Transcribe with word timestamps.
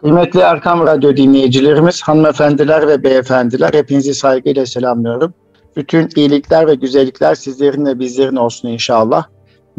Kıymetli 0.00 0.40
Erkam 0.40 0.86
Radyo 0.86 1.16
dinleyicilerimiz, 1.16 2.02
hanımefendiler 2.02 2.88
ve 2.88 3.02
beyefendiler 3.02 3.74
hepinizi 3.74 4.14
saygıyla 4.14 4.66
selamlıyorum. 4.66 5.34
Bütün 5.76 6.08
iyilikler 6.16 6.66
ve 6.66 6.74
güzellikler 6.74 7.34
sizlerin 7.34 7.86
ve 7.86 7.98
bizlerin 7.98 8.36
olsun 8.36 8.68
inşallah. 8.68 9.24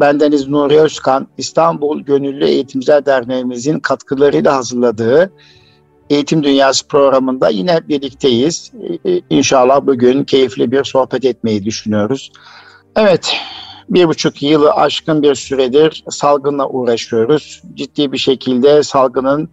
Bendeniz 0.00 0.48
Nuri 0.48 0.80
Özkan, 0.80 1.28
İstanbul 1.38 2.00
Gönüllü 2.00 2.44
Eğitimciler 2.44 3.06
Derneğimizin 3.06 3.80
katkılarıyla 3.80 4.56
hazırladığı 4.56 5.32
Eğitim 6.10 6.42
Dünyası 6.42 6.88
programında 6.88 7.48
yine 7.48 7.88
birlikteyiz. 7.88 8.72
İnşallah 9.30 9.86
bugün 9.86 10.24
keyifli 10.24 10.72
bir 10.72 10.84
sohbet 10.84 11.24
etmeyi 11.24 11.64
düşünüyoruz. 11.64 12.32
Evet, 12.96 13.36
bir 13.88 14.08
buçuk 14.08 14.42
yılı 14.42 14.72
aşkın 14.72 15.22
bir 15.22 15.34
süredir 15.34 16.04
salgınla 16.10 16.68
uğraşıyoruz. 16.68 17.62
Ciddi 17.74 18.12
bir 18.12 18.18
şekilde 18.18 18.82
salgının 18.82 19.50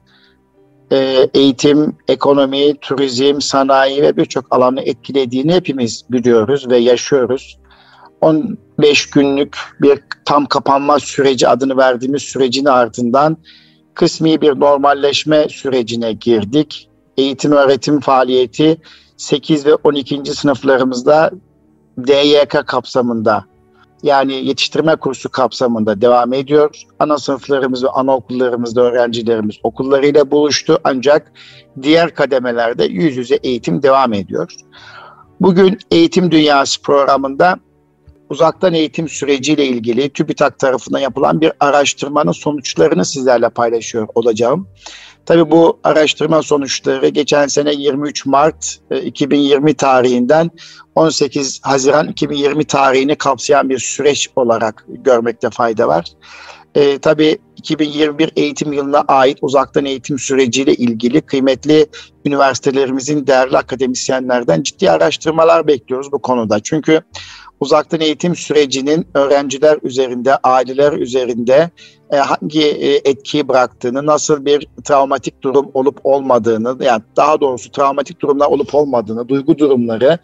e, 0.92 1.30
eğitim, 1.34 1.98
ekonomi, 2.08 2.78
turizm, 2.82 3.42
sanayi 3.42 4.02
ve 4.02 4.18
birçok 4.18 4.46
alanı 4.56 4.82
etkilediğini 4.82 5.54
hepimiz 5.54 6.06
biliyoruz 6.10 6.70
ve 6.70 6.78
yaşıyoruz. 6.78 7.58
15 8.22 9.10
günlük 9.10 9.58
bir 9.82 10.00
tam 10.26 10.46
kapanma 10.46 11.00
süreci 11.00 11.48
adını 11.48 11.78
verdiğimiz 11.78 12.24
sürecin 12.24 12.66
ardından 12.66 13.38
kısmi 13.94 14.42
bir 14.42 14.60
normalleşme 14.60 15.50
sürecine 15.50 16.14
girdik. 16.14 16.90
Eğitim 17.18 17.52
öğretim 17.52 18.00
faaliyeti 18.00 18.78
8 19.18 19.66
ve 19.66 19.76
12. 19.76 20.34
sınıflarımızda 20.34 21.32
DYK 22.08 22.68
kapsamında 22.68 23.46
yani 24.06 24.34
yetiştirme 24.34 24.96
kursu 24.96 25.30
kapsamında 25.30 26.02
devam 26.02 26.34
ediyor. 26.34 26.76
Ana 27.00 27.18
sınıflarımız 27.18 27.84
ve 27.84 27.90
anaokullarımızda 27.90 28.82
öğrencilerimiz 28.82 29.56
okullarıyla 29.64 30.32
buluştu 30.32 30.80
ancak 30.84 31.32
diğer 31.82 32.16
kademelerde 32.16 32.84
yüz 32.86 33.18
yüze 33.18 33.36
eğitim 33.36 33.84
devam 33.84 34.14
ediyor. 34.14 34.52
Bugün 35.42 35.78
Eğitim 35.92 36.32
Dünyası 36.32 36.82
programında 36.82 37.60
uzaktan 38.30 38.74
eğitim 38.74 39.10
süreciyle 39.10 39.66
ilgili 39.66 40.10
TÜBİTAK 40.10 40.60
tarafından 40.60 41.00
yapılan 41.00 41.42
bir 41.42 41.52
araştırmanın 41.60 42.32
sonuçlarını 42.32 43.06
sizlerle 43.06 43.50
paylaşıyor 43.50 44.08
olacağım. 44.16 44.68
Tabii 45.26 45.52
bu 45.52 45.80
araştırma 45.84 46.42
sonuçları 46.42 47.08
geçen 47.08 47.48
sene 47.48 47.74
23 47.74 48.26
Mart 48.26 48.80
2020 49.04 49.72
e, 49.72 49.74
tarihinden 49.74 50.52
18 50.96 51.60
Haziran 51.64 52.08
2020 52.08 52.66
tarihini 52.66 53.16
kapsayan 53.16 53.70
bir 53.70 53.80
süreç 53.80 54.30
olarak 54.36 54.86
görmekte 54.88 55.50
fayda 55.50 55.88
var. 55.88 56.06
E, 56.76 56.98
tabii 56.98 57.38
2021 57.58 58.32
eğitim 58.36 58.74
yılına 58.74 59.04
ait 59.08 59.38
uzaktan 59.42 59.86
eğitim 59.86 60.20
süreciyle 60.20 60.74
ilgili 60.74 61.22
kıymetli 61.22 61.88
üniversitelerimizin 62.26 63.28
değerli 63.28 63.58
akademisyenlerden 63.58 64.64
ciddi 64.64 64.92
araştırmalar 64.92 65.68
bekliyoruz 65.68 66.12
bu 66.12 66.20
konuda. 66.20 66.60
Çünkü 66.60 67.02
uzaktan 67.60 68.02
eğitim 68.02 68.36
sürecinin 68.36 69.08
öğrenciler 69.14 69.80
üzerinde, 69.84 70.38
aileler 70.38 70.94
üzerinde 70.94 71.70
e, 72.12 72.18
hangi 72.18 72.64
e, 72.64 72.96
etkiyi 73.10 73.48
bıraktığını, 73.48 74.06
nasıl 74.06 74.46
bir 74.46 74.68
travmatik 74.84 75.42
durum 75.42 75.72
olup 75.74 76.00
olmadığını, 76.04 76.84
yani 76.84 77.02
daha 77.16 77.42
doğrusu 77.42 77.72
travmatik 77.72 78.22
durumlar 78.22 78.48
olup 78.48 78.76
olmadığını, 78.76 79.30
duygu 79.30 79.58
durumları, 79.58 80.18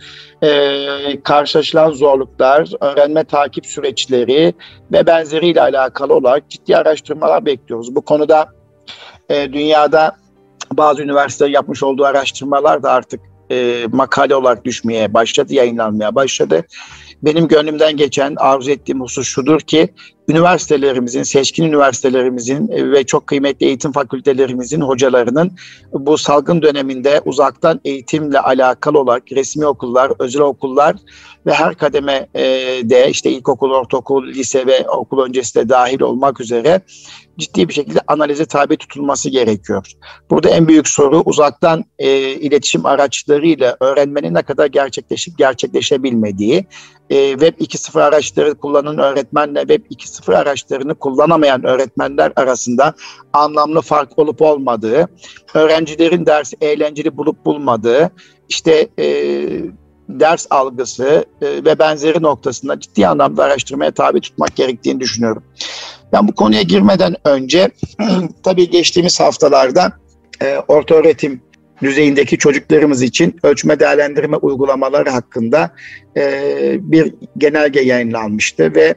e, 0.44 1.22
karşılaşılan 1.24 1.92
zorluklar, 1.92 2.70
öğrenme 2.82 3.24
takip 3.24 3.66
süreçleri 3.66 4.54
ve 4.92 5.08
benzeriyle 5.08 5.62
alakalı 5.62 6.16
olarak 6.16 6.50
ciddi 6.50 6.78
araştırmalar 6.78 7.46
bekliyoruz. 7.46 7.96
Bu 7.96 8.02
konuda 8.02 8.50
e, 9.30 9.54
dünyada 9.54 10.16
bazı 10.74 11.02
üniversiteler 11.02 11.50
yapmış 11.50 11.84
olduğu 11.84 12.06
araştırmalar 12.06 12.84
da 12.84 12.92
artık 12.92 13.22
e, 13.52 13.86
makale 13.92 14.36
olarak 14.36 14.66
düşmeye 14.66 15.14
başladı, 15.14 15.54
yayınlanmaya 15.54 16.16
başladı. 16.16 16.64
Benim 17.24 17.48
gönlümden 17.48 17.98
geçen, 17.98 18.36
arzu 18.38 18.72
ettiğim 18.72 19.02
husus 19.02 19.28
şudur 19.28 19.60
ki 19.60 19.94
üniversitelerimizin, 20.28 21.24
seçkin 21.24 21.64
üniversitelerimizin 21.64 22.70
e, 22.72 22.92
ve 22.92 23.04
çok 23.04 23.28
kıymetli 23.28 23.66
eğitim 23.66 23.92
fakültelerimizin 23.92 24.82
hocalarının 24.82 25.52
bu 25.94 26.18
salgın 26.18 26.62
döneminde 26.62 27.22
uzaktan 27.26 27.80
eğitimle 27.86 28.40
alakalı 28.40 29.00
olarak 29.00 29.24
resmi 29.32 29.66
okullar, 29.66 30.12
özel 30.20 30.42
okullar 30.42 30.96
ve 31.46 31.54
her 31.54 31.76
kademe 31.76 32.28
e, 32.34 32.44
de 32.84 33.10
işte 33.10 33.32
ilkokul, 33.32 33.72
ortaokul, 33.72 34.28
lise 34.28 34.68
ve 34.68 34.90
okul 34.90 35.26
öncesi 35.26 35.56
de 35.56 35.70
dahil 35.70 36.02
olmak 36.02 36.42
üzere 36.42 36.82
ciddi 37.38 37.70
bir 37.70 37.74
şekilde 37.74 38.00
analize 38.08 38.46
tabi 38.46 38.78
tutulması 38.78 39.30
gerekiyor. 39.30 39.92
Burada 40.30 40.50
en 40.50 40.68
büyük 40.68 40.88
soru 40.88 41.22
uzaktan 41.26 41.86
e, 42.00 42.20
iletişim 42.30 42.86
araçlarıyla 42.86 43.78
öğrenmenin 43.80 44.34
ne 44.34 44.42
kadar 44.42 44.66
gerçekleşip 44.66 45.38
gerçekleşebilmediği, 45.38 46.66
e, 47.10 47.32
Web 47.32 47.60
2.0 47.60 48.02
araçları 48.02 48.56
kullanan 48.56 48.98
öğretmenle 48.98 49.60
Web 49.60 49.86
2.0 49.86 50.11
araçlarını 50.28 50.96
kullanamayan 50.96 51.64
öğretmenler 51.64 52.34
arasında 52.36 52.94
anlamlı 53.34 53.82
fark 53.82 54.20
olup 54.20 54.42
olmadığı, 54.42 55.08
öğrencilerin 55.54 56.26
dersi 56.26 56.58
eğlenceli 56.62 57.18
bulup 57.18 57.46
bulmadığı, 57.46 58.12
işte 58.50 58.88
e, 59.00 59.06
ders 60.10 60.48
algısı 60.50 61.26
e, 61.42 61.48
ve 61.48 61.80
benzeri 61.80 62.22
noktasında 62.22 62.80
ciddi 62.80 63.08
anlamda 63.08 63.44
araştırmaya 63.44 63.92
tabi 63.92 64.22
tutmak 64.22 64.56
gerektiğini 64.56 65.00
düşünüyorum. 65.00 65.44
Ben 66.14 66.28
bu 66.28 66.36
konuya 66.36 66.62
girmeden 66.62 67.16
önce 67.26 67.72
tabii 68.44 68.70
geçtiğimiz 68.70 69.20
haftalarda 69.20 69.94
e, 70.42 70.58
orta 70.68 70.96
öğretim 70.96 71.42
düzeyindeki 71.82 72.38
çocuklarımız 72.38 73.02
için 73.02 73.40
ölçme 73.44 73.80
değerlendirme 73.80 74.38
uygulamaları 74.38 75.10
hakkında 75.10 75.72
e, 76.18 76.22
bir 76.80 77.14
genelge 77.38 77.82
yayınlanmıştı 77.82 78.76
ve 78.76 78.96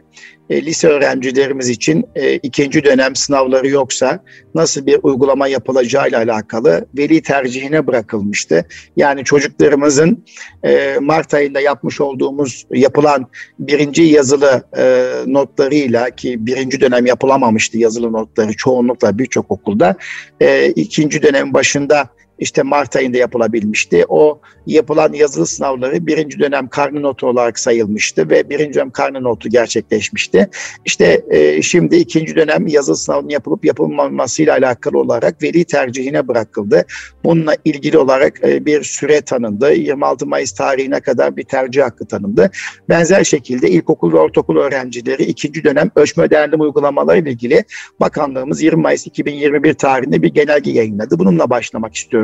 e, 0.51 0.63
lise 0.63 0.89
öğrencilerimiz 0.89 1.69
için 1.69 2.05
e, 2.15 2.35
ikinci 2.35 2.85
dönem 2.85 3.17
sınavları 3.17 3.69
yoksa 3.69 4.25
nasıl 4.55 4.87
bir 4.87 4.99
uygulama 5.03 5.49
yapılacağı 5.49 6.09
ile 6.09 6.17
alakalı 6.17 6.87
veli 6.99 7.23
tercihine 7.23 7.87
bırakılmıştı. 7.87 8.65
Yani 8.97 9.25
çocuklarımızın 9.25 10.25
e, 10.65 10.97
Mart 11.01 11.35
ayında 11.35 11.61
yapmış 11.61 12.01
olduğumuz 12.01 12.67
yapılan 12.71 13.27
birinci 13.59 14.03
yazılı 14.03 14.63
e, 14.77 15.13
notlarıyla 15.27 16.11
ki 16.11 16.47
birinci 16.47 16.81
dönem 16.81 17.07
yapılamamıştı 17.07 17.79
yazılı 17.79 18.13
notları 18.13 18.53
çoğunlukla 18.57 19.19
birçok 19.19 19.51
okulda 19.51 19.97
e, 20.41 20.71
ikinci 20.71 21.23
dönem 21.23 21.55
başında 21.55 22.09
işte 22.39 22.63
Mart 22.63 22.97
ayında 22.97 23.19
yapılabilmişti. 23.19 24.05
O 24.09 24.41
yapılan 24.67 25.13
yazılı 25.13 25.47
sınavları 25.47 26.07
birinci 26.07 26.39
dönem 26.39 26.69
karne 26.69 27.03
notu 27.03 27.27
olarak 27.27 27.59
sayılmıştı 27.59 28.31
ve 28.31 28.51
birinci 28.51 28.75
dönem 28.75 28.91
karne 28.91 29.23
notu 29.23 29.49
gerçekleşmişti. 29.49 30.51
İşte 30.85 31.25
e, 31.31 31.63
şimdi 31.63 31.97
ikinci 31.97 32.37
dönem 32.37 32.67
yazılı 32.67 32.97
sınavının 32.97 33.29
yapılıp 33.29 33.65
yapılmamasıyla 33.65 34.53
alakalı 34.53 34.99
olarak 34.99 35.43
veli 35.43 35.65
tercihine 35.65 36.29
bırakıldı. 36.29 36.85
Bununla 37.25 37.57
ilgili 37.65 37.99
olarak 37.99 38.45
e, 38.45 38.67
bir 38.67 38.83
süre 38.83 39.21
tanındı. 39.21 39.73
26 39.73 40.27
Mayıs 40.27 40.53
tarihine 40.53 41.01
kadar 41.01 41.37
bir 41.37 41.45
tercih 41.45 41.83
hakkı 41.83 42.07
tanındı. 42.07 42.51
Benzer 42.89 43.25
şekilde 43.25 43.71
ilkokul 43.71 44.13
ve 44.13 44.19
ortaokul 44.19 44.57
öğrencileri 44.57 45.23
ikinci 45.23 45.65
dönem 45.65 45.91
ölçme 45.97 46.31
değerlendirme 46.31 46.65
uygulamaları 46.65 47.19
ile 47.19 47.31
ilgili 47.31 47.65
bakanlığımız 48.01 48.63
20 48.63 48.83
Mayıs 48.83 49.07
2021 49.07 49.75
tarihinde 49.75 50.23
bir 50.23 50.29
genelge 50.35 50.71
yayınladı. 50.71 51.19
Bununla 51.19 51.51
başlamak 51.51 51.95
istiyorum. 51.95 52.24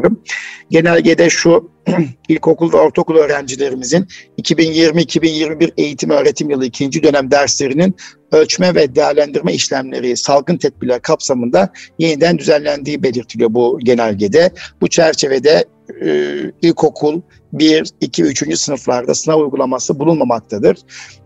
Genelgede 0.70 1.30
şu 1.30 1.70
ilkokul 2.28 2.72
ve 2.72 2.76
ortaokul 2.76 3.16
öğrencilerimizin 3.16 4.06
2020-2021 4.42 5.72
eğitim 5.76 6.10
öğretim 6.10 6.50
yılı 6.50 6.66
ikinci 6.66 7.02
dönem 7.02 7.30
derslerinin 7.30 7.94
ölçme 8.32 8.74
ve 8.74 8.94
değerlendirme 8.94 9.54
işlemleri 9.54 10.16
salgın 10.16 10.56
tedbirler 10.56 11.02
kapsamında 11.02 11.72
yeniden 11.98 12.38
düzenlendiği 12.38 13.02
belirtiliyor 13.02 13.54
bu 13.54 13.78
genelgede. 13.82 14.50
Bu 14.80 14.88
çerçevede 14.88 15.64
e, 16.04 16.36
ilkokul 16.62 17.20
1, 17.52 17.90
2 18.00 18.24
ve 18.24 18.28
3. 18.28 18.58
sınıflarda 18.58 19.14
sınav 19.14 19.40
uygulaması 19.40 19.98
bulunmamaktadır. 19.98 20.76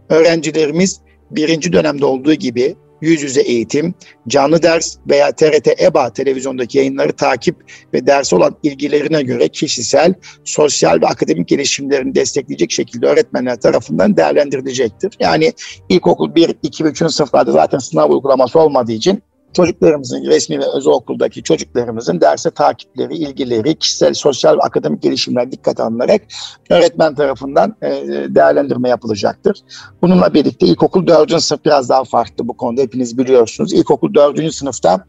Öğrencilerimiz 0.08 1.00
birinci 1.30 1.72
dönemde 1.72 2.04
olduğu 2.04 2.34
gibi 2.34 2.76
yüz 3.00 3.22
yüze 3.22 3.40
eğitim, 3.40 3.94
canlı 4.28 4.62
ders 4.62 4.96
veya 5.08 5.32
TRT 5.32 5.82
EBA 5.82 6.12
televizyondaki 6.12 6.78
yayınları 6.78 7.12
takip 7.12 7.56
ve 7.94 8.06
ders 8.06 8.32
olan 8.32 8.56
ilgilerine 8.62 9.22
göre 9.22 9.48
kişisel, 9.48 10.14
sosyal 10.44 11.02
ve 11.02 11.06
akademik 11.06 11.48
gelişimlerini 11.48 12.14
destekleyecek 12.14 12.70
şekilde 12.70 13.06
öğretmenler 13.06 13.60
tarafından 13.60 14.16
değerlendirilecektir. 14.16 15.16
Yani 15.20 15.52
ilkokul 15.88 16.34
1, 16.34 16.54
2 16.62 16.84
ve 16.84 16.88
3. 16.88 16.98
sınıflarda 16.98 17.52
zaten 17.52 17.78
sınav 17.78 18.10
uygulaması 18.10 18.60
olmadığı 18.60 18.92
için 18.92 19.22
çocuklarımızın 19.54 20.24
resmi 20.24 20.58
ve 20.58 20.64
özel 20.74 20.92
okuldaki 20.92 21.42
çocuklarımızın 21.42 22.20
derse 22.20 22.50
takipleri, 22.50 23.14
ilgileri, 23.14 23.74
kişisel, 23.74 24.14
sosyal 24.14 24.56
ve 24.56 24.60
akademik 24.60 25.02
gelişimler 25.02 25.52
dikkat 25.52 25.80
alınarak 25.80 26.22
öğretmen 26.70 27.14
tarafından 27.14 27.76
e, 27.82 27.88
değerlendirme 28.28 28.88
yapılacaktır. 28.88 29.58
Bununla 30.02 30.34
birlikte 30.34 30.66
ilkokul 30.66 31.06
4. 31.06 31.42
sınıf 31.42 31.64
biraz 31.64 31.88
daha 31.88 32.04
farklı 32.04 32.48
bu 32.48 32.56
konuda 32.56 32.82
hepiniz 32.82 33.18
biliyorsunuz. 33.18 33.72
İlkokul 33.72 34.14
4. 34.14 34.54
sınıfta 34.54 35.04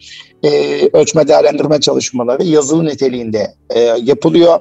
e, 0.45 0.89
ölçme 0.94 1.27
değerlendirme 1.27 1.80
çalışmaları 1.80 2.44
yazılı 2.44 2.86
niteliğinde 2.86 3.53
e, 3.69 3.80
yapılıyor. 3.80 4.59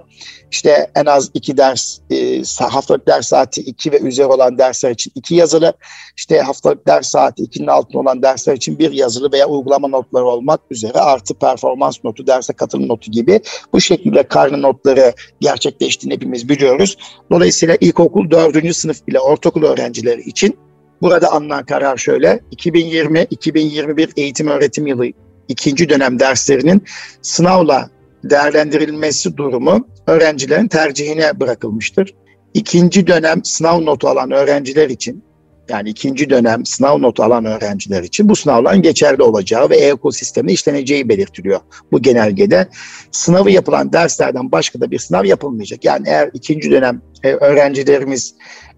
İşte 0.50 0.90
en 0.94 1.04
az 1.06 1.31
iki 1.34 1.56
ders, 1.56 1.98
e, 2.10 2.42
haftalık 2.64 3.06
ders 3.08 3.28
saati 3.28 3.60
iki 3.60 3.92
ve 3.92 4.00
üzeri 4.00 4.26
olan 4.26 4.58
dersler 4.58 4.90
için 4.90 5.12
iki 5.14 5.34
yazılı, 5.34 5.72
işte 6.16 6.40
haftalık 6.40 6.86
ders 6.86 7.08
saati 7.08 7.42
ikinin 7.42 7.66
altında 7.66 7.98
olan 7.98 8.22
dersler 8.22 8.54
için 8.54 8.78
bir 8.78 8.92
yazılı 8.92 9.32
veya 9.32 9.46
uygulama 9.46 9.88
notları 9.88 10.25
olmak 10.25 10.60
üzere 10.70 10.98
artı 10.98 11.34
performans 11.34 12.04
notu, 12.04 12.26
derse 12.26 12.52
katılım 12.52 12.88
notu 12.88 13.10
gibi 13.10 13.40
bu 13.72 13.80
şekilde 13.80 14.22
karne 14.22 14.62
notları 14.62 15.12
gerçekleştiğini 15.40 16.14
hepimiz 16.14 16.48
biliyoruz. 16.48 16.96
Dolayısıyla 17.30 17.76
ilkokul 17.80 18.30
dördüncü 18.30 18.75
sınıf 18.75 18.96
ile 19.08 19.20
ortaokul 19.20 19.62
öğrencileri 19.62 20.20
için 20.20 20.58
Burada 21.02 21.32
alınan 21.32 21.64
karar 21.64 21.96
şöyle. 21.96 22.40
2020-2021 22.56 24.08
eğitim 24.16 24.48
öğretim 24.48 24.87
yılı 24.87 25.06
ikinci 25.49 25.88
dönem 25.88 26.19
derslerinin 26.19 26.82
sınavla 27.23 27.91
değerlendirilmesi 28.25 29.37
durumu 29.37 29.88
öğrencilerin 30.06 30.69
tercihine 30.69 31.41
bırakılmıştır. 31.41 32.14
İkinci 32.55 33.06
dönem 33.06 33.44
sınav 33.44 33.85
notu 33.85 34.08
alan 34.08 34.31
öğrenciler 34.31 34.91
için 34.91 35.25
yani 35.69 35.88
ikinci 35.88 36.31
dönem 36.31 36.67
sınav 36.67 37.02
notu 37.02 37.23
alan 37.23 37.44
öğrenciler 37.44 38.02
için 38.02 38.29
bu 38.29 38.37
sınavların 38.37 38.82
geçerli 38.82 39.23
olacağı 39.23 39.70
ve 39.70 39.76
e-okul 39.76 40.11
sisteminde 40.11 40.52
işleneceği 40.52 41.08
belirtiliyor 41.08 41.61
bu 41.93 42.02
genelgede. 42.02 42.69
Sınavı 43.11 43.50
yapılan 43.50 43.93
derslerden 43.93 44.52
başka 44.52 44.81
da 44.81 44.90
bir 44.90 44.99
sınav 44.99 45.25
yapılmayacak. 45.25 45.85
Yani 45.85 46.08
eğer 46.08 46.31
ikinci 46.35 46.70
dönem 46.70 47.02
e, 47.23 47.32
öğrencilerimiz 47.32 48.35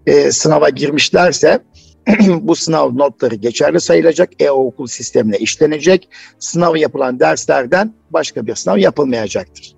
e, 0.07 0.31
sınava 0.31 0.69
girmişlerse 0.69 1.59
bu 2.41 2.55
sınav 2.55 2.97
notları 2.97 3.35
geçerli 3.35 3.79
sayılacak. 3.79 4.29
E-okul 4.41 4.87
sistemine 4.87 5.37
işlenecek. 5.37 6.09
Sınav 6.39 6.75
yapılan 6.75 7.19
derslerden 7.19 7.93
başka 8.09 8.47
bir 8.47 8.55
sınav 8.55 8.77
yapılmayacaktır. 8.77 9.75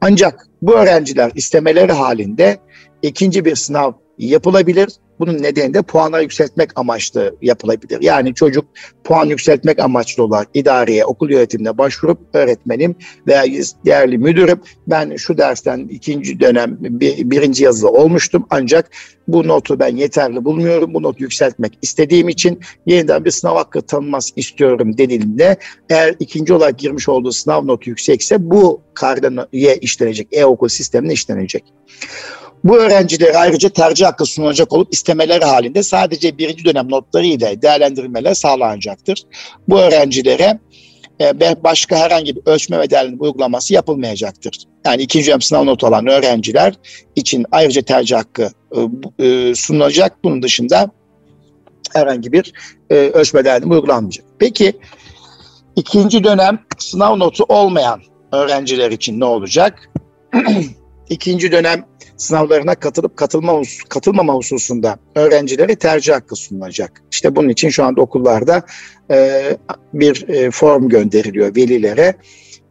Ancak 0.00 0.46
bu 0.62 0.74
öğrenciler 0.74 1.32
istemeleri 1.34 1.92
halinde 1.92 2.58
ikinci 3.02 3.44
bir 3.44 3.56
sınav 3.56 3.92
yapılabilir 4.18 4.88
bunun 5.20 5.42
nedeni 5.42 5.74
de 5.74 5.82
puanları 5.82 6.22
yükseltmek 6.22 6.70
amaçlı 6.76 7.36
yapılabilir. 7.42 7.98
Yani 8.00 8.34
çocuk 8.34 8.64
puan 9.04 9.26
yükseltmek 9.26 9.78
amaçlı 9.78 10.24
olarak 10.24 10.48
idareye, 10.54 11.04
okul 11.04 11.30
yönetimine 11.30 11.78
başvurup 11.78 12.18
öğretmenim 12.32 12.94
veya 13.26 13.44
değerli 13.84 14.18
müdürüm 14.18 14.60
ben 14.86 15.16
şu 15.16 15.38
dersten 15.38 15.78
ikinci 15.78 16.40
dönem 16.40 16.76
bir, 16.80 17.30
birinci 17.30 17.64
yazılı 17.64 17.90
olmuştum 17.90 18.46
ancak 18.50 18.90
bu 19.28 19.48
notu 19.48 19.78
ben 19.78 19.96
yeterli 19.96 20.44
bulmuyorum. 20.44 20.94
Bu 20.94 21.02
notu 21.02 21.22
yükseltmek 21.22 21.78
istediğim 21.82 22.28
için 22.28 22.60
yeniden 22.86 23.24
bir 23.24 23.30
sınav 23.30 23.56
hakkı 23.56 23.82
tanınması 23.82 24.32
istiyorum 24.36 24.98
dediğinde 24.98 25.56
eğer 25.90 26.14
ikinci 26.20 26.52
olarak 26.52 26.78
girmiş 26.78 27.08
olduğu 27.08 27.32
sınav 27.32 27.66
notu 27.66 27.90
yüksekse 27.90 28.50
bu 28.50 28.82
karneye 28.94 29.76
işlenecek, 29.76 30.28
e-okul 30.32 30.68
sistemine 30.68 31.12
işlenecek. 31.12 31.64
Bu 32.64 32.78
öğrencilere 32.78 33.38
ayrıca 33.38 33.68
tercih 33.68 34.06
hakkı 34.06 34.26
sunulacak 34.26 34.72
olup 34.72 34.94
istemeleri 34.94 35.44
halinde 35.44 35.82
sadece 35.82 36.38
birinci 36.38 36.64
dönem 36.64 36.90
notları 36.90 37.26
ile 37.26 37.62
değerlendirmeler 37.62 38.34
sağlanacaktır. 38.34 39.22
Bu 39.68 39.78
öğrencilere 39.78 40.58
e, 41.20 41.40
başka 41.64 41.96
herhangi 41.96 42.36
bir 42.36 42.42
ölçme 42.46 42.78
ve 42.78 42.90
değerlendirme 42.90 43.22
uygulaması 43.22 43.74
yapılmayacaktır. 43.74 44.64
Yani 44.86 45.02
ikinci 45.02 45.26
dönem 45.26 45.40
sınav 45.40 45.66
notu 45.66 45.86
alan 45.86 46.06
öğrenciler 46.06 46.74
için 47.16 47.46
ayrıca 47.52 47.82
tercih 47.82 48.16
hakkı 48.16 48.50
e, 49.18 49.26
e, 49.26 49.54
sunulacak. 49.54 50.24
Bunun 50.24 50.42
dışında 50.42 50.90
herhangi 51.92 52.32
bir 52.32 52.52
ölçme 52.90 53.44
değerlendirme 53.44 53.74
uygulanmayacak. 53.74 54.26
Peki 54.38 54.72
ikinci 55.76 56.24
dönem 56.24 56.58
sınav 56.78 57.18
notu 57.18 57.44
olmayan 57.48 58.00
öğrenciler 58.32 58.90
için 58.90 59.20
ne 59.20 59.24
olacak? 59.24 59.90
ikinci 61.08 61.52
dönem 61.52 61.84
sınavlarına 62.20 62.74
katılıp 62.74 63.16
katılma 63.16 63.62
katılmama 63.88 64.34
hususunda 64.34 64.98
öğrencilere 65.14 65.74
tercih 65.74 66.14
hakkı 66.14 66.36
sunulacak. 66.36 67.02
İşte 67.12 67.36
bunun 67.36 67.48
için 67.48 67.68
şu 67.68 67.84
anda 67.84 68.00
okullarda 68.00 68.62
e, 69.10 69.42
bir 69.94 70.28
e, 70.28 70.50
form 70.50 70.88
gönderiliyor 70.88 71.56
velilere. 71.56 72.14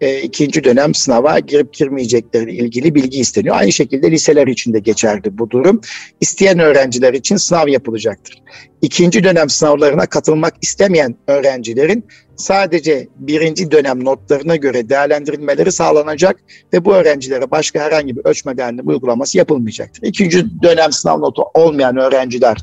E, 0.01 0.22
ikinci 0.22 0.63
dönem 0.63 0.94
sınava 0.94 1.40
girip 1.40 1.74
girmeyecekleri 1.74 2.56
ilgili 2.56 2.96
bilgi 2.96 3.19
isteniyor. 3.19 3.56
Aynı 3.56 3.72
şekilde 3.72 4.12
liseler 4.12 4.48
için 4.48 4.74
de 4.74 4.80
geçerli 4.80 5.38
bu 5.38 5.50
durum. 5.50 5.81
İsteyen 6.22 6.60
öğrenciler 6.60 7.13
için 7.13 7.36
sınav 7.36 7.68
yapılacaktır. 7.68 8.42
İkinci 8.81 9.24
dönem 9.24 9.50
sınavlarına 9.50 10.06
katılmak 10.06 10.54
istemeyen 10.62 11.16
öğrencilerin 11.28 12.06
sadece 12.36 13.07
birinci 13.16 13.72
dönem 13.72 14.06
notlarına 14.06 14.56
göre 14.56 14.90
değerlendirilmeleri 14.90 15.72
sağlanacak 15.72 16.40
ve 16.74 16.86
bu 16.86 16.94
öğrencilere 16.94 17.52
başka 17.52 17.80
herhangi 17.80 18.16
bir 18.16 18.25
ölçme 18.25 18.57
değerlendirme 18.57 18.92
uygulaması 18.92 19.38
yapılmayacaktır. 19.38 20.07
İkinci 20.07 20.45
dönem 20.63 20.92
sınav 20.92 21.22
notu 21.22 21.44
olmayan 21.54 21.98
öğrenciler 21.98 22.57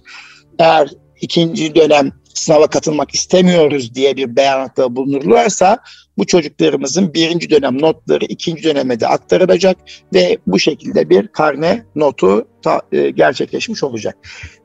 eğer 0.59 0.91
ikinci 1.21 1.75
dönem 1.75 2.13
sınava 2.39 2.67
katılmak 2.67 3.15
istemiyoruz 3.15 3.95
diye 3.95 4.17
bir 4.17 4.37
beyanatta 4.37 4.97
bulunurlarsa 4.97 5.79
bu 6.19 6.27
çocuklarımızın 6.27 7.15
birinci 7.15 7.51
dönem 7.51 7.83
notları 7.83 8.25
ikinci 8.25 8.63
döneme 8.63 9.01
de 9.01 9.09
aktarılacak 9.09 9.77
ve 10.15 10.39
bu 10.47 10.59
şekilde 10.59 11.11
bir 11.11 11.29
karne 11.29 11.85
notu 11.97 12.49
ta, 12.63 12.83
e, 12.93 13.11
gerçekleşmiş 13.11 13.85
olacak. 13.85 14.17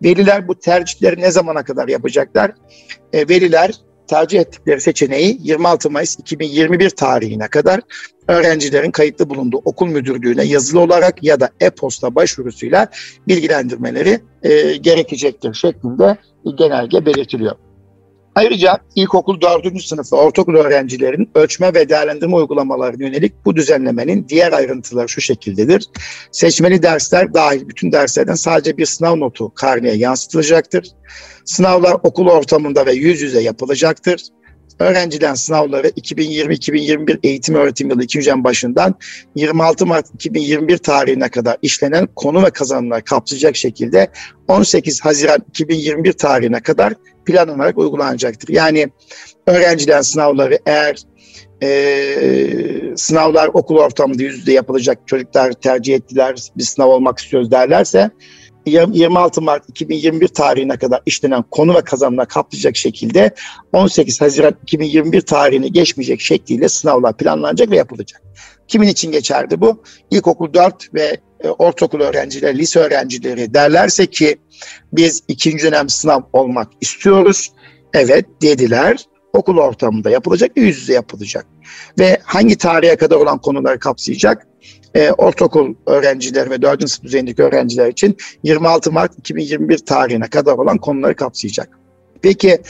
Veliler 0.03 0.47
bu 0.47 0.59
tercihleri 0.59 1.21
ne 1.21 1.31
zamana 1.31 1.63
kadar 1.63 1.88
yapacaklar? 1.88 2.51
E, 3.13 3.29
veliler 3.29 3.71
tercih 4.11 4.39
ettikleri 4.39 4.81
seçeneği 4.81 5.37
26 5.41 5.89
Mayıs 5.89 6.19
2021 6.19 6.89
tarihine 6.89 7.47
kadar 7.47 7.81
öğrencilerin 8.27 8.91
kayıtlı 8.91 9.29
bulunduğu 9.29 9.61
okul 9.65 9.87
müdürlüğüne 9.87 10.43
yazılı 10.43 10.79
olarak 10.79 11.23
ya 11.23 11.39
da 11.39 11.49
e-posta 11.59 12.15
başvurusuyla 12.15 12.87
bilgilendirmeleri 13.27 14.19
e, 14.43 14.77
gerekecektir 14.77 15.53
şeklinde 15.53 16.17
genelge 16.57 17.05
belirtiliyor. 17.05 17.55
Ayrıca 18.35 18.79
ilkokul 18.95 19.41
4. 19.41 19.83
sınıf 19.83 20.13
ve 20.13 20.15
ortaokul 20.15 20.55
öğrencilerin 20.55 21.29
ölçme 21.35 21.73
ve 21.73 21.89
değerlendirme 21.89 22.35
uygulamalarına 22.35 23.03
yönelik 23.03 23.45
bu 23.45 23.55
düzenlemenin 23.55 24.25
diğer 24.29 24.51
ayrıntıları 24.51 25.09
şu 25.09 25.21
şekildedir. 25.21 25.89
Seçmeli 26.31 26.83
dersler 26.83 27.33
dahil 27.33 27.69
bütün 27.69 27.91
derslerden 27.91 28.33
sadece 28.33 28.77
bir 28.77 28.85
sınav 28.85 29.19
notu 29.19 29.53
karneye 29.53 29.95
yansıtılacaktır. 29.95 30.87
Sınavlar 31.45 31.93
okul 32.03 32.27
ortamında 32.27 32.85
ve 32.85 32.93
yüz 32.93 33.21
yüze 33.21 33.41
yapılacaktır. 33.41 34.21
Öğrencilerin 34.81 35.33
sınavları 35.33 35.87
2020-2021 35.87 37.19
eğitim 37.23 37.55
öğretim 37.55 37.89
yılı 37.89 38.03
2. 38.03 38.25
dönem 38.25 38.43
başından 38.43 38.95
26 39.35 39.85
Mart 39.85 40.05
2021 40.13 40.77
tarihine 40.77 41.29
kadar 41.29 41.57
işlenen 41.61 42.07
konu 42.15 42.43
ve 42.43 42.50
kazanımlar 42.50 43.03
kapsayacak 43.03 43.55
şekilde 43.55 44.07
18 44.47 45.01
Haziran 45.01 45.39
2021 45.50 46.13
tarihine 46.13 46.61
kadar 46.61 46.93
planlanarak 47.25 47.77
uygulanacaktır. 47.77 48.50
Yani 48.50 48.89
öğrencilerin 49.47 50.01
sınavları 50.01 50.59
eğer 50.65 50.95
e, 51.63 52.95
sınavlar 52.95 53.50
okul 53.53 53.77
ortamında 53.77 54.23
yüzde 54.23 54.53
yapılacak 54.53 55.00
çocuklar 55.05 55.53
tercih 55.53 55.95
ettiler 55.95 56.50
bir 56.57 56.63
sınav 56.63 56.88
olmak 56.88 57.19
istiyoruz 57.19 57.51
derlerse 57.51 58.11
26 58.65 59.41
Mart 59.41 59.70
2021 59.70 60.27
tarihine 60.27 60.77
kadar 60.77 61.01
işlenen 61.06 61.44
konu 61.51 61.75
ve 61.75 61.82
kazanımlar 61.82 62.27
kaplayacak 62.27 62.75
şekilde 62.75 63.36
18 63.74 64.22
Haziran 64.22 64.53
2021 64.63 65.22
tarihini 65.22 65.72
geçmeyecek 65.72 66.22
şekliyle 66.22 66.70
sınavlar 66.70 67.18
planlanacak 67.18 67.72
ve 67.72 67.77
yapılacak. 67.77 68.22
Kimin 68.68 68.88
için 68.88 69.12
geçerli 69.12 69.62
bu? 69.62 69.84
İlkokul 70.12 70.53
4 70.53 70.94
ve 70.94 71.18
e, 71.44 71.50
ortaokul 71.50 72.01
öğrencileri, 72.01 72.58
lise 72.58 72.80
öğrencileri 72.80 73.53
derlerse 73.53 74.06
ki 74.06 74.38
biz 74.94 75.24
ikinci 75.27 75.63
dönem 75.63 75.89
sınav 75.89 76.22
olmak 76.34 76.68
istiyoruz. 76.82 77.51
Evet 77.94 78.25
dediler. 78.41 79.06
Okul 79.34 79.58
ortamında 79.58 80.10
yapılacak 80.10 80.58
ve 80.58 80.62
yüz 80.62 80.77
yüze 80.77 80.94
yapılacak. 80.94 81.46
Ve 82.00 82.18
hangi 82.24 82.58
tarihe 82.58 82.96
kadar 82.96 83.15
olan 83.15 83.38
konuları 83.38 83.80
kapsayacak? 83.80 84.48
E, 84.95 85.12
ortaokul 85.12 85.75
öğrenciler 85.86 86.50
ve 86.50 86.62
4. 86.62 86.89
sınıf 86.89 87.03
düzeyindeki 87.03 87.43
öğrenciler 87.43 87.88
için 87.88 88.17
26 88.43 88.91
Mart 88.91 89.19
2021 89.19 89.77
tarihine 89.77 90.29
kadar 90.29 90.53
olan 90.53 90.77
konuları 90.77 91.15
kapsayacak. 91.15 91.69
Peki 92.21 92.62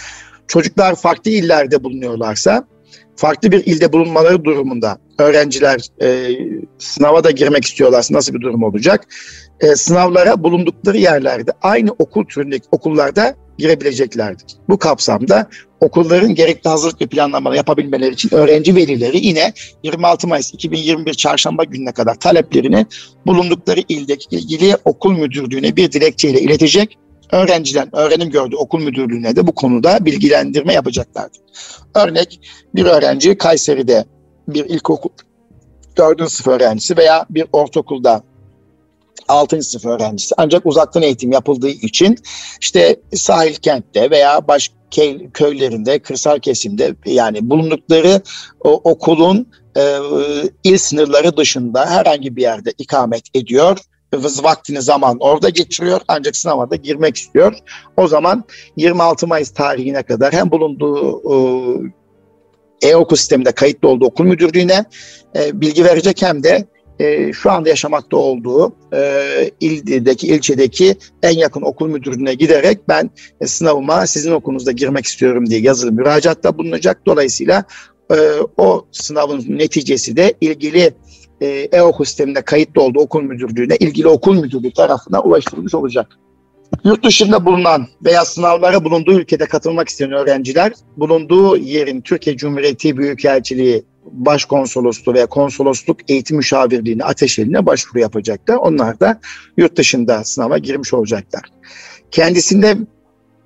çocuklar 0.48 0.96
farklı 0.96 1.32
illerde 1.32 1.84
bulunuyorlarsa 1.84 2.68
farklı 3.16 3.52
bir 3.52 3.66
ilde 3.66 3.94
bulunmaları 3.94 4.46
durumunda 4.46 4.98
öğrenciler 5.20 5.82
e, 6.02 6.30
sınava 6.78 7.24
da 7.24 7.32
girmek 7.32 7.66
istiyorlarsa 7.66 8.14
nasıl 8.14 8.34
bir 8.34 8.42
durum 8.42 8.64
olacak? 8.64 9.08
E, 9.60 9.76
sınavlara 9.76 10.44
bulundukları 10.44 10.98
yerlerde 10.98 11.52
aynı 11.62 11.92
okul 11.92 12.26
türündeki 12.26 12.68
okullarda 12.72 13.36
girebileceklerdir. 13.58 14.46
Bu 14.70 14.78
kapsamda 14.78 15.50
okulların 15.80 16.36
gerekli 16.36 16.70
hazırlık 16.70 17.02
ve 17.02 17.06
planlamaları 17.06 17.58
yapabilmeleri 17.58 18.14
için 18.14 18.34
öğrenci 18.34 18.76
velileri 18.76 19.26
yine 19.26 19.54
26 19.84 20.28
Mayıs 20.28 20.54
2021 20.54 21.14
çarşamba 21.14 21.64
gününe 21.64 21.92
kadar 21.92 22.16
taleplerini 22.16 22.86
bulundukları 23.28 23.82
ildeki 23.90 24.36
ilgili 24.36 24.78
okul 24.86 25.12
müdürlüğüne 25.12 25.76
bir 25.76 25.92
dilekçeyle 25.92 26.42
iletecek 26.42 26.98
öğrenciler 27.32 27.88
öğrenim 27.94 28.30
gördüğü 28.30 28.56
okul 28.56 28.84
müdürlüğüne 28.84 29.36
de 29.36 29.48
bu 29.48 29.52
konuda 29.52 30.06
bilgilendirme 30.06 30.74
yapacaklardır. 30.74 31.42
Örnek 31.96 32.40
bir 32.76 32.86
öğrenci 32.86 33.38
Kayseri'de 33.38 34.06
bir 34.48 34.66
ilkokul 34.66 35.10
4. 35.98 36.32
sınıf 36.32 36.48
öğrencisi 36.48 36.98
veya 36.98 37.26
bir 37.30 37.46
ortaokulda 37.54 38.24
6. 39.28 39.62
sınıf 39.62 39.86
öğrencisi 39.86 40.36
ancak 40.38 40.66
uzaktan 40.66 41.04
eğitim 41.04 41.32
yapıldığı 41.32 41.70
için 41.70 42.18
işte 42.62 43.00
sahil 43.14 43.56
kentte 43.56 44.12
veya 44.12 44.48
başka 44.48 44.76
köylerinde, 45.34 46.00
kırsal 46.00 46.40
kesimde 46.40 46.96
yani 47.06 47.50
bulundukları 47.50 48.22
o, 48.60 48.72
okulun 48.72 49.48
e, 49.78 49.98
il 50.64 50.78
sınırları 50.78 51.38
dışında 51.38 51.86
herhangi 51.90 52.36
bir 52.36 52.42
yerde 52.42 52.74
ikamet 52.78 53.24
ediyor 53.34 53.78
vaktini 54.14 54.82
zaman 54.82 55.18
orada 55.20 55.50
geçiriyor 55.50 56.02
ancak 56.08 56.36
sınava 56.36 56.70
da 56.70 56.76
girmek 56.76 57.16
istiyor. 57.18 57.54
O 57.98 58.08
zaman 58.08 58.44
26 58.76 59.28
Mayıs 59.28 59.52
tarihine 59.52 60.04
kadar 60.04 60.34
hem 60.34 60.52
bulunduğu 60.52 61.22
e-okul 62.82 63.16
sisteminde 63.16 63.52
kayıtlı 63.52 63.90
olduğu 63.90 64.06
okul 64.06 64.26
müdürlüğüne 64.26 64.86
e, 65.36 65.62
bilgi 65.62 65.86
verecek 65.86 66.22
hem 66.22 66.44
de 66.44 66.66
e, 67.00 67.34
şu 67.34 67.52
anda 67.52 67.70
yaşamakta 67.70 68.18
olduğu 68.18 68.76
e, 68.94 69.52
ildeki, 69.60 70.28
ilçedeki 70.28 70.96
en 71.24 71.38
yakın 71.38 71.62
okul 71.62 71.88
müdürlüğüne 71.88 72.34
giderek 72.34 72.80
ben 72.90 73.10
e, 73.42 73.48
sınavıma 73.48 74.08
sizin 74.08 74.32
okulunuzda 74.32 74.72
girmek 74.72 75.06
istiyorum 75.06 75.50
diye 75.50 75.62
yazılı 75.62 75.92
müracaatta 75.92 76.58
bulunacak. 76.58 77.06
Dolayısıyla 77.06 77.64
e, 78.12 78.16
o 78.58 78.86
sınavın 78.92 79.46
neticesi 79.48 80.18
de 80.18 80.34
ilgili 80.42 80.94
e, 81.42 81.48
e-okul 81.48 82.06
sisteminde 82.06 82.42
kayıtlı 82.42 82.82
olduğu 82.82 83.00
okul 83.00 83.22
müdürlüğüne, 83.22 83.76
ilgili 83.76 84.08
okul 84.08 84.42
müdürlüğü 84.42 84.74
tarafına 84.74 85.22
ulaştırılmış 85.22 85.76
olacak. 85.76 86.18
Yurt 86.84 87.06
dışında 87.06 87.46
bulunan 87.46 87.88
veya 88.06 88.26
sınavlara 88.26 88.84
bulunduğu 88.84 89.14
ülkede 89.14 89.46
katılmak 89.46 89.90
isteyen 89.90 90.12
öğrenciler 90.12 90.74
bulunduğu 90.98 91.58
yerin 91.58 92.02
Türkiye 92.02 92.38
Cumhuriyeti 92.38 92.98
Büyükelçiliği 92.98 93.84
Başkonsolosluğu 94.12 95.14
veya 95.14 95.26
Konsolosluk 95.26 96.10
Eğitim 96.10 96.38
Müşavirliğine, 96.38 97.04
ateşeline 97.04 97.66
başvuru 97.66 98.00
yapacaklar. 98.00 98.56
Onlar 98.56 99.00
da 99.00 99.20
yurt 99.58 99.76
dışında 99.76 100.24
sınava 100.24 100.58
girmiş 100.58 100.94
olacaklar. 100.94 101.42
Kendisinde 102.12 102.78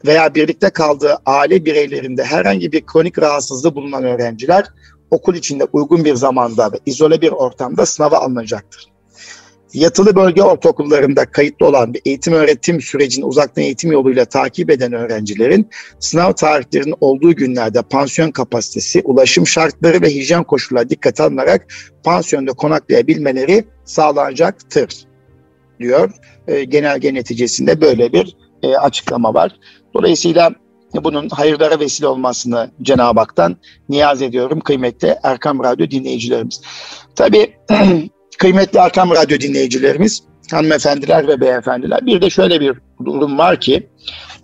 veya 0.06 0.36
birlikte 0.36 0.70
kaldığı 0.70 1.18
aile 1.25 1.66
bireylerinde 1.66 2.24
herhangi 2.24 2.72
bir 2.72 2.86
kronik 2.86 3.20
rahatsızlığı 3.20 3.75
bulunan 3.75 4.04
öğrenciler 4.04 4.66
okul 5.12 5.35
içinde 5.35 5.67
uygun 5.74 6.05
bir 6.05 6.15
zamanda 6.15 6.71
ve 6.71 6.77
izole 6.85 7.21
bir 7.21 7.31
ortamda 7.31 7.85
sınava 7.85 8.17
alınacaktır 8.17 8.95
yatılı 9.75 10.15
bölge 10.15 10.43
ortaokullarında 10.43 11.25
kayıtlı 11.25 11.67
olan 11.67 11.93
bir 11.93 12.01
eğitim 12.05 12.33
öğretim 12.33 12.81
sürecini 12.81 13.25
uzaktan 13.25 13.63
eğitim 13.63 13.91
yoluyla 13.91 14.25
takip 14.25 14.69
eden 14.69 14.93
öğrencilerin 14.93 15.69
sınav 16.00 16.33
tarihlerinin 16.33 16.95
olduğu 17.01 17.35
günlerde 17.35 17.81
pansiyon 17.81 18.31
kapasitesi, 18.31 19.01
ulaşım 19.01 19.47
şartları 19.47 20.01
ve 20.01 20.09
hijyen 20.09 20.43
koşulları 20.43 20.89
dikkate 20.89 21.24
alınarak 21.24 21.67
pansiyonda 22.03 22.53
konaklayabilmeleri 22.53 23.65
sağlanacaktır 23.85 25.05
diyor. 25.79 26.12
E, 26.47 26.63
genelge 26.63 27.13
neticesinde 27.13 27.81
böyle 27.81 28.13
bir 28.13 28.38
e, 28.63 28.75
açıklama 28.75 29.33
var. 29.33 29.55
Dolayısıyla 29.93 30.51
bunun 31.04 31.30
hayırlara 31.30 31.80
vesile 31.80 32.08
olmasını 32.08 32.72
Cenab-ı 32.82 33.20
Hak'tan 33.20 33.58
niyaz 33.90 34.22
ediyorum 34.22 34.60
kıymetli 34.60 35.16
Erkam 35.24 35.64
Radyo 35.64 35.92
dinleyicilerimiz. 35.92 36.62
Tabii 37.16 37.54
Kıymetli 38.38 38.82
Arkam 38.82 39.12
Radyo 39.12 39.40
dinleyicilerimiz, 39.40 40.24
hanımefendiler 40.52 41.28
ve 41.28 41.42
beyefendiler. 41.42 42.06
Bir 42.06 42.22
de 42.22 42.30
şöyle 42.30 42.62
bir 42.62 42.78
durum 43.06 43.38
var 43.38 43.60
ki, 43.60 43.90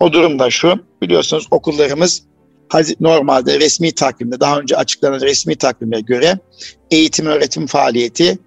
o 0.00 0.12
durum 0.12 0.38
da 0.38 0.50
şu, 0.50 0.74
biliyorsunuz 1.02 1.46
okullarımız 1.50 2.22
normalde 3.00 3.60
resmi 3.60 3.92
takvimde, 3.92 4.40
daha 4.40 4.58
önce 4.58 4.76
açıklanan 4.76 5.20
resmi 5.20 5.56
takvime 5.56 6.00
göre 6.00 6.38
eğitim 6.90 7.26
öğretim 7.26 7.66
faaliyeti 7.66 8.38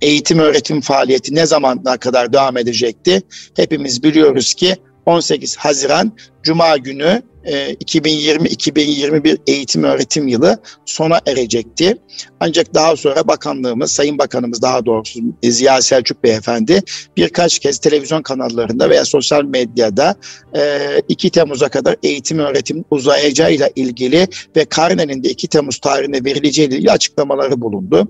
eğitim 0.00 0.38
öğretim 0.38 0.80
faaliyeti 0.80 1.34
ne 1.34 1.46
zamana 1.46 1.96
kadar 1.96 2.32
devam 2.32 2.56
edecekti? 2.56 3.22
Hepimiz 3.56 4.02
biliyoruz 4.02 4.54
ki 4.54 4.76
18 5.06 5.56
Haziran 5.56 6.12
Cuma 6.42 6.76
günü 6.76 7.22
2020-2021 7.46 9.28
e, 9.28 9.36
eğitim 9.46 9.84
öğretim 9.84 10.28
yılı 10.28 10.58
sona 10.84 11.20
erecekti. 11.26 11.96
Ancak 12.40 12.74
daha 12.74 12.96
sonra 12.96 13.28
bakanlığımız, 13.28 13.92
Sayın 13.92 14.18
Bakanımız 14.18 14.62
daha 14.62 14.86
doğrusu 14.86 15.20
Ziya 15.42 15.82
Selçuk 15.82 16.24
Beyefendi 16.24 16.82
birkaç 17.16 17.58
kez 17.58 17.78
televizyon 17.78 18.22
kanallarında 18.22 18.90
veya 18.90 19.04
sosyal 19.04 19.42
medyada 19.42 20.14
2 21.08 21.26
e, 21.26 21.30
Temmuz'a 21.30 21.68
kadar 21.68 21.96
eğitim 22.02 22.38
öğretim 22.38 22.84
uzayacağıyla 22.90 23.70
ilgili 23.76 24.28
ve 24.56 24.64
karnenin 24.64 25.24
de 25.24 25.28
2 25.28 25.48
Temmuz 25.48 25.78
tarihine 25.78 26.24
verileceği 26.24 26.68
ilgili 26.68 26.90
açıklamaları 26.90 27.60
bulundu. 27.60 28.08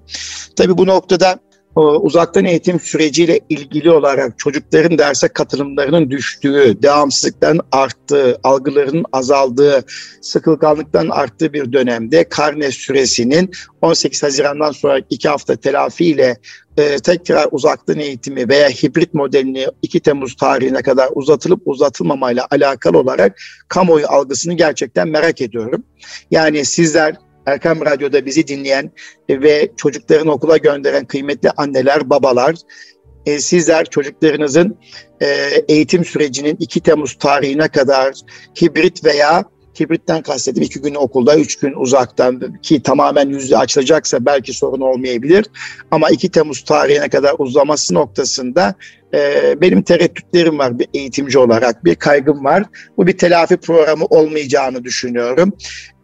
Tabii 0.56 0.78
bu 0.78 0.86
noktada 0.86 1.38
uzaktan 1.80 2.44
eğitim 2.44 2.80
süreciyle 2.80 3.40
ilgili 3.48 3.90
olarak 3.90 4.38
çocukların 4.38 4.98
derse 4.98 5.28
katılımlarının 5.28 6.10
düştüğü, 6.10 6.82
devamsızlıktan 6.82 7.60
arttığı, 7.72 8.40
algılarının 8.42 9.04
azaldığı, 9.12 9.84
sıkılganlıktan 10.20 11.08
arttığı 11.08 11.52
bir 11.52 11.72
dönemde 11.72 12.28
karne 12.28 12.70
süresinin 12.70 13.50
18 13.82 14.22
Haziran'dan 14.22 14.72
sonra 14.72 15.00
iki 15.10 15.28
hafta 15.28 15.56
telafiyle 15.56 16.36
e, 16.76 16.98
tekrar 16.98 17.48
uzaktan 17.50 17.98
eğitimi 17.98 18.48
veya 18.48 18.68
hibrit 18.68 19.14
modelini 19.14 19.66
2 19.82 20.00
Temmuz 20.00 20.36
tarihine 20.36 20.82
kadar 20.82 21.08
uzatılıp 21.14 21.62
uzatılmamayla 21.64 22.46
alakalı 22.50 22.98
olarak 22.98 23.38
kamuoyu 23.68 24.06
algısını 24.08 24.54
gerçekten 24.54 25.08
merak 25.08 25.40
ediyorum. 25.40 25.84
Yani 26.30 26.64
sizler 26.64 27.16
Erkam 27.46 27.80
Radyo'da 27.80 28.26
bizi 28.26 28.48
dinleyen 28.48 28.90
ve 29.30 29.70
çocuklarını 29.76 30.32
okula 30.32 30.56
gönderen 30.56 31.04
kıymetli 31.04 31.50
anneler, 31.50 32.10
babalar, 32.10 32.54
e, 33.26 33.38
sizler 33.38 33.84
çocuklarınızın 33.84 34.78
e, 35.20 35.26
eğitim 35.68 36.04
sürecinin 36.04 36.56
2 36.60 36.80
Temmuz 36.80 37.18
tarihine 37.18 37.68
kadar 37.68 38.14
hibrit 38.62 39.04
veya 39.04 39.44
hibritten 39.80 40.22
kastedim 40.22 40.62
iki 40.62 40.80
gün 40.80 40.94
okulda, 40.94 41.36
üç 41.36 41.58
gün 41.58 41.72
uzaktan 41.72 42.60
ki 42.62 42.82
tamamen 42.82 43.28
yüzde 43.28 43.58
açılacaksa 43.58 44.26
belki 44.26 44.52
sorun 44.52 44.80
olmayabilir. 44.80 45.46
Ama 45.90 46.10
2 46.10 46.30
Temmuz 46.30 46.64
tarihine 46.64 47.08
kadar 47.08 47.34
uzaması 47.38 47.94
noktasında 47.94 48.74
e, 49.14 49.54
benim 49.60 49.82
tereddütlerim 49.82 50.58
var 50.58 50.78
bir 50.78 50.88
eğitimci 50.94 51.38
olarak, 51.38 51.84
bir 51.84 51.94
kaygım 51.94 52.44
var. 52.44 52.64
Bu 52.96 53.06
bir 53.06 53.18
telafi 53.18 53.56
programı 53.56 54.04
olmayacağını 54.04 54.84
düşünüyorum. 54.84 55.52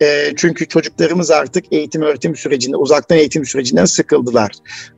E, 0.02 0.32
çünkü 0.36 0.68
çocuklarımız 0.68 1.30
artık 1.30 1.64
eğitim 1.72 2.02
öğretim 2.02 2.36
sürecinde, 2.36 2.76
uzaktan 2.76 3.18
eğitim 3.18 3.44
sürecinden 3.44 3.84
sıkıldılar. 3.84 4.52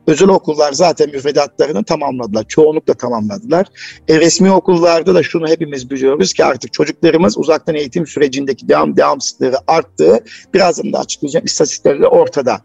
Özel 0.07 0.29
okullar 0.29 0.73
zaten 0.73 1.09
müfredatlarını 1.09 1.83
tamamladılar. 1.83 2.45
Çoğunlukla 2.47 2.93
tamamladılar. 2.93 3.67
E, 4.07 4.19
resmi 4.19 4.51
okullarda 4.51 5.15
da 5.15 5.23
şunu 5.23 5.47
hepimiz 5.47 5.89
biliyoruz 5.89 6.33
ki 6.33 6.45
artık 6.45 6.73
çocuklarımız 6.73 7.37
uzaktan 7.37 7.75
eğitim 7.75 8.07
sürecindeki 8.07 8.69
devam 8.69 8.97
devamsızlığı 8.97 9.53
arttığı 9.67 10.23
birazdan 10.53 10.93
da 10.93 10.99
açıklayacağım 10.99 11.45
istatistiklerle 11.45 12.07
ortada. 12.07 12.61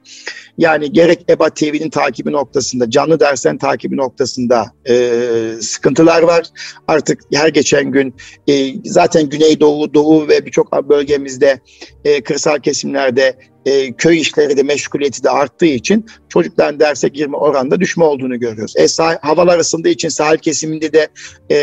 Yani 0.58 0.92
gerek 0.92 1.24
EBA 1.30 1.50
TV'nin 1.50 1.90
takibi 1.90 2.32
noktasında, 2.32 2.90
canlı 2.90 3.20
derslerin 3.20 3.58
takibi 3.58 3.96
noktasında 3.96 4.66
e, 4.88 4.94
sıkıntılar 5.60 6.22
var. 6.22 6.46
Artık 6.88 7.20
her 7.32 7.48
geçen 7.48 7.90
gün 7.92 8.14
e, 8.48 8.72
zaten 8.84 9.28
Güneydoğu, 9.28 9.94
Doğu 9.94 10.28
ve 10.28 10.46
birçok 10.46 10.88
bölgemizde 10.88 11.60
e, 12.04 12.22
kırsal 12.22 12.58
kesimlerde 12.58 13.49
e, 13.66 13.92
köy 13.92 14.20
işleri 14.20 14.56
de 14.56 14.62
meşguliyeti 14.62 15.24
de 15.24 15.30
arttığı 15.30 15.66
için 15.66 16.06
çocukların 16.28 16.80
derse 16.80 17.08
girme 17.08 17.36
oranında 17.36 17.80
düşme 17.80 18.04
olduğunu 18.04 18.40
görüyoruz. 18.40 18.74
E, 18.76 18.82
sah- 18.84 19.18
havalar 19.22 19.58
ısındığı 19.58 19.88
için 19.88 20.08
sahil 20.08 20.38
kesiminde 20.38 20.92
de 20.92 21.08
e, 21.50 21.56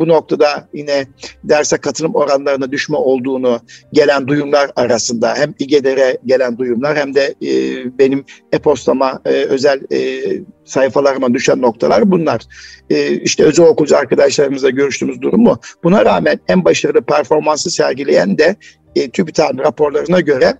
bu 0.00 0.08
noktada 0.08 0.68
yine 0.74 1.06
derse 1.44 1.76
katılım 1.76 2.14
oranlarında 2.14 2.72
düşme 2.72 2.96
olduğunu 2.96 3.60
gelen 3.92 4.28
duyumlar 4.28 4.70
arasında 4.76 5.34
hem 5.36 5.54
İGEDER'e 5.58 6.18
gelen 6.26 6.58
duyumlar 6.58 6.96
hem 6.96 7.14
de 7.14 7.34
e, 7.42 7.50
benim 7.98 8.24
e-postama 8.52 9.20
e, 9.24 9.30
özel 9.30 9.80
e, 9.92 10.22
sayfalarıma 10.64 11.34
düşen 11.34 11.62
noktalar 11.62 12.10
bunlar. 12.10 12.42
E, 12.90 13.16
işte 13.16 13.44
özel 13.44 13.66
okulcu 13.66 13.96
arkadaşlarımızla 13.96 14.70
görüştüğümüz 14.70 15.22
durum 15.22 15.42
mu? 15.42 15.60
Buna 15.84 16.04
rağmen 16.04 16.40
en 16.48 16.64
başarılı 16.64 17.02
performansı 17.02 17.70
sergileyen 17.70 18.38
de 18.38 18.56
e, 18.96 19.10
TÜBİTAK'ın 19.10 19.58
raporlarına 19.58 20.20
göre 20.20 20.54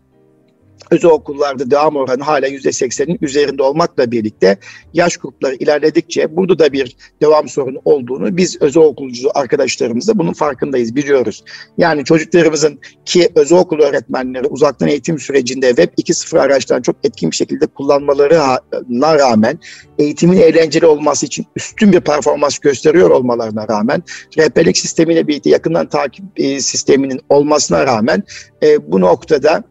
özel 0.90 1.10
okullarda 1.10 1.70
devam 1.70 1.96
oranı 1.96 2.22
hala 2.22 2.48
%80'in 2.48 3.18
üzerinde 3.20 3.62
olmakla 3.62 4.10
birlikte 4.10 4.58
yaş 4.94 5.16
grupları 5.16 5.54
ilerledikçe 5.54 6.36
burada 6.36 6.58
da 6.58 6.72
bir 6.72 6.96
devam 7.22 7.48
sorunu 7.48 7.78
olduğunu 7.84 8.36
biz 8.36 8.62
özel 8.62 8.82
okulcu 8.82 9.28
arkadaşlarımızla 9.34 10.18
bunun 10.18 10.32
farkındayız, 10.32 10.96
biliyoruz. 10.96 11.44
Yani 11.78 12.04
çocuklarımızın 12.04 12.80
ki 13.04 13.28
özel 13.34 13.58
okul 13.58 13.80
öğretmenleri 13.80 14.46
uzaktan 14.46 14.88
eğitim 14.88 15.18
sürecinde 15.18 15.68
Web 15.68 15.88
2.0 15.98 16.40
araçlarını 16.40 16.82
çok 16.82 16.96
etkin 17.04 17.30
bir 17.30 17.36
şekilde 17.36 17.66
kullanmalarına 17.66 19.18
rağmen 19.18 19.58
eğitimin 19.98 20.38
eğlenceli 20.38 20.86
olması 20.86 21.26
için 21.26 21.46
üstün 21.56 21.92
bir 21.92 22.00
performans 22.00 22.58
gösteriyor 22.58 23.10
olmalarına 23.10 23.68
rağmen 23.68 24.02
rehberlik 24.38 24.78
sistemiyle 24.78 25.28
birlikte 25.28 25.50
yakından 25.50 25.86
takip 25.86 26.24
e, 26.36 26.60
sisteminin 26.60 27.20
olmasına 27.28 27.86
rağmen 27.86 28.22
e, 28.62 28.92
bu 28.92 29.00
noktada 29.00 29.64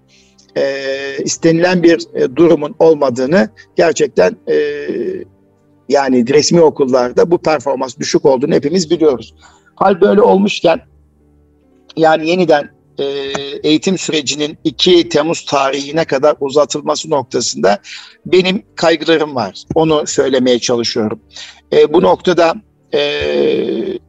e, 0.58 0.64
istenilen 1.24 1.84
bir 1.84 2.08
e, 2.14 2.36
durumun 2.36 2.76
olmadığını 2.80 3.50
gerçekten 3.76 4.38
e, 4.48 4.56
yani 5.90 6.34
resmi 6.34 6.62
okullarda 6.62 7.32
bu 7.32 7.38
performans 7.38 7.98
düşük 7.98 8.26
olduğunu 8.26 8.54
hepimiz 8.54 8.90
biliyoruz. 8.90 9.34
Hal 9.76 10.02
böyle 10.02 10.22
olmuşken 10.22 10.82
yani 11.98 12.30
yeniden 12.30 12.70
e, 13.00 13.04
eğitim 13.64 13.98
sürecinin 13.98 14.58
2 14.64 15.10
Temmuz 15.10 15.46
tarihine 15.46 16.06
kadar 16.06 16.36
uzatılması 16.40 17.10
noktasında 17.10 17.80
benim 18.26 18.64
kaygılarım 18.76 19.36
var. 19.36 19.64
Onu 19.76 20.08
söylemeye 20.08 20.60
çalışıyorum. 20.60 21.20
E, 21.74 21.94
bu 21.94 22.02
noktada 22.02 22.56
e, 22.94 23.00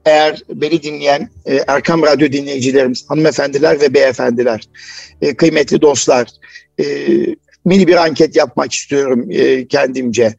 eğer 0.04 0.42
beni 0.49 0.82
dinleyen 0.82 1.30
e, 1.47 1.64
Erkam 1.66 2.02
Radyo 2.02 2.32
dinleyicilerimiz, 2.32 3.11
hanımefendiler 3.11 3.80
ve 3.80 3.94
beyefendiler, 3.94 4.68
e, 5.23 5.35
kıymetli 5.35 5.82
dostlar, 5.82 6.28
e, 6.80 6.87
mini 7.64 7.87
bir 7.87 7.97
anket 7.97 8.37
yapmak 8.37 8.73
istiyorum 8.73 9.26
e, 9.30 9.66
kendimce. 9.66 10.35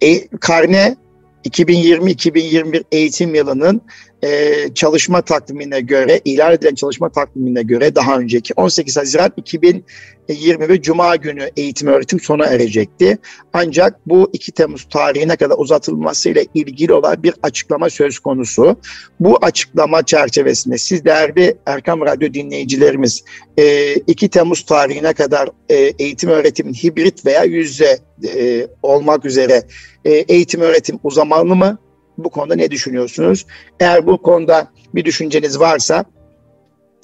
E, 0.00 0.28
karne 0.28 0.96
2020-2021 1.44 2.84
eğitim 2.92 3.34
yılının 3.34 3.82
e, 4.24 4.54
çalışma 4.74 5.22
takvimine 5.22 5.80
göre, 5.80 6.20
ilan 6.24 6.52
edilen 6.52 6.74
çalışma 6.74 7.08
takvimine 7.08 7.62
göre 7.62 7.94
daha 7.94 8.18
önceki 8.18 8.54
18 8.54 8.96
Haziran 8.96 9.32
2021 9.36 10.82
Cuma 10.82 11.16
günü 11.16 11.50
eğitim 11.56 11.88
öğretim 11.88 12.20
sona 12.20 12.46
erecekti. 12.46 13.18
Ancak 13.52 14.00
bu 14.06 14.30
2 14.32 14.52
Temmuz 14.52 14.88
tarihine 14.90 15.36
kadar 15.36 15.54
uzatılmasıyla 15.58 16.42
ilgili 16.54 16.92
olan 16.92 17.22
bir 17.22 17.34
açıklama 17.42 17.90
söz 17.90 18.18
konusu. 18.18 18.76
Bu 19.20 19.38
açıklama 19.42 20.02
çerçevesinde 20.02 20.78
siz 20.78 21.04
değerli 21.04 21.54
Erkam 21.66 22.00
Radyo 22.00 22.34
dinleyicilerimiz 22.34 23.24
e, 23.56 23.94
2 23.94 24.28
Temmuz 24.28 24.64
tarihine 24.64 25.12
kadar 25.12 25.48
e, 25.68 25.74
eğitim 25.74 26.30
öğretim 26.30 26.74
hibrit 26.74 27.26
veya 27.26 27.44
yüzde 27.44 27.98
e, 28.34 28.66
olmak 28.82 29.24
üzere 29.24 29.62
e, 30.04 30.10
eğitim 30.10 30.60
öğretim 30.60 30.98
uzamalı 31.02 31.56
mı? 31.56 31.78
Bu 32.18 32.30
konuda 32.30 32.54
ne 32.54 32.70
düşünüyorsunuz? 32.70 33.46
Eğer 33.80 34.06
bu 34.06 34.22
konuda 34.22 34.72
bir 34.94 35.04
düşünceniz 35.04 35.60
varsa 35.60 36.04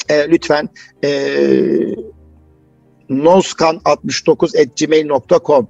e, 0.09 0.31
lütfen 0.31 0.69
e, 1.05 1.09
noskan69.gmail.com 3.11 5.69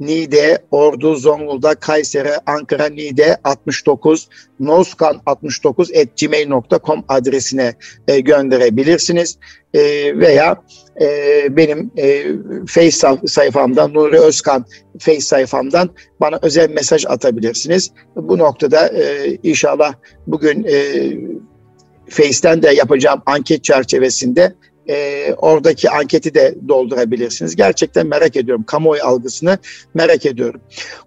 Nide, 0.00 0.58
Ordu, 0.70 1.16
Zonguldak, 1.16 1.80
Kayseri, 1.80 2.32
Ankara, 2.46 2.88
Nide 2.88 3.36
69 3.44 4.28
noskan69.gmail.com 4.60 7.04
adresine 7.08 7.74
e, 8.08 8.20
gönderebilirsiniz. 8.20 9.38
E, 9.74 9.80
veya 10.18 10.62
e, 11.00 11.46
benim 11.56 11.90
e, 11.98 12.26
Face 12.66 12.96
sayfamdan, 13.26 13.94
Nuri 13.94 14.18
Özkan 14.18 14.64
Face 14.98 15.20
sayfamdan 15.20 15.90
bana 16.20 16.38
özel 16.42 16.70
mesaj 16.70 17.06
atabilirsiniz. 17.06 17.90
Bu 18.16 18.38
noktada 18.38 18.88
e, 18.88 19.38
inşallah 19.42 19.94
bugün 20.26 20.64
e, 20.64 21.10
Face'ten 22.08 22.62
de 22.62 22.70
yapacağım 22.70 23.22
anket 23.26 23.64
çerçevesinde 23.64 24.54
e, 24.88 25.34
oradaki 25.36 25.90
anketi 25.90 26.34
de 26.34 26.54
doldurabilirsiniz. 26.68 27.56
Gerçekten 27.56 28.06
merak 28.06 28.36
ediyorum. 28.36 28.64
Kamuoyu 28.64 29.04
algısını 29.04 29.58
merak 29.94 30.26
ediyorum. 30.26 30.60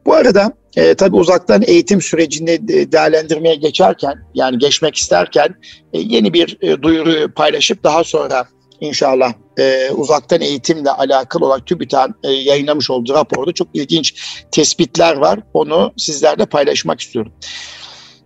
Bu 0.06 0.14
arada 0.14 0.54
e, 0.76 0.94
tabii 0.94 1.16
uzaktan 1.16 1.64
eğitim 1.66 2.02
sürecini 2.02 2.68
değerlendirmeye 2.92 3.56
geçerken 3.56 4.14
yani 4.34 4.58
geçmek 4.58 4.96
isterken 4.96 5.56
e, 5.94 6.00
yeni 6.00 6.34
bir 6.34 6.58
e, 6.62 6.82
duyuruyu 6.82 7.34
paylaşıp 7.34 7.84
daha 7.84 8.04
sonra 8.04 8.48
inşallah 8.82 9.34
e, 9.62 9.92
uzaktan 9.92 10.42
eğitimle 10.42 10.92
alakalı 10.92 11.46
olarak 11.46 11.68
TÜBİTAK'ın 11.68 12.16
e, 12.24 12.32
yayınlamış 12.32 12.90
olduğu 12.90 13.14
raporda 13.14 13.52
çok 13.52 13.68
ilginç 13.74 14.16
tespitler 14.52 15.16
var. 15.16 15.40
Onu 15.54 15.94
sizlerle 15.98 16.46
paylaşmak 16.46 17.02
istiyorum. 17.02 17.32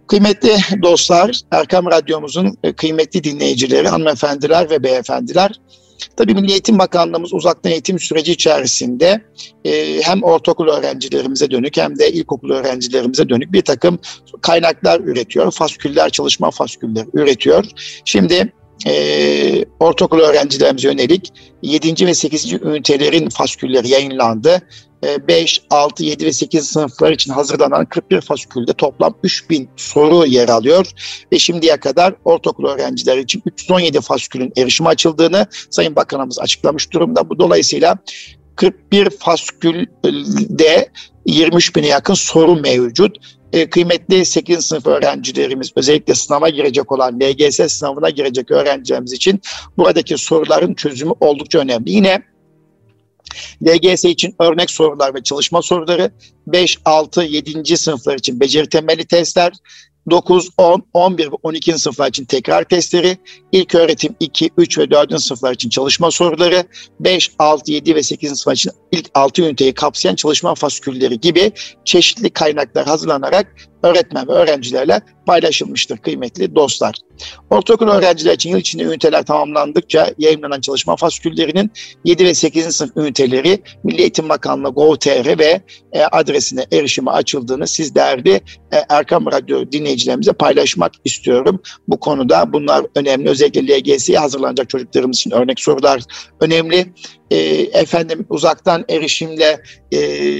Kıymetli 0.08 0.58
dostlar, 0.82 1.42
Erkam 1.52 1.86
Radyomuzun 1.86 2.58
e, 2.64 2.74
kıymetli 2.74 3.24
dinleyicileri, 3.24 3.88
hanımefendiler 3.88 4.70
ve 4.70 4.84
beyefendiler, 4.84 5.60
Tabii 6.18 6.34
Milli 6.34 6.52
Eğitim 6.52 6.80
Bakanlığımız 6.80 7.34
uzaktan 7.34 7.72
eğitim 7.72 8.00
süreci 8.00 8.32
içerisinde 8.32 9.22
e, 9.66 10.02
hem 10.02 10.24
ortaokul 10.24 10.68
öğrencilerimize 10.68 11.52
dönük 11.52 11.78
hem 11.78 12.00
de 12.00 12.12
ilkokul 12.12 12.52
öğrencilerimize 12.52 13.30
dönük 13.30 13.54
bir 13.54 13.62
takım 13.62 14.00
kaynaklar 14.42 15.00
üretiyor. 15.00 15.52
Fasküller, 15.52 16.10
çalışma 16.10 16.52
faskülleri 16.52 17.08
üretiyor. 17.14 17.66
Şimdi 18.06 18.54
e, 18.88 19.66
ortaokul 19.80 20.20
öğrencilerimize 20.20 20.88
yönelik 20.88 21.34
7. 21.62 22.08
ve 22.08 22.14
8. 22.14 22.54
ünitelerin 22.54 23.30
faskülleri 23.30 23.90
yayınlandı. 23.90 24.62
5, 25.28 25.62
6, 25.70 26.04
7 26.04 26.26
ve 26.26 26.34
8 26.34 26.68
sınıflar 26.68 27.12
için 27.12 27.32
hazırlanan 27.32 27.86
41 27.86 28.22
faskülde 28.22 28.74
toplam 28.74 29.16
3000 29.24 29.70
soru 29.76 30.26
yer 30.26 30.50
alıyor. 30.50 30.92
Ve 31.32 31.40
şimdiye 31.40 31.78
kadar 31.78 32.14
ortaokul 32.26 32.68
öğrencileri 32.68 33.22
için 33.22 33.42
317 33.46 34.02
faskülün 34.02 34.54
erişime 34.58 34.90
açıldığını 34.90 35.48
Sayın 35.70 35.96
Bakanımız 35.96 36.40
açıklamış 36.40 36.92
durumda. 36.92 37.30
Bu 37.30 37.40
dolayısıyla 37.40 37.98
41 38.56 39.10
faskülde 39.10 40.90
23 41.26 41.76
bine 41.76 41.88
yakın 41.88 42.14
soru 42.14 42.56
mevcut. 42.56 43.18
E, 43.54 43.70
kıymetli 43.70 44.26
8. 44.26 44.66
sınıf 44.66 44.88
öğrencilerimiz 44.88 45.72
özellikle 45.76 46.16
sınava 46.16 46.50
girecek 46.50 46.92
olan 46.92 47.20
LGS 47.20 47.72
sınavına 47.72 48.10
girecek 48.10 48.52
öğrencilerimiz 48.52 49.14
için 49.14 49.42
buradaki 49.78 50.18
soruların 50.18 50.74
çözümü 50.74 51.14
oldukça 51.20 51.60
önemli. 51.60 51.92
Yine 51.92 52.24
LGS 53.68 54.06
için 54.06 54.36
örnek 54.40 54.70
sorular 54.70 55.16
ve 55.16 55.24
çalışma 55.24 55.62
soruları, 55.62 56.12
5, 56.48 56.80
6, 56.86 57.24
7. 57.24 57.78
sınıflar 57.78 58.16
için 58.16 58.40
beceri 58.40 58.70
temelli 58.70 59.06
testler, 59.06 59.54
9, 60.10 60.50
10, 60.58 60.84
11 60.94 61.32
ve 61.32 61.36
12. 61.44 61.80
sınıflar 61.80 62.10
için 62.10 62.26
tekrar 62.26 62.64
testleri, 62.64 63.18
ilk 63.52 63.76
öğretim 63.76 64.16
2, 64.20 64.50
3 64.58 64.78
ve 64.78 64.92
4. 64.92 65.22
sınıflar 65.22 65.54
için 65.54 65.70
çalışma 65.70 66.12
soruları, 66.12 66.64
5, 67.00 67.32
6, 67.40 67.72
7 67.72 67.96
ve 67.96 68.04
8. 68.04 68.30
sınıflar 68.30 68.54
için 68.54 68.72
ilk 68.92 69.06
6 69.14 69.42
üniteyi 69.42 69.74
kapsayan 69.74 70.16
çalışma 70.16 70.56
faskülleri 70.56 71.20
gibi 71.20 71.52
çeşitli 71.86 72.30
kaynaklar 72.30 72.86
hazırlanarak 72.86 73.56
öğretmen 73.86 74.28
ve 74.28 74.32
öğrencilerle 74.32 75.02
paylaşılmıştır 75.26 75.98
kıymetli 75.98 76.56
dostlar. 76.56 76.96
Ortaokul 77.50 77.88
öğrenciler 77.88 78.34
için 78.34 78.50
yıl 78.50 78.58
içinde 78.58 78.84
üniteler 78.84 79.24
tamamlandıkça 79.24 80.14
yayınlanan 80.18 80.62
çalışma 80.62 80.96
fasküllerinin 80.96 81.72
7 82.06 82.26
ve 82.26 82.34
8. 82.34 82.76
sınıf 82.76 82.98
üniteleri 82.98 83.60
Milli 83.84 84.02
Eğitim 84.02 84.30
Bakanlığı 84.30 84.70
Gov.tr 84.70 85.40
ve 85.40 85.62
e, 85.92 86.04
adresine 86.04 86.66
erişime 86.72 87.12
açıldığını 87.12 87.68
siz 87.68 87.96
değerli 87.96 88.42
e, 88.72 88.78
Erkam 88.90 89.26
Radyo 89.26 89.72
dinleyicilerimize 89.96 90.34
paylaşmak 90.34 90.92
istiyorum. 91.06 91.62
Bu 91.88 92.00
konuda 92.00 92.54
bunlar 92.54 92.86
önemli. 92.96 93.30
Özellikle 93.30 93.80
LGS'ye 93.80 94.18
hazırlanacak 94.18 94.70
çocuklarımız 94.70 95.18
için 95.18 95.32
örnek 95.32 95.60
sorular 95.60 96.02
önemli. 96.42 96.94
E, 97.32 97.38
efendim 97.74 98.26
uzaktan 98.30 98.86
erişimle 98.90 99.62
e, 99.92 99.98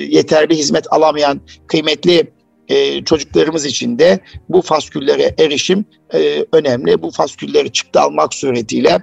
yeterli 0.10 0.56
hizmet 0.56 0.94
alamayan 0.94 1.42
kıymetli 1.68 2.32
e, 2.68 3.04
çocuklarımız 3.04 3.66
için 3.66 4.00
de 4.00 4.20
bu 4.50 4.62
fasküllere 4.62 5.36
erişim 5.40 5.86
e, 6.14 6.46
önemli. 6.52 7.02
Bu 7.02 7.12
faskülleri 7.12 7.72
çıktı 7.72 8.02
almak 8.02 8.34
suretiyle 8.34 9.02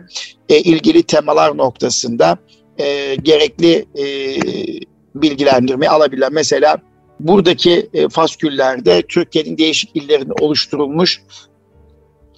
e, 0.49 0.59
ilgili 0.59 1.03
temalar 1.03 1.57
noktasında 1.57 2.39
e, 2.79 3.15
gerekli 3.15 3.87
e, 3.99 4.05
bilgilendirme 5.15 5.89
alabilen 5.89 6.33
mesela 6.33 6.79
buradaki 7.29 7.89
e, 7.95 8.09
fasküllerde 8.09 9.03
Türkiye'nin 9.03 9.59
değişik 9.59 9.97
illerinde 9.97 10.33
oluşturulmuş 10.41 11.23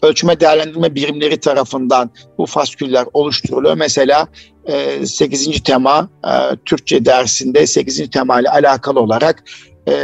ölçme 0.05 0.40
değerlendirme 0.40 0.94
birimleri 0.94 1.37
tarafından 1.37 2.11
bu 2.38 2.47
fasküller 2.47 3.07
oluşturuluyor. 3.12 3.75
Mesela 3.75 4.29
e, 4.64 5.07
8. 5.07 5.62
tema 5.62 6.09
e, 6.27 6.31
Türkçe 6.64 7.05
dersinde 7.05 7.66
8. 7.66 8.11
tema 8.11 8.40
ile 8.40 8.49
alakalı 8.49 9.01
olarak 9.01 9.44
e, 9.88 9.94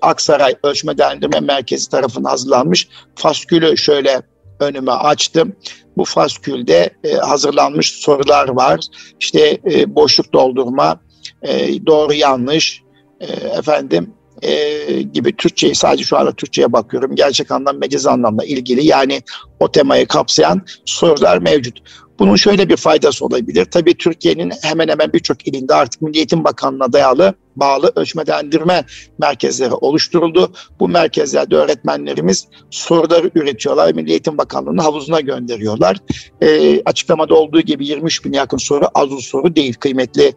Aksaray 0.00 0.54
Ölçme 0.62 0.98
Değerlendirme 0.98 1.40
Merkezi 1.40 1.90
tarafından 1.90 2.30
hazırlanmış 2.30 2.88
faskülü 3.14 3.76
şöyle 3.76 4.22
önüme 4.60 4.92
açtım. 4.92 5.52
bu 5.96 6.04
faskülde 6.04 6.90
e, 7.04 7.14
hazırlanmış 7.14 7.92
sorular 7.92 8.48
var. 8.48 8.80
İşte 9.20 9.58
e, 9.70 9.94
boşluk 9.94 10.32
doldurma, 10.32 11.00
e, 11.42 11.86
doğru 11.86 12.12
yanlış, 12.12 12.82
e, 13.20 13.26
efendim 13.58 14.14
e, 14.42 15.02
gibi 15.02 15.36
Türkçeyi 15.36 15.74
sadece 15.74 16.04
şu 16.04 16.16
anda 16.16 16.32
Türkçe'ye 16.32 16.72
bakıyorum. 16.72 17.14
Gerçek 17.14 17.50
anlam, 17.50 17.78
mecaz 17.78 18.06
anlamla 18.06 18.44
ilgili 18.44 18.86
yani 18.86 19.22
o 19.60 19.72
temayı 19.72 20.06
kapsayan 20.06 20.62
sorular 20.84 21.38
mevcut. 21.38 21.78
Bunun 22.18 22.36
şöyle 22.36 22.68
bir 22.68 22.76
faydası 22.76 23.24
olabilir. 23.24 23.64
Tabii 23.64 23.94
Türkiye'nin 23.94 24.52
hemen 24.62 24.88
hemen 24.88 25.12
birçok 25.12 25.48
ilinde 25.48 25.74
artık 25.74 26.02
Milli 26.02 26.16
Eğitim 26.16 26.44
Bakanlığı'na 26.44 26.92
dayalı 26.92 27.34
bağlı 27.60 27.92
ölçmelendirme 27.96 28.84
merkezleri 29.18 29.72
oluşturuldu. 29.72 30.52
Bu 30.80 30.88
merkezlerde 30.88 31.56
öğretmenlerimiz 31.56 32.48
soruları 32.70 33.30
üretiyorlar. 33.34 33.94
Milli 33.94 34.10
Eğitim 34.10 34.38
Bakanlığı'nın 34.38 34.78
havuzuna 34.78 35.20
gönderiyorlar. 35.20 35.96
E, 36.40 36.82
açıklamada 36.82 37.34
olduğu 37.34 37.60
gibi 37.60 37.86
23 37.86 38.24
bin 38.24 38.32
yakın 38.32 38.56
soru 38.56 38.84
az 38.94 39.10
bir 39.10 39.22
soru 39.22 39.56
değil 39.56 39.74
kıymetli 39.74 40.32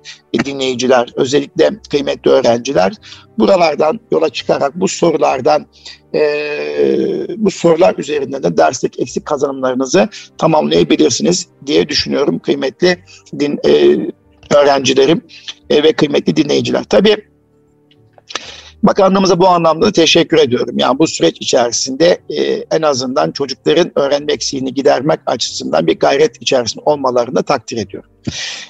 dinleyiciler. 0.45 1.10
Özellikle 1.15 1.69
kıymetli 1.89 2.31
öğrenciler. 2.31 2.93
Buralardan 3.38 3.99
yola 4.12 4.29
çıkarak 4.29 4.75
bu 4.75 4.88
sorulardan 4.88 5.65
e, 6.15 6.21
bu 7.38 7.51
sorular 7.51 7.95
üzerinden 7.97 8.43
de 8.43 8.57
derslik 8.57 8.99
eksik 8.99 9.25
kazanımlarınızı 9.25 10.10
tamamlayabilirsiniz 10.38 11.47
diye 11.65 11.89
düşünüyorum 11.89 12.39
kıymetli 12.39 13.03
din, 13.39 13.60
e, 13.65 13.97
öğrencilerim 14.55 15.21
e, 15.69 15.83
ve 15.83 15.93
kıymetli 15.93 16.35
dinleyiciler. 16.35 16.83
Tabii 16.83 17.17
bakanlığımıza 18.83 19.39
bu 19.39 19.47
anlamda 19.47 19.85
da 19.85 19.91
teşekkür 19.91 20.37
ediyorum. 20.37 20.75
Yani 20.77 20.99
bu 20.99 21.07
süreç 21.07 21.37
içerisinde 21.41 22.21
e, 22.29 22.43
en 22.71 22.81
azından 22.81 23.31
çocukların 23.31 23.91
öğrenme 23.95 24.33
eksiğini 24.33 24.73
gidermek 24.73 25.19
açısından 25.25 25.87
bir 25.87 25.99
gayret 25.99 26.41
içerisinde 26.41 26.83
olmalarını 26.85 27.35
da 27.35 27.41
takdir 27.41 27.77
ediyorum. 27.77 28.09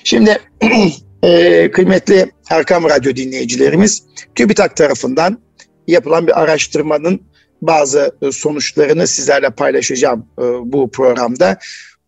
Şimdi 0.03 0.37
e, 1.23 1.71
kıymetli 1.71 2.31
Erkam 2.49 2.83
Radyo 2.83 3.15
dinleyicilerimiz 3.15 4.03
TÜBİTAK 4.35 4.75
tarafından 4.75 5.39
yapılan 5.87 6.27
bir 6.27 6.41
araştırmanın 6.41 7.21
bazı 7.61 8.15
sonuçlarını 8.31 9.07
sizlerle 9.07 9.49
paylaşacağım 9.49 10.25
bu 10.63 10.91
programda. 10.91 11.57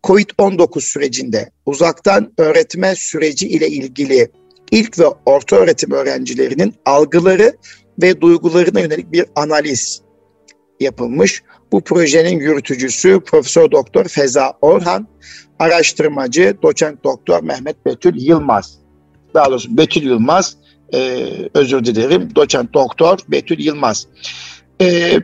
Covid-19 0.04 0.80
sürecinde 0.80 1.50
uzaktan 1.66 2.32
öğretme 2.38 2.94
süreci 2.96 3.48
ile 3.48 3.68
ilgili 3.68 4.30
ilk 4.70 4.98
ve 4.98 5.04
orta 5.26 5.56
öğretim 5.56 5.90
öğrencilerinin 5.90 6.74
algıları 6.84 7.56
ve 8.02 8.20
duygularına 8.20 8.80
yönelik 8.80 9.12
bir 9.12 9.24
analiz 9.36 10.02
yapılmış. 10.80 11.42
Bu 11.72 11.80
projenin 11.80 12.40
yürütücüsü 12.40 13.20
Profesör 13.20 13.70
Doktor 13.70 14.04
Feza 14.04 14.52
Orhan, 14.60 15.08
araştırmacı 15.58 16.56
Doçent 16.62 17.04
Doktor 17.04 17.42
Mehmet 17.42 17.86
Betül 17.86 18.20
Yılmaz. 18.20 18.78
Daha 19.34 19.50
doğrusu 19.50 19.76
Betül 19.76 20.02
Yılmaz, 20.02 20.56
e, 20.94 21.28
özür 21.54 21.84
dilerim, 21.84 22.34
Doçent 22.34 22.74
Doktor 22.74 23.18
Betül 23.28 23.58
Yılmaz. 23.58 24.06
E, 24.80 25.18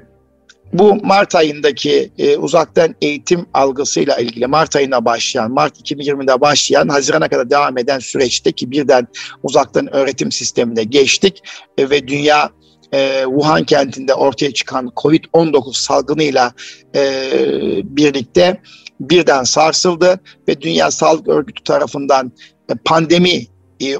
bu 0.72 0.94
Mart 0.94 1.34
ayındaki 1.34 2.10
e, 2.18 2.36
uzaktan 2.36 2.94
eğitim 3.02 3.46
algısıyla 3.54 4.16
ilgili 4.16 4.46
Mart 4.46 4.76
ayına 4.76 5.04
başlayan, 5.04 5.52
Mart 5.52 5.80
2020'de 5.80 6.40
başlayan, 6.40 6.88
Haziran'a 6.88 7.28
kadar 7.28 7.50
devam 7.50 7.78
eden 7.78 7.98
süreçte 7.98 8.52
ki 8.52 8.70
birden 8.70 9.08
uzaktan 9.42 9.94
öğretim 9.94 10.32
sistemine 10.32 10.84
geçtik. 10.84 11.42
E, 11.78 11.90
ve 11.90 12.08
dünya 12.08 12.50
e, 12.94 13.22
Wuhan 13.24 13.64
kentinde 13.64 14.14
ortaya 14.14 14.52
çıkan 14.52 14.92
COVID-19 14.96 15.82
salgınıyla 15.82 16.52
e, 16.94 17.30
birlikte 17.84 18.60
birden 19.00 19.44
sarsıldı. 19.44 20.20
Ve 20.48 20.60
Dünya 20.60 20.90
Sağlık 20.90 21.28
Örgütü 21.28 21.64
tarafından 21.64 22.32
e, 22.70 22.74
pandemi 22.84 23.46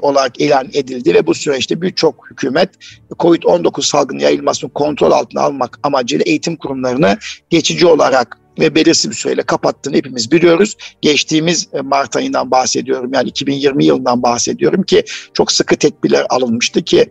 olarak 0.01 0.41
ilan 0.41 0.67
edildi 0.73 1.13
ve 1.13 1.27
bu 1.27 1.33
süreçte 1.33 1.81
birçok 1.81 2.31
hükümet 2.31 2.69
COVID-19 3.19 3.81
salgını 3.81 4.21
yayılmasını 4.21 4.73
kontrol 4.73 5.11
altına 5.11 5.41
almak 5.41 5.79
amacıyla 5.83 6.23
eğitim 6.25 6.55
kurumlarını 6.55 7.17
geçici 7.49 7.87
olarak 7.87 8.37
ve 8.59 8.75
belirsiz 8.75 9.11
bir 9.11 9.15
süreyle 9.15 9.41
kapattığını 9.41 9.95
hepimiz 9.95 10.31
biliyoruz. 10.31 10.77
Geçtiğimiz 11.01 11.67
e, 11.73 11.81
Mart 11.81 12.15
ayından 12.15 12.51
bahsediyorum 12.51 13.11
yani 13.13 13.29
2020 13.29 13.85
yılından 13.85 14.23
bahsediyorum 14.23 14.83
ki 14.83 15.03
çok 15.33 15.51
sıkı 15.51 15.75
tedbirler 15.75 16.25
alınmıştı 16.29 16.81
ki 16.81 17.09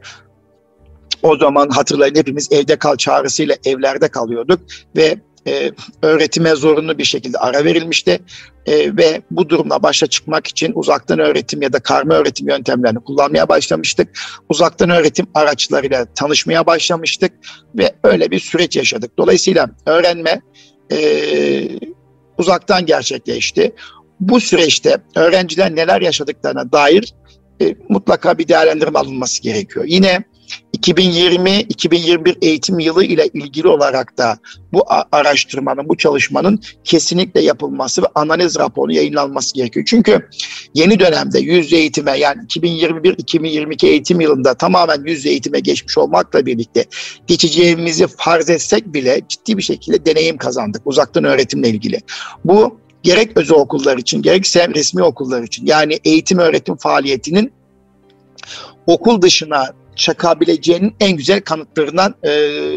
o 1.23 1.37
zaman 1.37 1.69
hatırlayın 1.69 2.15
hepimiz 2.15 2.53
evde 2.53 2.77
kal 2.77 2.97
çağrısıyla 2.97 3.57
evlerde 3.65 4.09
kalıyorduk 4.09 4.61
ve 4.97 5.19
e, 5.51 5.73
öğretime 6.03 6.55
zorunlu 6.55 6.99
bir 6.99 7.05
şekilde 7.05 7.39
ara 7.39 7.65
verilmişti 7.65 8.21
e, 8.67 8.97
ve 8.97 9.23
bu 9.31 9.49
durumla 9.49 9.83
başa 9.83 10.07
çıkmak 10.07 10.47
için 10.47 10.73
uzaktan 10.75 11.19
öğretim 11.19 11.63
ya 11.63 11.73
da 11.73 11.81
karma 11.81 12.15
öğretim 12.15 12.49
yöntemlerini 12.49 12.99
kullanmaya 12.99 13.49
başlamıştık. 13.49 14.09
Uzaktan 14.49 14.91
öğretim 14.91 15.27
araçlarıyla 15.35 16.07
tanışmaya 16.15 16.67
başlamıştık 16.67 17.33
ve 17.75 17.93
öyle 18.05 18.31
bir 18.31 18.41
süreç 18.41 18.77
yaşadık. 18.77 19.19
Dolayısıyla 19.19 19.71
öğrenme 19.87 20.41
e, 20.93 20.99
uzaktan 22.39 22.87
gerçekleşti. 22.87 23.73
Bu 24.21 24.41
süreçte 24.41 24.97
öğrenciler 25.17 25.77
neler 25.77 26.01
yaşadıklarına 26.01 26.73
dair 26.73 27.15
e, 27.63 27.75
mutlaka 27.89 28.39
bir 28.39 28.49
değerlendirme 28.49 28.99
alınması 28.99 29.43
gerekiyor. 29.43 29.85
Yine 29.89 30.25
2020-2021 30.77 32.37
eğitim 32.43 32.79
yılı 32.79 33.05
ile 33.05 33.27
ilgili 33.27 33.69
olarak 33.69 34.19
da 34.19 34.39
bu 34.73 34.85
araştırmanın, 35.13 35.89
bu 35.89 35.97
çalışmanın 35.97 36.61
kesinlikle 36.85 37.41
yapılması 37.41 38.03
ve 38.03 38.07
analiz 38.15 38.59
raporu 38.59 38.93
yayınlanması 38.93 39.55
gerekiyor. 39.55 39.87
Çünkü 39.89 40.29
yeni 40.75 41.01
dönemde 41.01 41.39
yüz 41.39 41.73
eğitime 41.73 42.19
yani 42.19 42.43
2021-2022 42.43 43.87
eğitim 43.87 44.21
yılında 44.21 44.55
tamamen 44.55 45.05
yüz 45.05 45.27
eğitime 45.27 45.61
geçmiş 45.61 45.99
olmakla 45.99 46.47
birlikte 46.47 46.85
geçeceğimizi 47.27 48.07
farz 48.07 48.51
etsek 48.51 48.95
bile 48.95 49.21
ciddi 49.29 49.57
bir 49.57 49.63
şekilde 49.63 50.07
deneyim 50.07 50.37
kazandık 50.37 50.83
uzaktan 50.85 51.25
öğretimle 51.25 51.69
ilgili. 51.69 52.01
Bu 52.45 52.79
gerek 53.03 53.37
özel 53.37 53.57
okullar 53.57 53.99
için 53.99 54.23
gerekse 54.23 54.69
resmi 54.69 55.03
okullar 55.03 55.43
için 55.43 55.67
yani 55.67 55.99
eğitim 56.05 56.39
öğretim 56.39 56.77
faaliyetinin 56.77 57.53
okul 58.87 59.23
dışına 59.23 59.80
çakabileceğinin 60.01 60.95
en 61.01 61.17
güzel 61.17 61.41
kanıtlarından 61.41 62.15
e, 62.25 62.31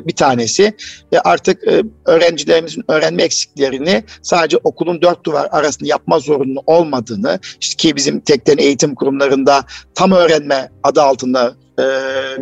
bir 0.07 0.15
tanesi. 0.15 0.73
E, 1.11 1.17
artık 1.17 1.67
e, 1.67 1.83
öğrencilerimizin 2.05 2.83
öğrenme 2.87 3.23
eksiklerini 3.23 4.03
sadece 4.21 4.57
okulun 4.63 5.01
dört 5.01 5.25
duvar 5.25 5.47
arasında 5.51 5.89
yapma 5.89 6.19
zorunlu 6.19 6.63
olmadığını 6.65 7.39
işte 7.61 7.75
ki 7.77 7.95
bizim 7.95 8.19
tekten 8.19 8.57
eğitim 8.57 8.95
kurumlarında 8.95 9.65
tam 9.95 10.11
öğrenme 10.11 10.69
adı 10.83 11.01
altında 11.01 11.55
e, 11.79 11.83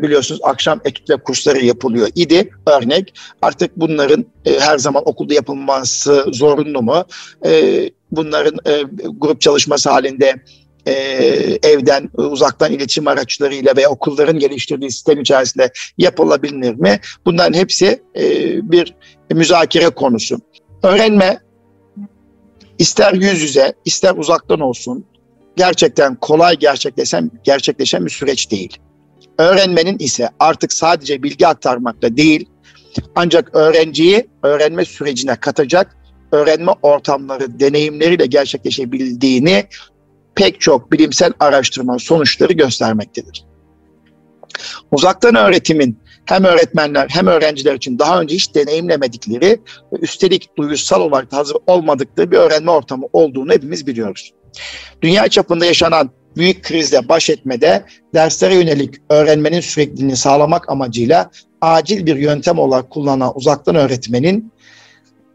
biliyorsunuz 0.02 0.42
akşam 0.44 0.80
etüt 0.86 1.10
ve 1.10 1.18
kursları 1.18 1.66
yapılıyor 1.66 2.08
idi 2.16 2.50
örnek. 2.68 3.14
Artık 3.42 3.78
bunların 3.78 4.26
e, 4.46 4.60
her 4.60 4.78
zaman 4.78 5.04
okulda 5.06 5.34
yapılması 5.34 6.26
zorunlu 6.34 6.82
mu? 6.82 7.06
E, 7.46 7.90
bunların 8.12 8.58
e, 8.66 8.84
grup 9.20 9.42
çalışması 9.42 9.90
halinde 9.90 10.36
e, 10.86 10.94
evden 11.64 12.10
uzaktan 12.14 12.72
iletişim 12.72 13.08
araçlarıyla 13.08 13.74
veya 13.78 13.90
okulların 13.90 14.40
geliştirdiği 14.40 14.92
sistem 14.92 15.22
içerisinde 15.22 15.72
yapılabilir 15.98 16.76
mi? 16.76 17.00
Bunların 17.26 17.54
hepsi 17.54 18.04
e, 18.16 18.24
bir 18.72 18.96
müzakere 19.32 19.90
konusu. 19.90 20.38
Öğrenme 20.84 21.40
ister 22.80 23.14
yüz 23.14 23.42
yüze 23.42 23.74
ister 23.86 24.16
uzaktan 24.16 24.60
olsun 24.60 25.06
gerçekten 25.56 26.16
kolay 26.16 26.56
gerçekleşen, 26.56 27.32
gerçekleşen 27.44 28.06
bir 28.06 28.12
süreç 28.12 28.52
değil. 28.52 28.78
Öğrenmenin 29.38 30.00
ise 30.00 30.30
artık 30.40 30.74
sadece 30.74 31.24
bilgi 31.24 31.48
aktarmakla 31.48 32.18
değil 32.18 32.50
ancak 33.16 33.56
öğrenciyi 33.56 34.28
öğrenme 34.44 34.86
sürecine 34.86 35.36
katacak 35.36 35.98
öğrenme 36.32 36.72
ortamları, 36.82 37.60
deneyimleriyle 37.60 38.26
gerçekleşebildiğini 38.26 39.66
pek 40.36 40.62
çok 40.62 40.92
bilimsel 40.92 41.34
araştırma 41.40 42.00
sonuçları 42.00 42.54
göstermektedir. 42.54 43.46
Uzaktan 44.92 45.36
öğretimin 45.36 46.00
hem 46.26 46.44
öğretmenler 46.44 47.08
hem 47.10 47.28
öğrenciler 47.28 47.76
için 47.76 48.00
daha 48.00 48.22
önce 48.22 48.36
hiç 48.36 48.56
deneyimlemedikleri 48.56 49.60
ve 49.94 49.98
üstelik 50.02 50.58
duygusal 50.58 51.02
olarak 51.02 51.34
hazır 51.34 51.58
olmadıkları 51.68 52.32
bir 52.32 52.38
öğrenme 52.38 52.72
ortamı 52.72 53.06
olduğunu 53.14 53.52
hepimiz 53.52 53.88
biliyoruz. 53.88 54.32
Dünya 55.02 55.28
çapında 55.28 55.66
yaşanan 55.66 56.10
büyük 56.38 56.64
krizle 56.64 57.10
baş 57.10 57.30
etmede 57.30 57.86
derslere 58.14 58.56
yönelik 58.56 58.96
öğrenmenin 59.10 59.60
sürekliliğini 59.60 60.16
sağlamak 60.16 60.70
amacıyla 60.70 61.32
acil 61.62 62.06
bir 62.06 62.16
yöntem 62.16 62.60
olarak 62.60 62.90
kullanılan 62.90 63.38
uzaktan 63.38 63.76
öğretmenin 63.76 64.52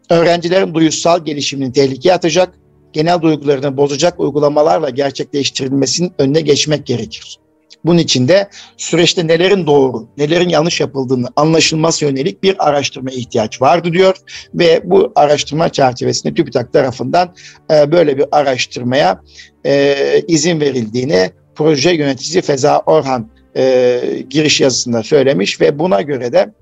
öğrencilerin 0.09 0.73
duygusal 0.73 1.25
gelişimini 1.25 1.71
tehlikeye 1.71 2.15
atacak 2.15 2.53
genel 2.93 3.21
duygularını 3.21 3.77
bozacak 3.77 4.19
uygulamalarla 4.19 4.89
gerçekleştirilmesinin 4.89 6.13
önüne 6.17 6.41
geçmek 6.41 6.85
gerekir. 6.85 7.39
Bunun 7.85 7.97
için 7.97 8.27
de 8.27 8.49
süreçte 8.77 9.27
nelerin 9.27 9.67
doğru, 9.67 10.07
nelerin 10.17 10.49
yanlış 10.49 10.79
yapıldığını 10.79 11.27
anlaşılması 11.35 12.05
yönelik 12.05 12.43
bir 12.43 12.69
araştırma 12.69 13.11
ihtiyaç 13.11 13.61
vardı 13.61 13.93
diyor. 13.93 14.15
Ve 14.53 14.81
bu 14.83 15.11
araştırma 15.15 15.69
çerçevesinde 15.69 16.33
TÜBİTAK 16.33 16.73
tarafından 16.73 17.33
e, 17.71 17.91
böyle 17.91 18.17
bir 18.17 18.25
araştırmaya 18.31 19.21
e, 19.65 19.95
izin 20.27 20.59
verildiğini 20.59 21.31
proje 21.55 21.91
yöneticisi 21.91 22.41
Feza 22.41 22.79
Orhan 22.85 23.29
e, 23.57 24.01
giriş 24.29 24.61
yazısında 24.61 25.03
söylemiş 25.03 25.61
ve 25.61 25.79
buna 25.79 26.01
göre 26.01 26.31
de 26.31 26.53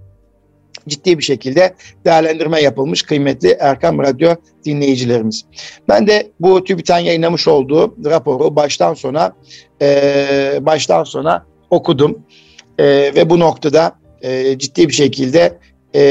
ciddi 0.88 1.18
bir 1.18 1.24
şekilde 1.24 1.76
değerlendirme 2.06 2.62
yapılmış 2.62 3.04
kıymetli 3.04 3.58
Erkam 3.60 4.00
Radyo 4.00 4.36
dinleyicilerimiz. 4.66 5.46
Ben 5.90 6.08
de 6.08 6.32
bu 6.40 6.64
TÜBİTAK'ın 6.64 7.06
yayınlamış 7.06 7.48
olduğu 7.48 7.96
raporu 8.06 8.56
baştan 8.56 8.94
sona 8.94 9.36
e, 9.82 10.60
baştan 10.62 11.04
sona 11.04 11.46
okudum 11.70 12.20
e, 12.78 12.86
ve 13.16 13.30
bu 13.30 13.40
noktada 13.40 13.96
e, 14.22 14.58
ciddi 14.58 14.88
bir 14.88 14.94
şekilde 14.94 15.60
e, 15.96 16.02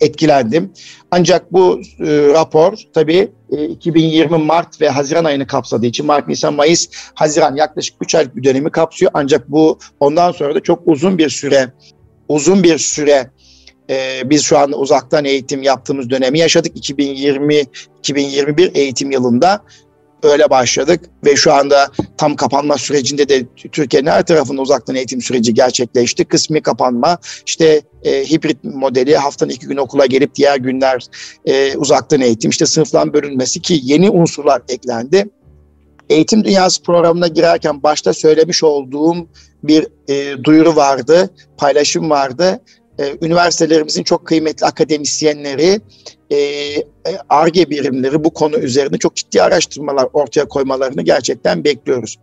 etkilendim. 0.00 0.72
Ancak 1.10 1.52
bu 1.52 1.80
e, 2.00 2.06
rapor 2.28 2.78
tabii 2.94 3.28
e, 3.52 3.64
2020 3.64 4.38
Mart 4.38 4.80
ve 4.80 4.88
Haziran 4.88 5.24
ayını 5.24 5.46
kapsadığı 5.46 5.86
için 5.86 6.06
Mart, 6.06 6.28
Nisan, 6.28 6.54
Mayıs, 6.54 6.88
Haziran 7.14 7.56
yaklaşık 7.56 7.96
3 8.00 8.14
aylık 8.14 8.36
bir 8.36 8.44
dönemi 8.44 8.70
kapsıyor. 8.70 9.10
Ancak 9.14 9.50
bu 9.50 9.78
ondan 10.00 10.32
sonra 10.32 10.54
da 10.54 10.60
çok 10.60 10.82
uzun 10.86 11.18
bir 11.18 11.28
süre 11.28 11.72
uzun 12.28 12.62
bir 12.62 12.78
süre 12.78 13.30
e, 13.90 14.22
biz 14.24 14.42
şu 14.42 14.58
an 14.58 14.80
uzaktan 14.80 15.24
eğitim 15.24 15.62
yaptığımız 15.62 16.10
dönemi 16.10 16.38
yaşadık. 16.38 16.76
2020-2021 16.76 18.70
eğitim 18.74 19.10
yılında 19.10 19.62
öyle 20.22 20.50
başladık 20.50 21.00
ve 21.24 21.36
şu 21.36 21.52
anda 21.52 21.90
tam 22.16 22.36
kapanma 22.36 22.78
sürecinde 22.78 23.28
de 23.28 23.46
Türkiye'nin 23.72 24.10
her 24.10 24.22
tarafında 24.22 24.62
uzaktan 24.62 24.96
eğitim 24.96 25.22
süreci 25.22 25.54
gerçekleşti. 25.54 26.24
Kısmi 26.24 26.62
kapanma, 26.62 27.18
işte 27.46 27.82
e, 28.02 28.24
hibrit 28.24 28.64
modeli 28.64 29.16
haftanın 29.16 29.50
iki 29.50 29.66
gün 29.66 29.76
okula 29.76 30.06
gelip 30.06 30.34
diğer 30.34 30.56
günler 30.56 31.06
e, 31.44 31.76
uzaktan 31.76 32.20
eğitim, 32.20 32.50
işte 32.50 32.66
sınıftan 32.66 33.12
bölünmesi 33.12 33.62
ki 33.62 33.80
yeni 33.82 34.10
unsurlar 34.10 34.62
eklendi. 34.68 35.26
Eğitim 36.10 36.44
Dünyası 36.44 36.82
programına 36.82 37.28
girerken 37.28 37.82
başta 37.82 38.12
söylemiş 38.12 38.64
olduğum 38.64 39.28
bir 39.62 39.86
e, 40.08 40.44
duyuru 40.44 40.76
vardı, 40.76 41.30
paylaşım 41.56 42.10
vardı. 42.10 42.60
E, 42.98 43.16
üniversitelerimizin 43.22 44.02
çok 44.02 44.26
kıymetli 44.26 44.66
akademisyenleri, 44.66 45.80
ARGE 47.28 47.60
e, 47.60 47.70
birimleri 47.70 48.24
bu 48.24 48.30
konu 48.30 48.58
üzerinde 48.58 48.98
çok 48.98 49.16
ciddi 49.16 49.42
araştırmalar 49.42 50.08
ortaya 50.12 50.48
koymalarını 50.48 51.02
gerçekten 51.02 51.64
bekliyoruz. 51.64 52.18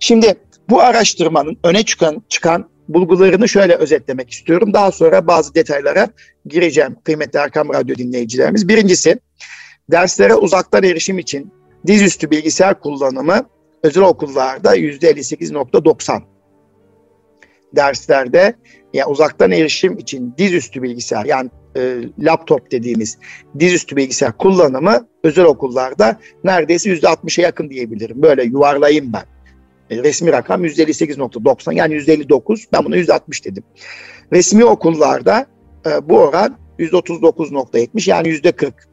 Şimdi 0.00 0.34
bu 0.70 0.80
araştırmanın 0.80 1.58
öne 1.64 1.82
çıkan 1.82 2.22
çıkan 2.28 2.68
bulgularını 2.88 3.48
şöyle 3.48 3.74
özetlemek 3.74 4.30
istiyorum. 4.30 4.74
Daha 4.74 4.92
sonra 4.92 5.26
bazı 5.26 5.54
detaylara 5.54 6.08
gireceğim 6.46 6.96
kıymetli 7.04 7.38
Erkam 7.38 7.68
Radyo 7.74 7.96
dinleyicilerimiz. 7.96 8.68
Birincisi 8.68 9.18
derslere 9.90 10.34
uzaktan 10.34 10.82
erişim 10.84 11.18
için 11.18 11.52
dizüstü 11.86 12.30
bilgisayar 12.30 12.80
kullanımı 12.80 13.46
özel 13.82 14.02
okullarda 14.02 14.76
%58.90 14.76 16.22
derslerde 17.76 18.54
yani 18.92 19.06
uzaktan 19.06 19.50
erişim 19.50 19.98
için 19.98 20.34
dizüstü 20.38 20.82
bilgisayar 20.82 21.24
yani 21.24 21.50
e, 21.76 21.98
laptop 22.18 22.70
dediğimiz 22.70 23.18
dizüstü 23.58 23.96
bilgisayar 23.96 24.38
kullanımı 24.38 25.08
özel 25.24 25.44
okullarda 25.44 26.20
neredeyse 26.44 26.90
yüzde 26.90 27.06
60'a 27.06 27.42
yakın 27.42 27.70
diyebilirim. 27.70 28.22
Böyle 28.22 28.44
yuvarlayayım 28.44 29.12
ben. 29.12 29.24
E, 29.90 30.02
resmi 30.02 30.32
rakam 30.32 30.64
yüzde 30.64 30.84
58.90 30.84 31.74
yani 31.74 31.94
yüzde 31.94 32.12
59 32.12 32.66
ben 32.72 32.84
buna 32.84 32.96
yüzde 32.96 33.12
60 33.12 33.44
dedim. 33.44 33.62
Resmi 34.32 34.64
okullarda 34.64 35.46
e, 35.86 36.08
bu 36.08 36.18
oran 36.18 36.58
yüzde 36.78 36.96
39.70 36.96 38.10
yani 38.10 38.28
yüzde 38.28 38.52
40 38.52 38.88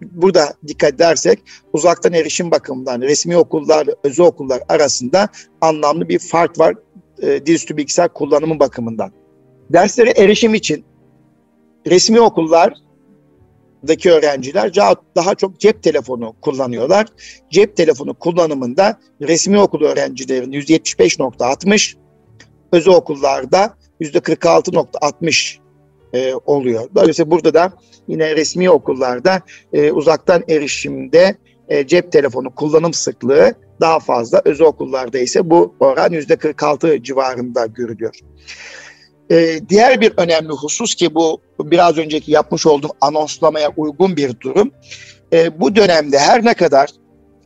burada 0.00 0.54
dikkat 0.66 0.94
edersek 0.94 1.38
uzaktan 1.72 2.12
erişim 2.12 2.50
bakımından 2.50 3.00
resmi 3.00 3.36
okullar 3.36 3.86
özel 4.04 4.26
okullar 4.26 4.62
arasında 4.68 5.28
anlamlı 5.60 6.08
bir 6.08 6.18
fark 6.18 6.58
var 6.58 6.74
e, 7.22 7.46
dizüstü 7.46 7.76
bilgisayar 7.76 8.12
kullanımı 8.12 8.60
bakımından. 8.60 9.12
Derslere 9.70 10.10
erişim 10.10 10.54
için 10.54 10.84
resmi 11.86 12.20
okullardaki 12.20 14.10
öğrenciler 14.10 14.74
daha 15.16 15.34
çok 15.34 15.60
cep 15.60 15.82
telefonu 15.82 16.34
kullanıyorlar. 16.42 17.06
Cep 17.50 17.76
telefonu 17.76 18.14
kullanımında 18.14 19.00
resmi 19.20 19.60
okul 19.60 19.84
öğrencilerin 19.84 20.52
%75.60, 20.52 21.94
özel 22.72 22.94
okullarda 22.94 23.74
%46.60 24.00 25.58
e, 26.12 26.34
oluyor. 26.34 26.88
Dolayısıyla 26.94 27.30
burada 27.30 27.54
da 27.54 27.72
yine 28.08 28.36
resmi 28.36 28.70
okullarda 28.70 29.42
e, 29.72 29.92
uzaktan 29.92 30.42
erişimde 30.48 31.36
e, 31.70 31.86
cep 31.86 32.12
telefonu 32.12 32.54
kullanım 32.54 32.94
sıklığı 32.94 33.54
daha 33.80 34.00
fazla. 34.00 34.42
Özel 34.44 34.66
okullarda 34.66 35.18
ise 35.18 35.50
bu 35.50 35.74
oran 35.80 36.12
%46 36.12 37.02
civarında 37.02 37.66
görülüyor. 37.66 38.14
Ee, 39.30 39.60
diğer 39.68 40.00
bir 40.00 40.12
önemli 40.16 40.48
husus 40.48 40.94
ki 40.94 41.14
bu 41.14 41.40
biraz 41.60 41.98
önceki 41.98 42.32
yapmış 42.32 42.66
olduğum 42.66 42.90
anonslamaya 43.00 43.72
uygun 43.76 44.16
bir 44.16 44.40
durum. 44.40 44.70
Ee, 45.32 45.60
bu 45.60 45.76
dönemde 45.76 46.18
her 46.18 46.44
ne 46.44 46.54
kadar 46.54 46.90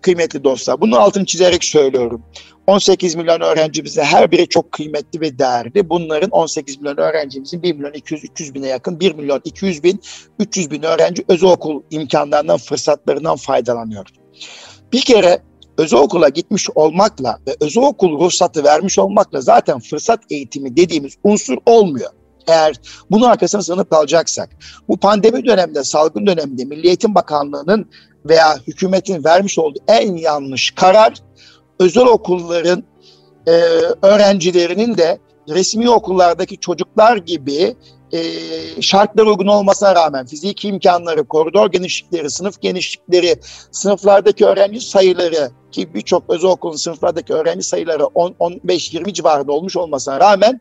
kıymetli 0.05 0.45
dostlar, 0.45 0.81
bunun 0.81 0.97
altını 0.97 1.27
çizerek 1.27 1.64
söylüyorum. 1.64 2.23
18 2.67 3.14
milyon 3.14 3.40
öğrencimizin 3.40 4.03
her 4.03 4.31
biri 4.31 4.49
çok 4.49 4.73
kıymetli 4.73 5.21
ve 5.21 5.38
değerli. 5.38 5.90
Bunların 5.90 6.31
18 6.31 6.81
milyon 6.81 6.97
öğrencimizin 6.97 7.62
1 7.62 7.73
milyon 7.75 7.93
200 7.93 8.25
300 8.25 8.55
bine 8.55 8.67
yakın 8.67 9.01
1 9.01 9.14
milyon 9.14 9.40
200 9.45 9.83
bin 9.83 10.01
300 10.38 10.71
bin 10.71 10.83
öğrenci 10.83 11.25
özel 11.29 11.51
okul 11.51 11.83
imkanlarından 11.90 12.57
fırsatlarından 12.57 13.37
faydalanıyor. 13.37 14.07
Bir 14.93 15.01
kere 15.01 15.43
özel 15.79 16.01
okula 16.01 16.29
gitmiş 16.29 16.69
olmakla 16.75 17.38
ve 17.49 17.57
özel 17.61 17.83
okul 17.83 18.21
ruhsatı 18.21 18.64
vermiş 18.64 18.99
olmakla 18.99 19.40
zaten 19.40 19.79
fırsat 19.79 20.21
eğitimi 20.31 20.77
dediğimiz 20.77 21.14
unsur 21.25 21.57
olmuyor. 21.67 22.11
Eğer 22.48 22.80
bunun 23.11 23.26
arkasına 23.26 23.62
sığınıp 23.62 23.90
kalacaksak, 23.90 24.50
bu 24.88 24.96
pandemi 24.96 25.44
döneminde, 25.44 25.85
salgın 25.85 26.26
döneminde 26.26 26.64
Milli 26.64 26.87
Eğitim 26.87 27.14
Bakanlığı'nın 27.14 27.90
veya 28.24 28.59
hükümetin 28.66 29.24
vermiş 29.24 29.59
olduğu 29.59 29.80
en 29.88 30.16
yanlış 30.16 30.70
karar, 30.70 31.14
özel 31.78 32.07
okulların 32.07 32.85
e, 33.46 33.50
öğrencilerinin 34.02 34.96
de 34.96 35.18
resmi 35.48 35.90
okullardaki 35.90 36.59
çocuklar 36.59 37.16
gibi 37.16 37.76
e, 38.14 38.83
şartlar 38.83 39.27
uygun 39.27 39.46
olmasına 39.46 39.94
rağmen 39.94 40.27
fiziki 40.27 40.68
imkanları, 40.68 41.24
koridor 41.24 41.72
genişlikleri, 41.72 42.31
sınıf 42.31 42.61
genişlikleri, 42.61 43.37
sınıflardaki 43.70 44.46
öğrenci 44.46 44.81
sayıları 44.81 45.50
ki 45.72 45.94
birçok 45.94 46.31
özel 46.31 46.50
okulun 46.50 46.77
sınıflardaki 46.77 47.33
öğrenci 47.33 47.62
sayıları 47.62 48.03
10-15-20 48.03 49.12
civarında 49.12 49.53
olmuş 49.53 49.77
olmasına 49.77 50.20
rağmen 50.20 50.61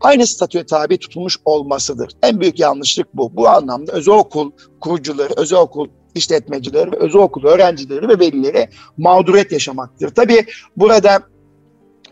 aynı 0.00 0.26
statüye 0.26 0.66
tabi 0.66 0.98
tutulmuş 0.98 1.36
olmasıdır. 1.44 2.12
En 2.22 2.40
büyük 2.40 2.58
yanlışlık 2.58 3.14
bu. 3.14 3.36
Bu 3.36 3.48
anlamda 3.48 3.92
özel 3.92 4.14
okul 4.14 4.50
kurucuları, 4.80 5.32
özel 5.36 5.58
okul 5.58 5.88
işletmecileri 6.14 6.90
özel 6.96 7.20
okul 7.20 7.44
öğrencileri 7.44 8.08
ve 8.08 8.18
velileri 8.18 8.68
mağduriyet 8.96 9.52
yaşamaktır. 9.52 10.08
Tabii 10.08 10.46
burada 10.76 11.22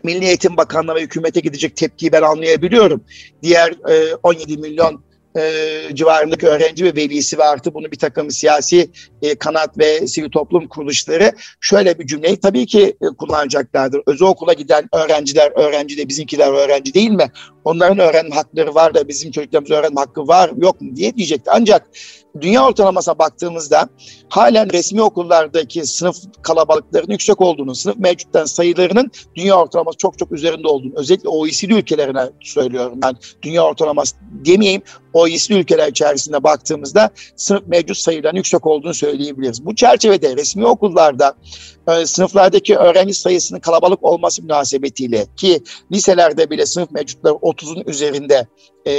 Milli 0.03 0.25
Eğitim 0.25 0.57
Bakanlığı 0.57 0.95
ve 0.95 1.01
hükümete 1.01 1.39
gidecek 1.39 1.77
tepkiyi 1.77 2.11
ben 2.11 2.21
anlayabiliyorum. 2.21 3.03
Diğer 3.43 3.71
e, 3.89 4.15
17 4.23 4.57
milyon 4.57 5.03
e, 5.37 5.41
civarındaki 5.93 6.47
öğrenci 6.47 6.85
ve 6.85 6.95
velisi 6.95 7.37
ve 7.37 7.43
artı 7.43 7.73
bunu 7.73 7.91
bir 7.91 7.99
takım 7.99 8.31
siyasi 8.31 8.89
e, 9.21 9.35
kanat 9.35 9.77
ve 9.77 10.07
sivil 10.07 10.29
toplum 10.29 10.67
kuruluşları 10.67 11.31
şöyle 11.61 11.99
bir 11.99 12.07
cümleyi 12.07 12.39
tabii 12.39 12.65
ki 12.65 12.97
e, 13.01 13.05
kullanacaklardır. 13.17 14.01
Özel 14.07 14.27
okula 14.27 14.53
giden 14.53 14.89
öğrenciler 14.93 15.51
öğrenci 15.55 15.97
de 15.97 16.09
bizimkiler 16.09 16.53
öğrenci 16.53 16.93
değil 16.93 17.11
mi? 17.11 17.31
Onların 17.65 17.99
öğrenme 17.99 18.35
hakları 18.35 18.75
var 18.75 18.93
da 18.93 19.07
bizim 19.07 19.31
çocuklarımız 19.31 19.71
öğrenme 19.71 19.99
hakkı 20.01 20.27
var 20.27 20.51
yok 20.57 20.81
mu 20.81 20.95
diye 20.95 21.15
diyecekti. 21.15 21.51
Ancak 21.51 21.89
dünya 22.41 22.67
ortalamasına 22.67 23.19
baktığımızda 23.19 23.89
halen 24.29 24.73
resmi 24.73 25.01
okullardaki 25.01 25.85
sınıf 25.85 26.17
kalabalıklarının 26.41 27.11
yüksek 27.11 27.41
olduğunu, 27.41 27.75
sınıf 27.75 27.97
mevcuttan 27.97 28.45
sayılarının 28.45 29.11
dünya 29.35 29.59
ortalaması 29.59 29.97
çok 29.97 30.19
çok 30.19 30.31
üzerinde 30.31 30.67
olduğunu, 30.67 30.93
özellikle 30.95 31.29
OECD 31.29 31.69
ülkelerine 31.69 32.29
söylüyorum 32.41 32.99
ben. 33.03 33.15
Dünya 33.41 33.63
ortalaması 33.63 34.15
demeyeyim, 34.45 34.81
OECD 35.13 35.49
ülkeler 35.49 35.87
içerisinde 35.87 36.43
baktığımızda 36.43 37.09
sınıf 37.35 37.67
mevcut 37.67 37.97
sayılarının 37.97 38.37
yüksek 38.37 38.67
olduğunu 38.67 38.93
söyleyebiliriz. 38.93 39.65
Bu 39.65 39.75
çerçevede 39.75 40.37
resmi 40.37 40.65
okullarda 40.65 41.35
e, 41.87 42.05
sınıflardaki 42.05 42.77
öğrenci 42.77 43.13
sayısının 43.13 43.59
kalabalık 43.59 44.03
olması 44.03 44.41
münasebetiyle 44.41 45.25
ki 45.35 45.63
liselerde 45.91 46.49
bile 46.49 46.65
sınıf 46.65 46.91
mevcutları 46.91 47.33
30'un 47.53 47.83
üzerinde 47.87 48.47
e, 48.87 48.93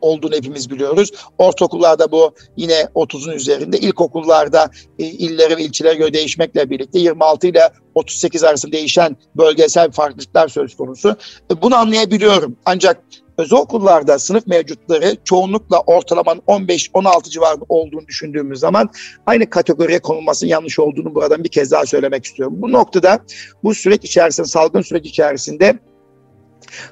olduğunu 0.00 0.34
hepimiz 0.34 0.70
biliyoruz. 0.70 1.10
Ortaokullarda 1.38 2.12
bu 2.12 2.34
yine 2.56 2.80
30'un 2.94 3.32
üzerinde. 3.32 3.78
İlkokullarda 3.78 4.70
e, 4.98 5.04
illere 5.04 5.56
ve 5.56 5.62
ilçelere 5.62 5.94
göre 5.94 6.12
değişmekle 6.12 6.70
birlikte 6.70 6.98
26 6.98 7.46
ile 7.46 7.70
38 7.94 8.44
arasında 8.44 8.72
değişen 8.72 9.16
bölgesel 9.36 9.90
farklılıklar 9.90 10.48
söz 10.48 10.76
konusu. 10.76 11.16
E, 11.52 11.62
bunu 11.62 11.76
anlayabiliyorum. 11.76 12.56
Ancak 12.64 13.02
özel 13.38 13.58
okullarda 13.58 14.18
sınıf 14.18 14.46
mevcutları 14.46 15.16
çoğunlukla 15.24 15.80
ortalamanın 15.80 16.40
15-16 16.40 17.30
civarında 17.30 17.64
olduğunu 17.68 18.06
düşündüğümüz 18.06 18.60
zaman 18.60 18.90
aynı 19.26 19.50
kategoriye 19.50 19.98
konulmasının 19.98 20.50
yanlış 20.50 20.78
olduğunu 20.78 21.14
buradan 21.14 21.44
bir 21.44 21.48
kez 21.48 21.70
daha 21.70 21.86
söylemek 21.86 22.24
istiyorum. 22.24 22.54
Bu 22.58 22.72
noktada 22.72 23.18
bu 23.64 23.74
süreç 23.74 24.04
içerisinde, 24.04 24.46
salgın 24.46 24.82
süreç 24.82 25.06
içerisinde 25.06 25.78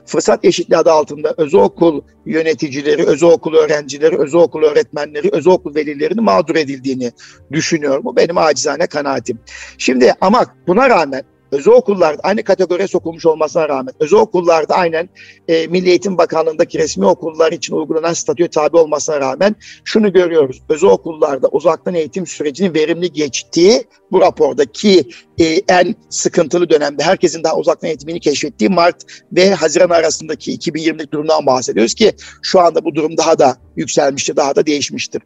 fırsat 0.06 0.44
eşitliği 0.44 0.78
adı 0.78 0.90
altında 0.90 1.34
özel 1.36 1.60
okul 1.60 2.00
yöneticileri, 2.26 3.06
özel 3.06 3.28
okul 3.28 3.54
öğrencileri, 3.54 4.18
özel 4.18 4.40
okul 4.40 4.62
öğretmenleri, 4.62 5.28
özel 5.32 5.52
okul 5.52 5.74
velilerinin 5.74 6.24
mağdur 6.24 6.56
edildiğini 6.56 7.12
düşünüyorum. 7.52 8.04
Bu 8.04 8.16
benim 8.16 8.38
acizane 8.38 8.86
kanaatim. 8.86 9.38
Şimdi 9.78 10.14
ama 10.20 10.46
buna 10.66 10.90
rağmen 10.90 11.22
özel 11.52 11.72
okullarda 11.72 12.20
aynı 12.22 12.42
kategoriye 12.42 12.88
sokulmuş 12.88 13.26
olmasına 13.26 13.68
rağmen 13.68 13.94
özel 14.00 14.18
okullarda 14.18 14.74
aynen 14.74 15.08
e, 15.48 15.66
Milli 15.66 15.88
Eğitim 15.88 16.18
Bakanlığı'ndaki 16.18 16.78
resmi 16.78 17.06
okullar 17.06 17.52
için 17.52 17.74
uygulanan 17.74 18.12
statüye 18.12 18.48
tabi 18.48 18.76
olmasına 18.76 19.20
rağmen 19.20 19.56
şunu 19.84 20.12
görüyoruz. 20.12 20.62
Özel 20.68 20.90
okullarda 20.90 21.48
uzaktan 21.48 21.94
eğitim 21.94 22.26
sürecinin 22.26 22.74
verimli 22.74 23.12
geçtiği 23.12 23.84
bu 24.12 24.20
rapordaki 24.20 25.08
e, 25.38 25.44
en 25.68 25.94
sıkıntılı 26.11 26.70
dönemde 26.70 27.02
herkesin 27.02 27.44
daha 27.44 27.56
uzaktan 27.56 27.88
eğitimini 27.88 28.20
keşfettiği 28.20 28.70
Mart 28.70 29.02
ve 29.32 29.54
Haziran 29.54 29.90
arasındaki 29.90 30.58
2020'lik 30.58 31.12
durumdan 31.12 31.46
bahsediyoruz 31.46 31.94
ki 31.94 32.12
şu 32.42 32.61
anda 32.61 32.84
bu 32.84 32.94
durum 32.94 33.16
daha 33.16 33.38
da 33.38 33.56
yükselmiştir, 33.76 34.37
daha 34.37 34.56
da 34.56 34.66
değişmiştir. 34.66 35.22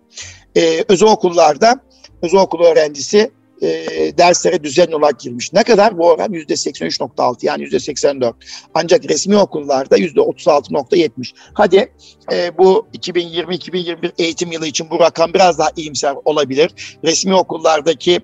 E, 0.56 0.84
özel 0.88 1.08
okullarda 1.08 1.80
özel 2.22 2.40
okul 2.40 2.64
öğrencisi 2.64 3.30
e, 3.62 4.18
derslere 4.18 4.64
düzenli 4.64 4.96
olarak 4.96 5.20
girmiş. 5.20 5.52
Ne 5.52 5.62
kadar? 5.62 5.98
Bu 5.98 6.08
oran 6.08 6.32
%83.6 6.32 7.46
yani 7.46 7.64
%84. 7.64 8.34
Ancak 8.74 9.08
resmi 9.08 9.36
okullarda 9.36 9.98
%36.70. 9.98 11.32
Hadi 11.54 11.92
e, 12.32 12.58
bu 12.58 12.86
2020-2021 12.94 14.10
eğitim 14.18 14.52
yılı 14.52 14.66
için 14.66 14.90
bu 14.90 15.00
rakam 15.00 15.34
biraz 15.34 15.58
daha 15.58 15.70
iyimser 15.76 16.14
olabilir. 16.24 16.98
Resmi 17.04 17.34
okullardaki 17.34 18.20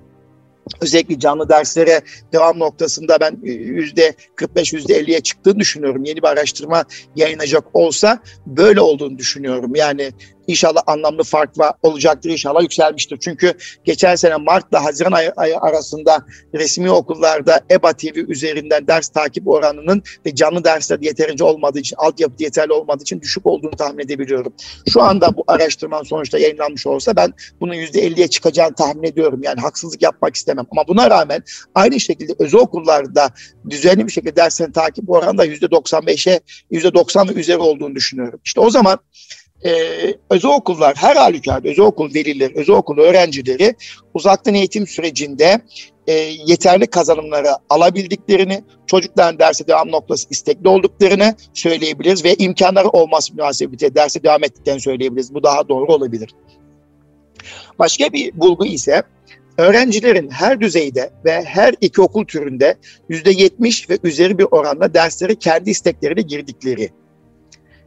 özellikle 0.81 1.18
canlı 1.18 1.48
derslere 1.48 2.01
devam 2.33 2.59
noktasında 2.59 3.20
ben 3.20 3.38
e, 3.44 3.51
yüzde 3.51 4.14
45 4.35 4.72
yüzde 4.72 5.01
50'ye 5.01 5.20
çıktığını 5.20 5.59
düşünüyorum. 5.59 6.05
Yeni 6.05 6.16
bir 6.16 6.29
araştırma 6.29 6.85
yayınlayacak 7.16 7.64
olsa 7.74 8.18
böyle 8.46 8.81
olduğunu 8.81 9.18
düşünüyorum. 9.18 9.74
Yani 9.74 10.12
İnşallah 10.48 10.82
anlamlı 10.87 11.22
fark 11.22 11.58
var, 11.58 11.72
olacaktır, 11.82 12.30
inşallah 12.30 12.62
yükselmiştir. 12.62 13.18
Çünkü 13.20 13.52
geçen 13.84 14.14
sene 14.14 14.37
Mart'la 14.37 14.84
Haziran 14.84 15.12
ayı, 15.12 15.32
ayı 15.37 15.58
arasında 15.58 16.26
resmi 16.54 16.90
okullarda 16.90 17.61
EBA 17.70 17.92
TV 17.92 18.16
üzerinden 18.28 18.87
ders 18.87 19.08
takip 19.08 19.48
oranının 19.48 20.02
ve 20.26 20.34
canlı 20.34 20.64
dersler 20.64 20.98
yeterince 21.00 21.44
olmadığı 21.44 21.78
için, 21.78 21.96
altyapı 21.96 22.42
yeterli 22.42 22.72
olmadığı 22.72 23.02
için 23.02 23.20
düşük 23.20 23.46
olduğunu 23.46 23.76
tahmin 23.76 24.04
edebiliyorum. 24.04 24.52
Şu 24.92 25.02
anda 25.02 25.37
bu 25.37 25.44
araştırmanın 25.46 26.04
sonuçta 26.04 26.38
yayınlanmış 26.38 26.87
olsa 26.87 27.16
ben 27.16 27.34
bunun 27.61 27.74
%50'ye 27.74 28.28
çıkacağını 28.28 28.74
tahmin 28.74 29.02
ediyorum. 29.02 29.40
Yani 29.42 29.61
haksızlık 29.61 30.02
yapmak 30.02 30.37
istemem. 30.37 30.66
Ama 30.70 30.88
buna 30.88 31.11
rağmen 31.11 31.42
aynı 31.74 32.00
şekilde 32.00 32.32
özel 32.38 32.61
okullarda 32.61 33.30
düzenli 33.70 34.06
bir 34.06 34.12
şekilde 34.12 34.37
derslerin 34.37 34.72
takip 34.72 35.11
oranı 35.11 35.38
da 35.38 35.46
%95'e, 35.46 36.40
%90 36.72 37.28
ve 37.34 37.40
üzeri 37.40 37.58
olduğunu 37.58 37.94
düşünüyorum. 37.94 38.40
İşte 38.44 38.61
o 38.61 38.70
zaman 38.70 38.98
e, 39.64 39.72
özel 40.30 40.50
okullar 40.50 40.96
her 40.96 41.16
halükarda 41.16 41.68
özel 41.68 41.84
okul 41.84 42.14
velileri, 42.14 42.52
özel 42.56 42.76
okul 42.76 42.98
öğrencileri 42.98 43.74
uzaktan 44.14 44.54
eğitim 44.54 44.86
sürecinde 44.86 45.60
e, 46.06 46.12
yeterli 46.46 46.86
kazanımları 46.86 47.48
alabildiklerini, 47.70 48.64
çocukların 48.86 49.38
derse 49.38 49.66
devam 49.66 49.88
noktası 49.92 50.26
istekli 50.30 50.68
olduklarını 50.68 51.34
söyleyebiliriz 51.54 52.24
ve 52.24 52.34
imkanları 52.34 52.88
olması 52.88 53.34
münasebetiyle 53.34 53.94
derse 53.94 54.22
devam 54.22 54.44
ettiklerini 54.44 54.80
söyleyebiliriz. 54.80 55.34
Bu 55.34 55.42
daha 55.42 55.68
doğru 55.68 55.92
olabilir. 55.92 56.34
Başka 57.78 58.12
bir 58.12 58.40
bulgu 58.40 58.66
ise 58.66 59.02
öğrencilerin 59.58 60.30
her 60.30 60.60
düzeyde 60.60 61.10
ve 61.24 61.44
her 61.44 61.74
iki 61.80 62.02
okul 62.02 62.24
türünde 62.24 62.76
yüzde 63.08 63.30
yetmiş 63.30 63.90
ve 63.90 63.98
üzeri 64.02 64.38
bir 64.38 64.46
oranla 64.50 64.94
dersleri 64.94 65.36
kendi 65.36 65.70
istekleriyle 65.70 66.22
girdikleri. 66.22 66.90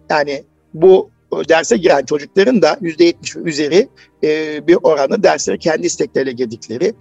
Yani 0.10 0.44
bu 0.74 1.12
derse 1.50 1.78
giren 1.78 2.06
çocukların 2.06 2.62
da 2.62 2.74
%70 2.82 3.36
ve 3.36 3.50
üzeri 3.50 3.90
e, 4.24 4.68
bir 4.68 4.78
oranı 4.84 5.24
derslere 5.24 5.58
kendi 5.58 5.88
istekleriyle 5.88 6.32
girdikleri 6.32 6.94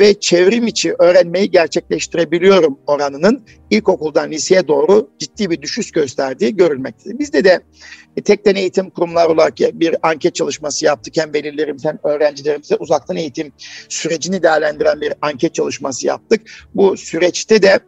ve 0.00 0.20
çevrim 0.20 0.66
içi 0.66 0.94
öğrenmeyi 0.98 1.50
gerçekleştirebiliyorum 1.50 2.78
oranının 2.86 3.44
ilkokuldan 3.70 4.30
liseye 4.30 4.68
doğru 4.68 5.10
ciddi 5.18 5.50
bir 5.50 5.62
düşüş 5.62 5.90
gösterdiği 5.90 6.56
görülmektedir. 6.56 7.18
Bizde 7.18 7.44
de 7.44 7.60
e, 8.16 8.22
tekten 8.22 8.54
eğitim 8.54 8.90
kurumlar 8.90 9.26
olarak 9.26 9.54
bir 9.58 9.96
anket 10.02 10.34
çalışması 10.34 10.84
yaptık. 10.84 11.16
Hem 11.16 11.34
velilerimiz 11.34 11.84
hem 11.84 11.98
öğrencilerimize 12.04 12.76
uzaktan 12.76 13.16
eğitim 13.16 13.52
sürecini 13.88 14.42
değerlendiren 14.42 15.00
bir 15.00 15.12
anket 15.22 15.54
çalışması 15.54 16.06
yaptık. 16.06 16.40
Bu 16.74 16.96
süreçte 16.96 17.62
de 17.62 17.80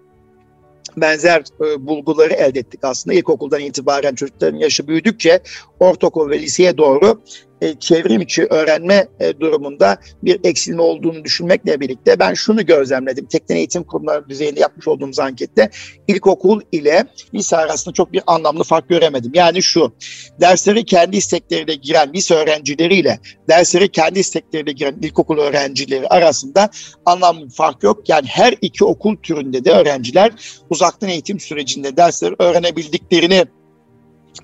benzer 0.97 1.43
e, 1.61 1.87
bulguları 1.87 2.33
elde 2.33 2.59
ettik 2.59 2.81
aslında. 2.83 3.15
İlkokuldan 3.15 3.61
itibaren 3.61 4.15
çocukların 4.15 4.59
yaşı 4.59 4.89
büyüdükçe 4.89 5.41
ortaokul 5.81 6.31
ve 6.31 6.39
liseye 6.39 6.79
doğru 6.79 7.23
e, 7.65 7.75
çevrim 7.79 8.21
içi 8.21 8.45
öğrenme 8.45 9.09
e, 9.21 9.41
durumunda 9.41 9.97
bir 10.23 10.41
eksilme 10.45 10.83
olduğunu 10.83 11.25
düşünmekle 11.25 11.81
birlikte 11.81 12.19
ben 12.19 12.35
şunu 12.35 12.67
gözlemledim. 12.67 13.27
Teknik 13.27 13.51
eğitim 13.51 13.85
kurumları 13.85 14.29
düzeyinde 14.29 14.61
yapmış 14.61 14.89
olduğumuz 14.89 15.19
ankette 15.19 15.71
ilkokul 16.09 16.61
ile 16.73 17.05
lise 17.35 17.57
arasında 17.57 17.95
çok 17.95 18.13
bir 18.13 18.23
anlamlı 18.27 18.65
fark 18.65 18.89
göremedim. 18.89 19.33
Yani 19.35 19.63
şu, 19.63 19.93
dersleri 20.41 20.85
kendi 20.85 21.17
istekleriyle 21.17 21.75
giren 21.75 22.13
lise 22.15 22.35
öğrencileriyle 22.35 23.19
dersleri 23.49 23.89
kendi 23.89 24.19
istekleriyle 24.19 24.73
giren 24.73 24.99
ilkokul 25.03 25.39
öğrencileri 25.39 26.09
arasında 26.09 26.71
anlamlı 27.07 27.49
fark 27.49 27.83
yok. 27.83 28.09
Yani 28.09 28.27
her 28.27 28.55
iki 28.61 28.85
okul 28.85 29.17
türünde 29.17 29.65
de 29.65 29.71
öğrenciler 29.71 30.33
uzaktan 30.71 31.11
eğitim 31.11 31.41
sürecinde 31.41 31.97
dersleri 31.97 32.35
öğrenebildiklerini 32.39 33.45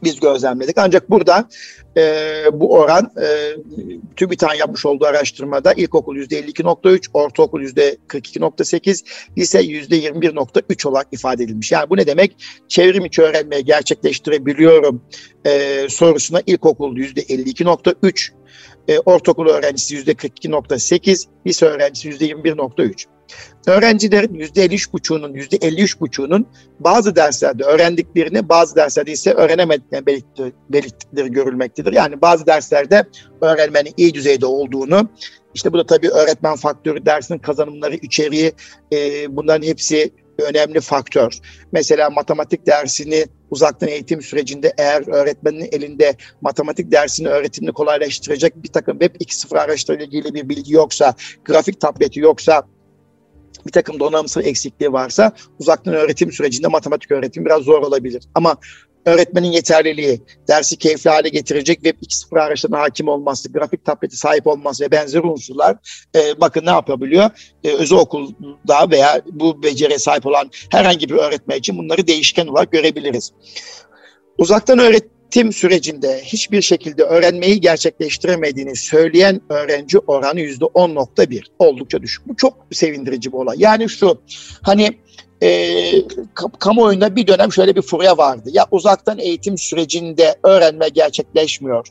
biz 0.04 0.20
gözlemledik. 0.20 0.78
Ancak 0.78 1.10
burada 1.10 1.48
e, 1.96 2.24
bu 2.52 2.72
oran 2.72 3.10
e, 3.22 3.56
TÜBİTAK'ın 4.16 4.58
yapmış 4.58 4.86
olduğu 4.86 5.04
araştırmada 5.04 5.72
ilkokul 5.72 6.16
%52.3, 6.16 7.06
ortaokul 7.14 7.62
%42.8, 7.62 9.04
lise 9.38 9.60
%21.3 9.60 10.88
olarak 10.88 11.06
ifade 11.12 11.44
edilmiş. 11.44 11.72
Yani 11.72 11.90
bu 11.90 11.96
ne 11.96 12.06
demek? 12.06 12.36
Çevrim 12.68 13.04
içi 13.04 13.22
öğrenmeyi 13.22 13.64
gerçekleştirebiliyorum 13.64 15.02
e, 15.46 15.86
sorusuna 15.88 16.42
ilkokul 16.46 16.96
%52.3, 16.96 18.30
e, 18.88 18.98
ortaokul 18.98 19.46
öğrencisi 19.48 19.96
%42.8, 19.96 21.26
lise 21.46 21.66
öğrencisi 21.66 22.08
%21.3. 22.08 23.06
Öğrencilerin 23.66 24.34
%53,5'unun 24.34 25.34
%53,5'unun 25.34 26.44
bazı 26.80 27.16
derslerde 27.16 27.64
öğrendiklerini 27.64 28.48
bazı 28.48 28.76
derslerde 28.76 29.12
ise 29.12 29.32
öğrenemediklerini 29.32 30.22
belirttikleri 30.70 31.32
görülmektedir. 31.32 31.92
Yani 31.92 32.20
bazı 32.22 32.46
derslerde 32.46 33.04
öğrenmenin 33.40 33.94
iyi 33.96 34.14
düzeyde 34.14 34.46
olduğunu 34.46 35.08
işte 35.54 35.72
bu 35.72 35.78
da 35.78 35.86
tabii 35.86 36.08
öğretmen 36.08 36.56
faktörü, 36.56 37.06
dersin 37.06 37.38
kazanımları, 37.38 37.94
içeriği 37.94 38.52
e, 38.92 38.96
bunların 39.36 39.66
hepsi 39.66 40.10
önemli 40.38 40.80
faktör. 40.80 41.32
Mesela 41.72 42.10
matematik 42.10 42.66
dersini 42.66 43.26
uzaktan 43.50 43.88
eğitim 43.88 44.22
sürecinde 44.22 44.72
eğer 44.78 45.08
öğretmenin 45.08 45.68
elinde 45.72 46.16
matematik 46.40 46.92
dersini 46.92 47.28
öğretimini 47.28 47.72
kolaylaştıracak 47.72 48.62
bir 48.62 48.68
takım 48.68 48.98
Web 48.98 49.14
2.0 49.20 49.58
araçlarıyla 49.58 50.06
ilgili 50.06 50.34
bir 50.34 50.48
bilgi 50.48 50.74
yoksa, 50.74 51.14
grafik 51.44 51.80
tableti 51.80 52.20
yoksa, 52.20 52.62
bir 53.66 53.72
takım 53.72 54.00
donanımsal 54.00 54.44
eksikliği 54.44 54.92
varsa 54.92 55.32
uzaktan 55.58 55.94
öğretim 55.94 56.32
sürecinde 56.32 56.68
matematik 56.68 57.10
öğretim 57.10 57.44
biraz 57.44 57.62
zor 57.62 57.82
olabilir. 57.82 58.22
Ama 58.34 58.56
öğretmenin 59.06 59.52
yeterliliği, 59.52 60.20
dersi 60.48 60.76
keyifli 60.76 61.10
hale 61.10 61.28
getirecek 61.28 61.76
Web 61.76 62.02
2.0 62.02 62.40
araçlarına 62.40 62.78
hakim 62.78 63.08
olması, 63.08 63.52
grafik 63.52 63.84
tableti 63.84 64.16
sahip 64.16 64.46
olması 64.46 64.84
ve 64.84 64.90
benzeri 64.90 65.22
unsurlar 65.22 65.76
e, 66.16 66.40
bakın 66.40 66.66
ne 66.66 66.70
yapabiliyor? 66.70 67.30
E, 67.64 67.72
özel 67.72 67.98
okulda 67.98 68.90
veya 68.90 69.22
bu 69.32 69.62
beceriye 69.62 69.98
sahip 69.98 70.26
olan 70.26 70.50
herhangi 70.70 71.08
bir 71.08 71.14
öğretmen 71.14 71.58
için 71.58 71.78
bunları 71.78 72.06
değişken 72.06 72.46
olarak 72.46 72.72
görebiliriz. 72.72 73.32
Uzaktan 74.38 74.78
öğretim 74.78 75.19
eğitim 75.30 75.52
sürecinde 75.52 76.20
hiçbir 76.24 76.62
şekilde 76.62 77.02
öğrenmeyi 77.02 77.60
gerçekleştiremediğini 77.60 78.76
söyleyen 78.76 79.40
öğrenci 79.48 79.98
oranı 79.98 80.40
yüzde 80.40 80.64
10.1. 80.64 81.42
Oldukça 81.58 82.02
düşük. 82.02 82.28
Bu 82.28 82.36
çok 82.36 82.66
sevindirici 82.72 83.32
bir 83.32 83.36
olay. 83.36 83.56
Yani 83.58 83.88
şu 83.88 84.22
hani 84.62 84.98
e, 85.42 85.82
kamuoyunda 86.58 87.16
bir 87.16 87.26
dönem 87.26 87.52
şöyle 87.52 87.76
bir 87.76 87.82
furya 87.82 88.18
vardı. 88.18 88.50
Ya 88.52 88.66
uzaktan 88.70 89.18
eğitim 89.18 89.58
sürecinde 89.58 90.36
öğrenme 90.44 90.88
gerçekleşmiyor. 90.88 91.86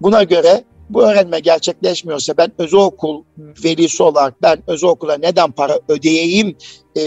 Buna 0.00 0.22
göre 0.22 0.64
bu 0.88 1.02
öğrenme 1.02 1.40
gerçekleşmiyorsa 1.40 2.36
ben 2.36 2.52
özel 2.58 2.80
okul 2.80 3.24
velisi 3.64 4.02
olarak 4.02 4.42
ben 4.42 4.62
özel 4.66 4.90
okula 4.90 5.18
neden 5.18 5.52
para 5.52 5.80
ödeyeyim 5.88 6.56
e, 6.96 7.02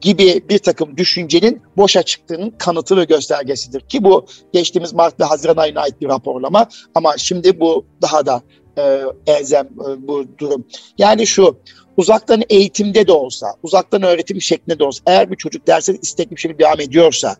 gibi 0.00 0.42
bir 0.48 0.58
takım 0.58 0.96
düşüncenin 0.96 1.62
boşa 1.76 2.02
çıktığının 2.02 2.50
kanıtı 2.50 2.96
ve 2.96 3.04
göstergesidir. 3.04 3.80
Ki 3.80 4.04
bu 4.04 4.26
geçtiğimiz 4.52 4.92
Mart 4.92 5.20
ve 5.20 5.24
Haziran 5.24 5.56
ayına 5.56 5.80
ait 5.80 6.00
bir 6.00 6.08
raporlama 6.08 6.68
ama 6.94 7.16
şimdi 7.16 7.60
bu 7.60 7.84
daha 8.02 8.26
da 8.26 8.42
e, 8.78 9.00
elzem 9.26 9.66
e, 9.66 10.08
bu 10.08 10.24
durum. 10.38 10.64
Yani 10.98 11.26
şu 11.26 11.58
uzaktan 11.96 12.42
eğitimde 12.50 13.06
de 13.06 13.12
olsa, 13.12 13.54
uzaktan 13.62 14.02
öğretim 14.02 14.40
şeklinde 14.40 14.78
de 14.78 14.84
olsa, 14.84 15.02
eğer 15.06 15.30
bir 15.30 15.36
çocuk 15.36 15.66
derse 15.66 15.98
istekli 16.02 16.36
bir 16.36 16.40
şekilde 16.40 16.58
devam 16.58 16.80
ediyorsa, 16.80 17.36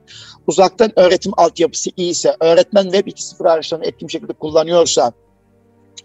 uzaktan 0.46 0.98
öğretim 0.98 1.32
altyapısı 1.36 1.90
iyiyse, 1.96 2.36
öğretmen 2.40 2.82
Web 2.82 3.06
2.0 3.06 3.50
araçlarını 3.50 3.86
etkin 3.86 4.08
şekilde 4.08 4.32
kullanıyorsa, 4.32 5.12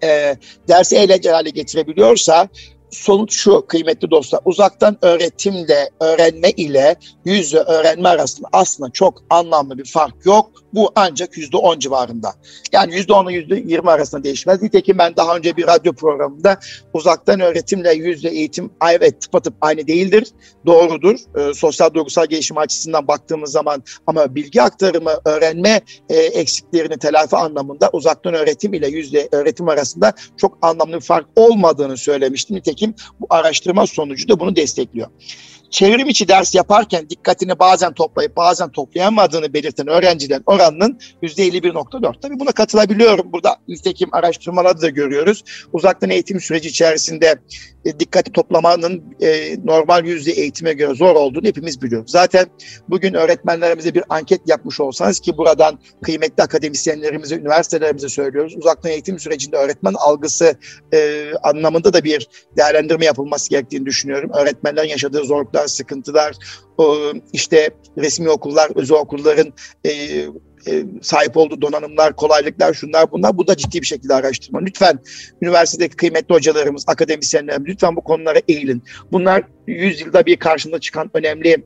e, 0.03 0.35
dersi 0.67 0.95
eğlenceli 0.95 1.33
hale 1.33 1.49
getirebiliyorsa 1.49 2.49
sonuç 2.91 3.33
şu 3.33 3.65
kıymetli 3.67 4.11
dostlar. 4.11 4.41
Uzaktan 4.45 4.97
öğretimle 5.01 5.89
öğrenme 5.99 6.51
ile 6.51 6.95
yüzde 7.25 7.59
öğrenme 7.59 8.09
arasında 8.09 8.47
aslında 8.53 8.89
çok 8.91 9.23
anlamlı 9.29 9.77
bir 9.77 9.85
fark 9.85 10.25
yok. 10.25 10.51
Bu 10.73 10.91
ancak 10.95 11.37
yüzde 11.37 11.57
on 11.57 11.79
civarında. 11.79 12.33
Yani 12.71 12.95
yüzde 12.95 13.13
onla 13.13 13.31
yüzde 13.31 13.55
yirmi 13.55 13.91
arasında 13.91 14.23
değişmez. 14.23 14.61
Nitekim 14.61 14.97
ben 14.97 15.15
daha 15.15 15.35
önce 15.35 15.57
bir 15.57 15.67
radyo 15.67 15.93
programında 15.93 16.59
uzaktan 16.93 17.39
öğretimle 17.39 17.93
yüzde 17.93 18.29
eğitim 18.29 18.71
evet 18.91 19.21
tıpatıp 19.21 19.53
aynı 19.61 19.87
değildir. 19.87 20.27
Doğrudur. 20.65 21.19
E, 21.37 21.53
sosyal 21.53 21.93
duygusal 21.93 22.25
gelişim 22.25 22.57
açısından 22.57 23.07
baktığımız 23.07 23.51
zaman 23.51 23.83
ama 24.07 24.35
bilgi 24.35 24.61
aktarımı, 24.61 25.11
öğrenme 25.25 25.81
e, 26.09 26.15
eksiklerini 26.15 26.97
telafi 26.97 27.35
anlamında 27.35 27.89
uzaktan 27.93 28.33
öğretim 28.33 28.73
ile 28.73 28.87
yüzde 28.87 29.29
öğretim 29.31 29.69
arasında 29.69 30.13
çok 30.37 30.57
anlamlı 30.61 30.95
bir 30.95 31.01
fark 31.01 31.27
olmadığını 31.35 31.97
söylemiştim. 31.97 32.55
Nitekim 32.55 32.74
bu 33.19 33.27
araştırma 33.29 33.87
sonucu 33.87 34.29
da 34.29 34.39
bunu 34.39 34.55
destekliyor 34.55 35.07
çevrim 35.69 36.09
içi 36.09 36.27
ders 36.27 36.55
yaparken 36.55 37.09
dikkatini 37.09 37.59
bazen 37.59 37.93
toplayıp 37.93 38.37
bazen 38.37 38.69
toplayamadığını 38.69 39.53
belirten 39.53 39.87
öğrencilerin 39.87 40.43
oranının 40.45 40.99
%51.4. 41.23 42.21
Tabii 42.21 42.39
buna 42.39 42.51
katılabiliyorum. 42.51 43.33
Burada 43.33 43.57
nitekim 43.67 44.09
araştırmalarda 44.11 44.81
da 44.81 44.89
görüyoruz. 44.89 45.43
Uzaktan 45.73 46.09
eğitim 46.09 46.39
süreci 46.39 46.69
içerisinde 46.69 47.35
e, 47.85 47.99
dikkati 47.99 48.31
toplamanın 48.31 49.03
e, 49.21 49.57
normal 49.63 50.05
yüzde 50.05 50.31
eğitime 50.31 50.73
göre 50.73 50.95
zor 50.95 51.15
olduğunu 51.15 51.47
hepimiz 51.47 51.81
biliyoruz. 51.81 52.11
Zaten 52.11 52.45
bugün 52.89 53.13
öğretmenlerimize 53.13 53.93
bir 53.93 54.03
anket 54.09 54.41
yapmış 54.45 54.79
olsanız 54.79 55.19
ki 55.19 55.37
buradan 55.37 55.79
kıymetli 56.01 56.43
akademisyenlerimize, 56.43 57.35
üniversitelerimize 57.35 58.09
söylüyoruz. 58.09 58.55
Uzaktan 58.57 58.91
eğitim 58.91 59.19
sürecinde 59.19 59.57
öğretmen 59.57 59.93
algısı 59.93 60.55
e, 60.93 61.31
anlamında 61.43 61.93
da 61.93 62.03
bir 62.03 62.27
değerlendirme 62.57 63.05
yapılması 63.05 63.49
gerektiğini 63.49 63.85
düşünüyorum. 63.85 64.31
Öğretmenlerin 64.33 64.89
yaşadığı 64.89 65.23
zorluklar, 65.23 65.54
sıkıntılar, 65.57 66.35
o, 66.77 66.97
işte 67.33 67.69
resmi 67.97 68.29
okullar, 68.29 68.71
özel 68.75 68.97
okulların 68.97 69.53
e, 69.83 69.91
e, 70.67 70.83
sahip 71.01 71.37
olduğu 71.37 71.61
donanımlar, 71.61 72.15
kolaylıklar, 72.15 72.73
şunlar 72.73 73.11
bunlar. 73.11 73.37
Bu 73.37 73.47
da 73.47 73.57
ciddi 73.57 73.81
bir 73.81 73.85
şekilde 73.85 74.13
araştırma. 74.13 74.59
Lütfen 74.59 74.99
üniversitedeki 75.41 75.95
kıymetli 75.95 76.35
hocalarımız, 76.35 76.83
akademisyenlerimiz 76.87 77.67
lütfen 77.67 77.95
bu 77.95 78.03
konulara 78.03 78.39
eğilin. 78.47 78.83
Bunlar 79.11 79.43
yüzyılda 79.67 80.25
bir 80.25 80.37
karşımıza 80.37 80.79
çıkan 80.79 81.09
önemli 81.13 81.65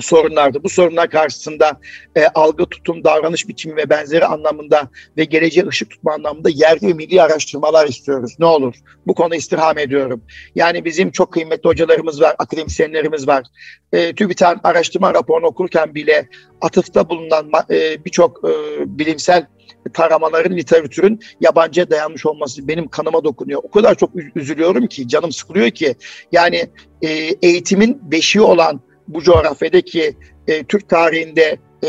sorunlardı. 0.00 0.64
Bu 0.64 0.68
sorunlar 0.68 1.10
karşısında 1.10 1.80
e, 2.16 2.26
algı, 2.26 2.66
tutum, 2.66 3.04
davranış 3.04 3.48
biçimi 3.48 3.76
ve 3.76 3.90
benzeri 3.90 4.24
anlamında 4.24 4.88
ve 5.16 5.24
geleceğe 5.24 5.66
ışık 5.66 5.90
tutma 5.90 6.12
anlamında 6.12 6.48
yerli 6.50 6.88
ve 6.88 6.92
milli 6.92 7.22
araştırmalar 7.22 7.88
istiyoruz. 7.88 8.36
Ne 8.38 8.46
olur? 8.46 8.74
Bu 9.06 9.14
konu 9.14 9.34
istirham 9.34 9.78
ediyorum. 9.78 10.22
Yani 10.54 10.84
bizim 10.84 11.10
çok 11.10 11.32
kıymetli 11.32 11.68
hocalarımız 11.68 12.20
var, 12.20 12.34
akademisyenlerimiz 12.38 13.28
var. 13.28 13.46
E, 13.92 14.14
TÜBİTAK 14.14 14.60
araştırma 14.64 15.14
raporunu 15.14 15.46
okurken 15.46 15.94
bile 15.94 16.28
atıfta 16.60 17.08
bulunan 17.08 17.50
e, 17.70 18.04
birçok 18.04 18.40
e, 18.44 18.52
bilimsel 18.98 19.46
taramaların, 19.92 20.56
literatürün 20.56 21.20
yabancıya 21.40 21.90
dayanmış 21.90 22.26
olması 22.26 22.68
benim 22.68 22.88
kanıma 22.88 23.24
dokunuyor. 23.24 23.60
O 23.64 23.70
kadar 23.70 23.94
çok 23.94 24.10
üzülüyorum 24.34 24.86
ki, 24.86 25.08
canım 25.08 25.32
sıkılıyor 25.32 25.70
ki. 25.70 25.94
Yani 26.32 26.66
e, 27.02 27.08
eğitimin 27.42 28.10
beşiği 28.10 28.42
olan 28.42 28.80
bu 29.08 29.22
coğrafyadaki 29.22 30.16
e, 30.48 30.64
Türk 30.64 30.88
tarihinde 30.88 31.58
e, 31.82 31.88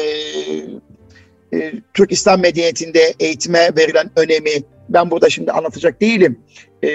e, 1.53 1.73
Türk 1.93 2.11
İslam 2.11 2.41
medeniyetinde 2.41 3.13
eğitime 3.19 3.69
verilen 3.77 4.11
önemi 4.15 4.51
ben 4.89 5.11
burada 5.11 5.29
şimdi 5.29 5.51
anlatacak 5.51 6.01
değilim. 6.01 6.39
E, 6.83 6.89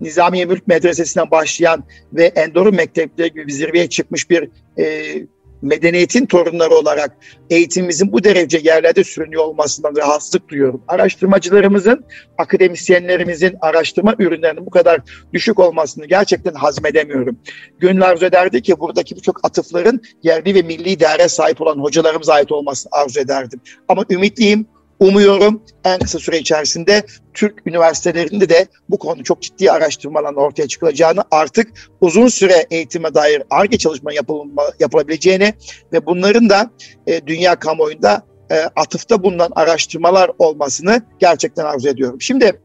Nizamiye 0.00 0.44
Mülk 0.44 0.66
Medresesi'nden 0.66 1.30
başlayan 1.30 1.84
ve 2.12 2.24
Endor'un 2.24 2.74
mektepleri 2.74 3.32
gibi 3.32 3.52
zirveye 3.52 3.88
çıkmış 3.88 4.30
bir 4.30 4.48
e, 4.78 5.14
medeniyetin 5.62 6.26
torunları 6.26 6.74
olarak 6.74 7.16
eğitimimizin 7.50 8.12
bu 8.12 8.24
derece 8.24 8.58
yerlerde 8.58 9.04
sürünüyor 9.04 9.44
olmasından 9.44 9.96
rahatsızlık 9.96 10.48
duyuyorum. 10.48 10.82
Araştırmacılarımızın, 10.88 12.04
akademisyenlerimizin 12.38 13.56
araştırma 13.60 14.14
ürünlerinin 14.18 14.66
bu 14.66 14.70
kadar 14.70 15.00
düşük 15.32 15.58
olmasını 15.58 16.06
gerçekten 16.06 16.54
hazmedemiyorum. 16.54 17.38
Gönül 17.78 18.02
arzu 18.02 18.24
ederdi 18.26 18.62
ki 18.62 18.80
buradaki 18.80 19.16
birçok 19.16 19.44
atıfların 19.44 20.00
yerli 20.22 20.54
ve 20.54 20.62
milli 20.62 21.00
değere 21.00 21.28
sahip 21.28 21.60
olan 21.60 21.78
hocalarımıza 21.78 22.32
ait 22.32 22.52
olmasını 22.52 22.90
arzu 22.92 23.20
ederdim. 23.20 23.60
Ama 23.88 24.04
ümitliyim, 24.10 24.66
Umuyorum 25.00 25.62
en 25.84 25.98
kısa 25.98 26.18
süre 26.18 26.38
içerisinde 26.38 27.02
Türk 27.34 27.66
üniversitelerinde 27.66 28.48
de 28.48 28.66
bu 28.88 28.98
konu 28.98 29.24
çok 29.24 29.42
ciddi 29.42 29.72
araştırmaların 29.72 30.36
ortaya 30.36 30.68
çıkılacağını 30.68 31.24
artık 31.30 31.90
uzun 32.00 32.28
süre 32.28 32.66
eğitime 32.70 33.14
dair 33.14 33.42
ARGE 33.50 33.78
çalışma 33.78 34.12
yapılma, 34.12 34.62
yapılabileceğini 34.80 35.54
ve 35.92 36.06
bunların 36.06 36.50
da 36.50 36.70
e, 37.06 37.26
dünya 37.26 37.58
kamuoyunda 37.58 38.22
e, 38.50 38.54
atıfta 38.76 39.22
bulunan 39.22 39.50
araştırmalar 39.54 40.30
olmasını 40.38 41.02
gerçekten 41.18 41.64
arzu 41.64 41.88
ediyorum. 41.88 42.20
Şimdi 42.20 42.60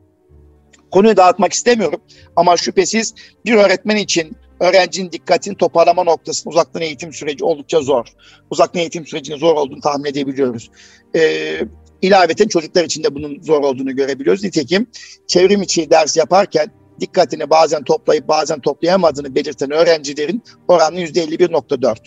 konuyu 0.92 1.18
dağıtmak 1.18 1.54
istemiyorum 1.54 2.02
ama 2.36 2.58
şüphesiz 2.58 3.14
bir 3.46 3.54
öğretmen 3.54 3.96
için 3.96 4.38
öğrencinin 4.60 5.12
dikkatini 5.12 5.56
toparlama 5.56 6.04
noktasında 6.04 6.50
uzaktan 6.50 6.82
eğitim 6.82 7.14
süreci 7.14 7.46
oldukça 7.46 7.82
zor. 7.82 8.06
Uzaktan 8.52 8.80
eğitim 8.80 9.06
sürecinin 9.06 9.38
zor 9.38 9.56
olduğunu 9.56 9.82
tahmin 9.82 10.06
edebiliyoruz. 10.06 10.72
Ee, 11.16 11.60
İlaveten 12.02 12.48
çocuklar 12.48 12.84
için 12.84 13.04
de 13.04 13.16
bunun 13.16 13.42
zor 13.42 13.64
olduğunu 13.64 13.96
görebiliyoruz. 13.96 14.44
Nitekim 14.44 14.88
çevrim 15.28 15.62
içi 15.62 15.90
ders 15.90 16.18
yaparken 16.18 16.72
dikkatini 17.00 17.50
bazen 17.50 17.84
toplayıp 17.84 18.28
bazen 18.28 18.60
toplayamadığını 18.60 19.36
belirten 19.36 19.72
öğrencilerin 19.72 20.44
oranı 20.68 21.02
%51.4. 21.02 21.98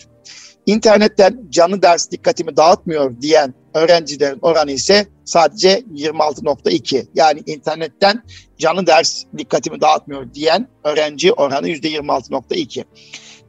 İnternetten 0.65 1.41
canlı 1.49 1.81
ders 1.81 2.11
dikkatimi 2.11 2.57
dağıtmıyor 2.57 3.21
diyen 3.21 3.53
öğrencilerin 3.73 4.39
oranı 4.41 4.71
ise 4.71 5.07
sadece 5.25 5.79
26.2. 5.79 7.05
Yani 7.15 7.43
internetten 7.45 8.23
canlı 8.57 8.87
ders 8.87 9.23
dikkatimi 9.37 9.81
dağıtmıyor 9.81 10.33
diyen 10.33 10.67
öğrenci 10.83 11.33
oranı 11.33 11.69
%26.2. 11.69 12.83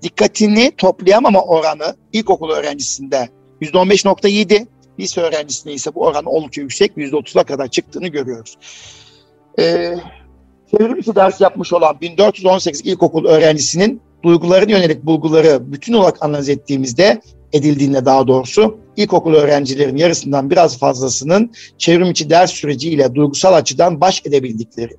Dikkatini 0.02 0.72
toplayamama 0.76 1.42
oranı 1.42 1.96
ilkokul 2.12 2.50
öğrencisinde 2.50 3.28
%15.7, 3.60 4.66
lise 5.00 5.20
öğrencisinde 5.20 5.74
ise 5.74 5.94
bu 5.94 6.04
oran 6.04 6.24
oldukça 6.24 6.60
yüksek. 6.60 6.96
%30'a 6.96 7.44
kadar 7.44 7.68
çıktığını 7.68 8.08
görüyoruz. 8.08 8.56
Ee, 9.58 9.94
çevrimiçi 10.70 11.14
ders 11.14 11.40
yapmış 11.40 11.72
olan 11.72 12.00
1418 12.00 12.86
ilkokul 12.86 13.24
öğrencisinin 13.24 14.00
duygularına 14.22 14.70
yönelik 14.70 15.06
bulguları 15.06 15.72
bütün 15.72 15.92
olarak 15.92 16.22
analiz 16.24 16.48
ettiğimizde 16.48 17.20
edildiğinde 17.52 18.04
daha 18.04 18.26
doğrusu 18.26 18.78
ilkokul 18.96 19.34
öğrencilerin 19.34 19.96
yarısından 19.96 20.50
biraz 20.50 20.78
fazlasının 20.78 21.52
çevrim 21.78 22.10
içi 22.10 22.30
ders 22.30 22.50
süreciyle 22.50 23.14
duygusal 23.14 23.54
açıdan 23.54 24.00
baş 24.00 24.22
edebildikleri. 24.26 24.96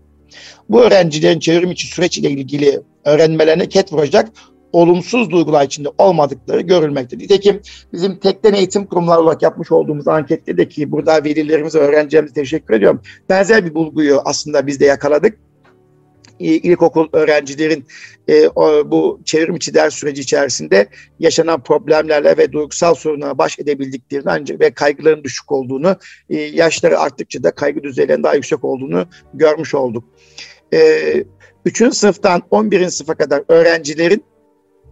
Bu 0.70 0.82
öğrencilerin 0.82 1.40
çevrim 1.40 1.72
içi 1.72 1.88
süreç 1.88 2.18
ile 2.18 2.30
ilgili 2.30 2.82
öğrenmelerine 3.06 3.70
ket 3.70 3.94
vuracak 3.94 4.32
olumsuz 4.74 5.30
duygular 5.30 5.66
içinde 5.66 5.90
olmadıkları 5.98 6.62
görülmektedir. 6.62 7.24
Nitekim 7.24 7.62
bizim 7.94 8.20
tekten 8.20 8.54
eğitim 8.54 8.86
kurumları 8.86 9.22
olarak 9.22 9.42
yapmış 9.42 9.72
olduğumuz 9.72 10.08
ankette 10.08 10.58
de 10.58 10.68
ki 10.68 10.92
burada 10.92 11.24
velilerimize, 11.24 11.80
öğrencilerimize 11.80 12.34
teşekkür 12.34 12.74
ediyorum. 12.74 13.02
Benzer 13.30 13.66
bir 13.66 13.76
bulguyu 13.76 14.22
aslında 14.26 14.68
biz 14.68 14.80
de 14.80 14.86
yakaladık 14.86 15.38
ilkokul 16.42 17.08
öğrencilerin 17.14 17.86
e, 18.28 18.48
o, 18.48 18.92
bu 18.92 19.22
çevrim 19.26 19.56
içi 19.56 19.74
ders 19.74 19.94
süreci 19.94 20.22
içerisinde 20.22 20.88
yaşanan 21.20 21.64
problemlerle 21.64 22.38
ve 22.38 22.52
duygusal 22.52 22.96
sorunlara 22.96 23.38
baş 23.38 23.60
edebildiklerini 23.60 24.30
ancak 24.32 24.60
ve 24.60 24.72
kaygıların 24.72 25.24
düşük 25.24 25.52
olduğunu, 25.52 25.96
e, 26.30 26.36
yaşları 26.38 27.00
arttıkça 27.00 27.44
da 27.44 27.52
kaygı 27.52 27.84
düzeylerinin 27.84 28.24
daha 28.24 28.36
yüksek 28.36 28.64
olduğunu 28.64 29.06
görmüş 29.34 29.76
olduk. 29.76 30.04
E, 30.74 31.02
3. 31.66 31.96
sınıftan 31.96 32.42
11. 32.52 32.90
sınıfa 32.90 33.16
kadar 33.16 33.44
öğrencilerin 33.48 34.24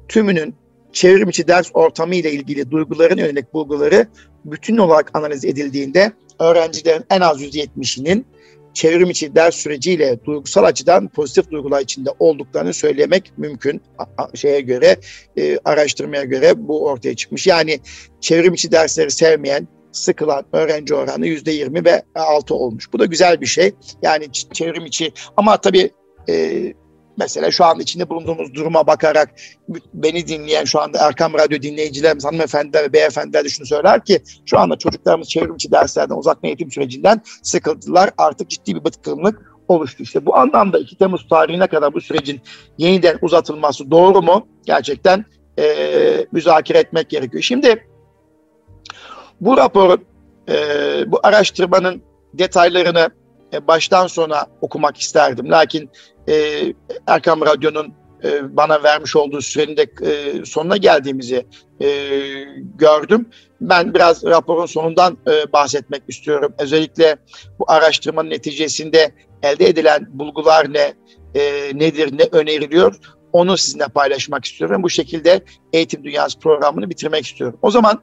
tümünün 0.09 0.55
çevrim 0.93 1.29
içi 1.29 1.47
ders 1.47 1.69
ortamı 1.73 2.15
ile 2.15 2.31
ilgili 2.31 2.71
duyguların 2.71 3.17
yönelik 3.17 3.53
bulguları 3.53 4.07
bütün 4.45 4.77
olarak 4.77 5.11
analiz 5.13 5.45
edildiğinde 5.45 6.11
öğrencilerin 6.39 7.05
en 7.09 7.21
az 7.21 7.41
%70'inin 7.41 8.25
çevrim 8.73 9.09
içi 9.09 9.35
ders 9.35 9.55
süreciyle 9.55 10.19
duygusal 10.25 10.63
açıdan 10.63 11.07
pozitif 11.07 11.51
duygular 11.51 11.81
içinde 11.81 12.09
olduklarını 12.19 12.73
söylemek 12.73 13.31
mümkün. 13.37 13.81
Şeye 14.35 14.61
göre, 14.61 14.97
e, 15.37 15.59
araştırmaya 15.65 16.23
göre 16.23 16.67
bu 16.67 16.85
ortaya 16.85 17.15
çıkmış. 17.15 17.47
Yani 17.47 17.79
çevrim 18.21 18.53
içi 18.53 18.71
dersleri 18.71 19.11
sevmeyen, 19.11 19.67
sıkılan 19.91 20.45
öğrenci 20.53 20.95
oranı 20.95 21.27
yüzde 21.27 21.51
yirmi 21.51 21.85
ve 21.85 22.03
altı 22.15 22.55
olmuş. 22.55 22.93
Bu 22.93 22.99
da 22.99 23.05
güzel 23.05 23.41
bir 23.41 23.45
şey. 23.45 23.71
Yani 24.01 24.27
çevrim 24.53 24.85
içi 24.85 25.11
ama 25.37 25.57
tabii 25.57 25.91
e, 26.29 26.73
Mesela 27.19 27.51
şu 27.51 27.65
an 27.65 27.79
içinde 27.79 28.09
bulunduğumuz 28.09 28.53
duruma 28.53 28.87
bakarak 28.87 29.35
beni 29.93 30.27
dinleyen 30.27 30.63
şu 30.63 30.81
anda 30.81 31.07
Erkam 31.07 31.33
Radyo 31.33 31.61
dinleyicilerimiz, 31.61 32.25
hanımefendiler 32.25 32.83
ve 32.83 32.93
beyefendiler 32.93 33.45
de 33.45 33.49
şunu 33.49 33.67
söyler 33.67 34.05
ki 34.05 34.21
şu 34.45 34.59
anda 34.59 34.77
çocuklarımız 34.77 35.29
çevrimiçi 35.29 35.71
derslerden, 35.71 36.15
uzaktan 36.15 36.47
eğitim 36.47 36.71
sürecinden 36.71 37.21
sıkıldılar. 37.43 38.09
Artık 38.17 38.49
ciddi 38.49 38.75
bir 38.75 38.83
bıtkınlık 38.83 39.49
oluştu. 39.67 40.03
İşte 40.03 40.25
bu 40.25 40.35
anlamda 40.35 40.79
2 40.79 40.97
Temmuz 40.97 41.27
tarihine 41.27 41.67
kadar 41.67 41.93
bu 41.93 42.01
sürecin 42.01 42.41
yeniden 42.77 43.17
uzatılması 43.21 43.91
doğru 43.91 44.21
mu? 44.21 44.47
Gerçekten 44.65 45.25
e, 45.59 46.27
müzakere 46.31 46.77
etmek 46.77 47.09
gerekiyor. 47.09 47.43
Şimdi 47.43 47.87
bu 49.41 49.57
raporun, 49.57 50.05
e, 50.49 50.55
bu 51.07 51.19
araştırmanın 51.23 52.01
detaylarını 52.33 53.09
e, 53.53 53.67
baştan 53.67 54.07
sona 54.07 54.45
okumak 54.61 54.97
isterdim. 54.97 55.51
Lakin 55.51 55.89
e, 56.29 56.63
Erkam 57.07 57.41
Radyo'nun 57.41 57.93
e, 58.23 58.57
bana 58.57 58.83
vermiş 58.83 59.15
olduğu 59.15 59.41
sürenin 59.41 59.77
de 59.77 59.81
e, 59.81 60.45
sonuna 60.45 60.77
geldiğimizi 60.77 61.45
e, 61.81 61.87
gördüm. 62.75 63.29
Ben 63.61 63.93
biraz 63.93 64.23
raporun 64.23 64.65
sonundan 64.65 65.17
e, 65.27 65.53
bahsetmek 65.53 66.03
istiyorum. 66.07 66.53
Özellikle 66.59 67.17
bu 67.59 67.71
araştırmanın 67.71 68.29
neticesinde 68.29 69.11
elde 69.43 69.65
edilen 69.65 70.07
bulgular 70.09 70.73
ne, 70.73 70.93
e, 71.35 71.71
nedir, 71.73 72.17
ne 72.17 72.23
öneriliyor 72.31 72.95
onu 73.33 73.57
sizinle 73.57 73.87
paylaşmak 73.87 74.45
istiyorum. 74.45 74.83
Bu 74.83 74.89
şekilde 74.89 75.41
Eğitim 75.73 76.03
Dünyası 76.03 76.39
programını 76.39 76.89
bitirmek 76.89 77.25
istiyorum. 77.25 77.59
O 77.61 77.71
zaman 77.71 78.01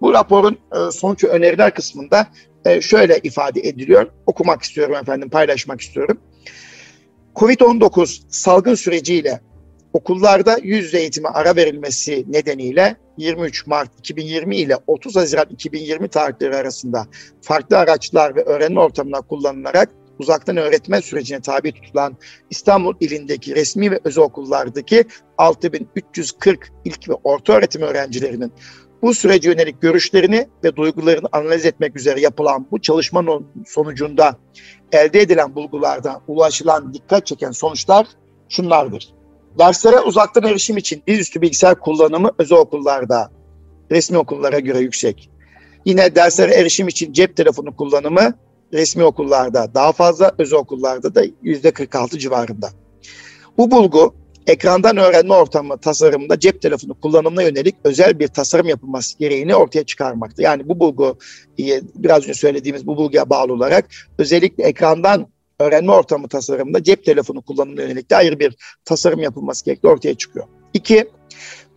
bu 0.00 0.14
raporun 0.14 0.58
e, 0.76 0.90
sonuç 0.90 1.24
öneriler 1.24 1.74
kısmında 1.74 2.26
e, 2.66 2.80
şöyle 2.80 3.18
ifade 3.22 3.60
ediliyor. 3.60 4.10
Okumak 4.26 4.62
istiyorum 4.62 4.94
efendim, 4.94 5.30
paylaşmak 5.30 5.80
istiyorum. 5.80 6.20
Covid-19 7.34 8.22
salgın 8.28 8.74
süreciyle 8.74 9.40
okullarda 9.92 10.58
yüz 10.62 10.94
eğitime 10.94 11.28
ara 11.28 11.56
verilmesi 11.56 12.24
nedeniyle 12.28 12.96
23 13.16 13.66
Mart 13.66 13.98
2020 13.98 14.56
ile 14.56 14.76
30 14.86 15.16
Haziran 15.16 15.46
2020 15.50 16.08
tarihleri 16.08 16.56
arasında 16.56 17.06
farklı 17.42 17.78
araçlar 17.78 18.36
ve 18.36 18.42
öğrenme 18.42 18.80
ortamına 18.80 19.20
kullanılarak 19.20 19.90
uzaktan 20.18 20.56
öğretmen 20.56 21.00
sürecine 21.00 21.40
tabi 21.40 21.72
tutulan 21.72 22.16
İstanbul 22.50 22.94
ilindeki 23.00 23.54
resmi 23.54 23.90
ve 23.90 24.00
özel 24.04 24.24
okullardaki 24.24 25.04
6340 25.38 26.72
ilk 26.84 27.08
ve 27.08 27.14
orta 27.24 27.52
öğretim 27.52 27.82
öğrencilerinin 27.82 28.52
bu 29.02 29.14
sürece 29.14 29.50
yönelik 29.50 29.82
görüşlerini 29.82 30.48
ve 30.64 30.76
duygularını 30.76 31.28
analiz 31.32 31.66
etmek 31.66 31.96
üzere 31.96 32.20
yapılan 32.20 32.66
bu 32.70 32.80
çalışmanın 32.80 33.46
sonucunda 33.66 34.36
elde 34.92 35.20
edilen 35.20 35.54
bulgulardan 35.54 36.20
ulaşılan 36.28 36.94
dikkat 36.94 37.26
çeken 37.26 37.50
sonuçlar 37.50 38.06
şunlardır. 38.48 39.14
Derslere 39.58 40.00
uzaktan 40.00 40.44
erişim 40.44 40.76
için 40.76 41.02
dizüstü 41.06 41.42
bilgisayar 41.42 41.80
kullanımı 41.80 42.30
özel 42.38 42.58
okullarda 42.58 43.30
resmi 43.90 44.18
okullara 44.18 44.58
göre 44.58 44.78
yüksek. 44.78 45.30
Yine 45.84 46.14
derslere 46.14 46.54
erişim 46.54 46.88
için 46.88 47.12
cep 47.12 47.36
telefonu 47.36 47.76
kullanımı 47.76 48.34
resmi 48.72 49.04
okullarda 49.04 49.74
daha 49.74 49.92
fazla, 49.92 50.34
özel 50.38 50.58
okullarda 50.58 51.14
da 51.14 51.22
yüzde 51.42 51.70
46 51.70 52.18
civarında. 52.18 52.70
Bu 53.58 53.70
bulgu 53.70 54.14
ekrandan 54.46 54.96
öğrenme 54.96 55.34
ortamı 55.34 55.78
tasarımında 55.78 56.40
cep 56.40 56.62
telefonu 56.62 57.00
kullanımına 57.00 57.42
yönelik 57.42 57.74
özel 57.84 58.18
bir 58.18 58.28
tasarım 58.28 58.68
yapılması 58.68 59.18
gereğini 59.18 59.54
ortaya 59.54 59.84
çıkarmakta. 59.84 60.42
Yani 60.42 60.68
bu 60.68 60.80
bulgu 60.80 61.18
biraz 61.94 62.22
önce 62.22 62.34
söylediğimiz 62.34 62.86
bu 62.86 62.96
bulguya 62.96 63.30
bağlı 63.30 63.52
olarak 63.52 63.86
özellikle 64.18 64.64
ekrandan 64.64 65.26
öğrenme 65.58 65.92
ortamı 65.92 66.28
tasarımında 66.28 66.82
cep 66.82 67.04
telefonu 67.04 67.42
kullanımına 67.42 67.82
yönelik 67.82 68.10
de 68.10 68.16
ayrı 68.16 68.38
bir 68.40 68.56
tasarım 68.84 69.20
yapılması 69.20 69.64
gerektiği 69.64 69.88
ortaya 69.88 70.14
çıkıyor. 70.14 70.46
İki, 70.74 71.08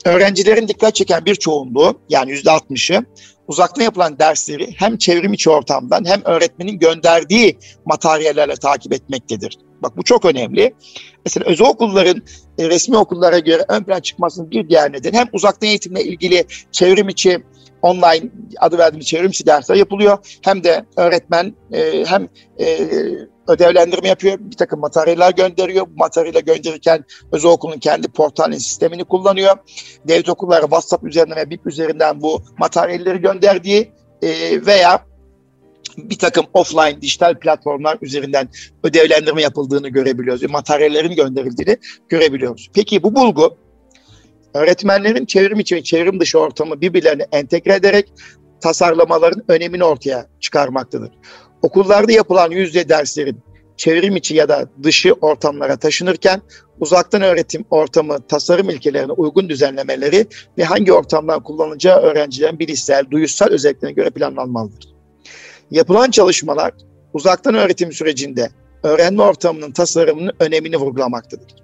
öğrencilerin 0.05 0.67
dikkat 0.67 0.95
çeken 0.95 1.25
bir 1.25 1.35
çoğunluğu 1.35 1.99
yani 2.09 2.31
yüzde 2.31 2.51
altmışı 2.51 3.05
uzaktan 3.49 3.83
yapılan 3.83 4.19
dersleri 4.19 4.69
hem 4.77 4.97
çevrim 4.97 5.33
içi 5.33 5.49
ortamdan 5.49 6.05
hem 6.05 6.21
öğretmenin 6.25 6.79
gönderdiği 6.79 7.57
materyallerle 7.85 8.55
takip 8.55 8.93
etmektedir. 8.93 9.57
Bak 9.83 9.97
bu 9.97 10.03
çok 10.03 10.25
önemli. 10.25 10.73
Mesela 11.25 11.45
özel 11.49 11.67
okulların 11.67 12.21
e, 12.57 12.69
resmi 12.69 12.97
okullara 12.97 13.39
göre 13.39 13.65
ön 13.67 13.83
plan 13.83 13.99
çıkmasının 13.99 14.51
bir 14.51 14.69
diğer 14.69 14.93
nedeni 14.93 15.17
hem 15.17 15.27
uzaktan 15.33 15.69
eğitimle 15.69 16.03
ilgili 16.03 16.45
çevrim 16.71 17.09
içi 17.09 17.43
online 17.81 18.29
adı 18.59 18.77
verdiğimiz 18.77 19.07
çevrim 19.07 19.29
içi 19.29 19.45
dersler 19.45 19.75
yapılıyor. 19.75 20.17
Hem 20.41 20.63
de 20.63 20.85
öğretmen 20.97 21.53
e, 21.73 22.05
hem 22.05 22.27
e, 22.59 22.65
ödevlendirme 23.49 24.07
yapıyor, 24.07 24.37
bir 24.39 24.55
takım 24.55 24.79
materyaller 24.79 25.31
gönderiyor. 25.31 25.85
Bu 25.85 25.95
materyaller 25.95 26.41
gönderirken 26.41 27.05
özel 27.31 27.51
okulun 27.51 27.79
kendi 27.79 28.07
portalin 28.07 28.57
sistemini 28.57 29.03
kullanıyor. 29.03 29.55
Devlet 30.07 30.29
okulları 30.29 30.61
WhatsApp 30.61 31.03
üzerinden 31.03 31.37
ve 31.37 31.49
BIP 31.49 31.67
üzerinden 31.67 32.21
bu 32.21 32.41
materyalleri 32.57 33.21
gönderdiği 33.21 33.91
e, 34.21 34.29
veya 34.65 35.05
bir 35.97 36.17
takım 36.17 36.45
offline 36.53 37.01
dijital 37.01 37.39
platformlar 37.39 37.97
üzerinden 38.01 38.49
ödevlendirme 38.83 39.41
yapıldığını 39.41 39.89
görebiliyoruz. 39.89 40.49
Materyallerin 40.49 41.15
gönderildiğini 41.15 41.77
görebiliyoruz. 42.09 42.69
Peki 42.73 43.03
bu 43.03 43.15
bulgu 43.15 43.57
öğretmenlerin 44.53 45.25
çevrim 45.25 45.59
içi 45.59 45.75
ve 45.75 45.83
çevrim 45.83 46.19
dışı 46.19 46.39
ortamı 46.39 46.81
birbirlerine 46.81 47.27
entegre 47.31 47.73
ederek 47.73 48.13
tasarlamaların 48.61 49.43
önemini 49.47 49.83
ortaya 49.83 50.27
çıkarmaktadır. 50.39 51.11
Okullarda 51.61 52.11
yapılan 52.11 52.51
yüzde 52.51 52.89
derslerin 52.89 53.37
çevrim 53.77 54.15
içi 54.15 54.35
ya 54.35 54.49
da 54.49 54.69
dışı 54.83 55.13
ortamlara 55.13 55.77
taşınırken 55.77 56.41
uzaktan 56.79 57.21
öğretim 57.21 57.65
ortamı 57.69 58.27
tasarım 58.27 58.69
ilkelerine 58.69 59.11
uygun 59.11 59.49
düzenlemeleri 59.49 60.25
ve 60.57 60.63
hangi 60.63 60.93
ortamdan 60.93 61.43
kullanılacağı 61.43 62.01
öğrencilerin 62.01 62.59
bilişsel, 62.59 63.05
duyusal 63.11 63.47
özelliklerine 63.47 63.95
göre 63.95 64.09
planlanmalıdır. 64.09 64.89
Yapılan 65.71 66.11
çalışmalar 66.11 66.71
uzaktan 67.13 67.55
öğretim 67.55 67.91
sürecinde 67.91 68.49
öğrenme 68.83 69.23
ortamının 69.23 69.71
tasarımının 69.71 70.31
önemini 70.39 70.77
vurgulamaktadır. 70.77 71.55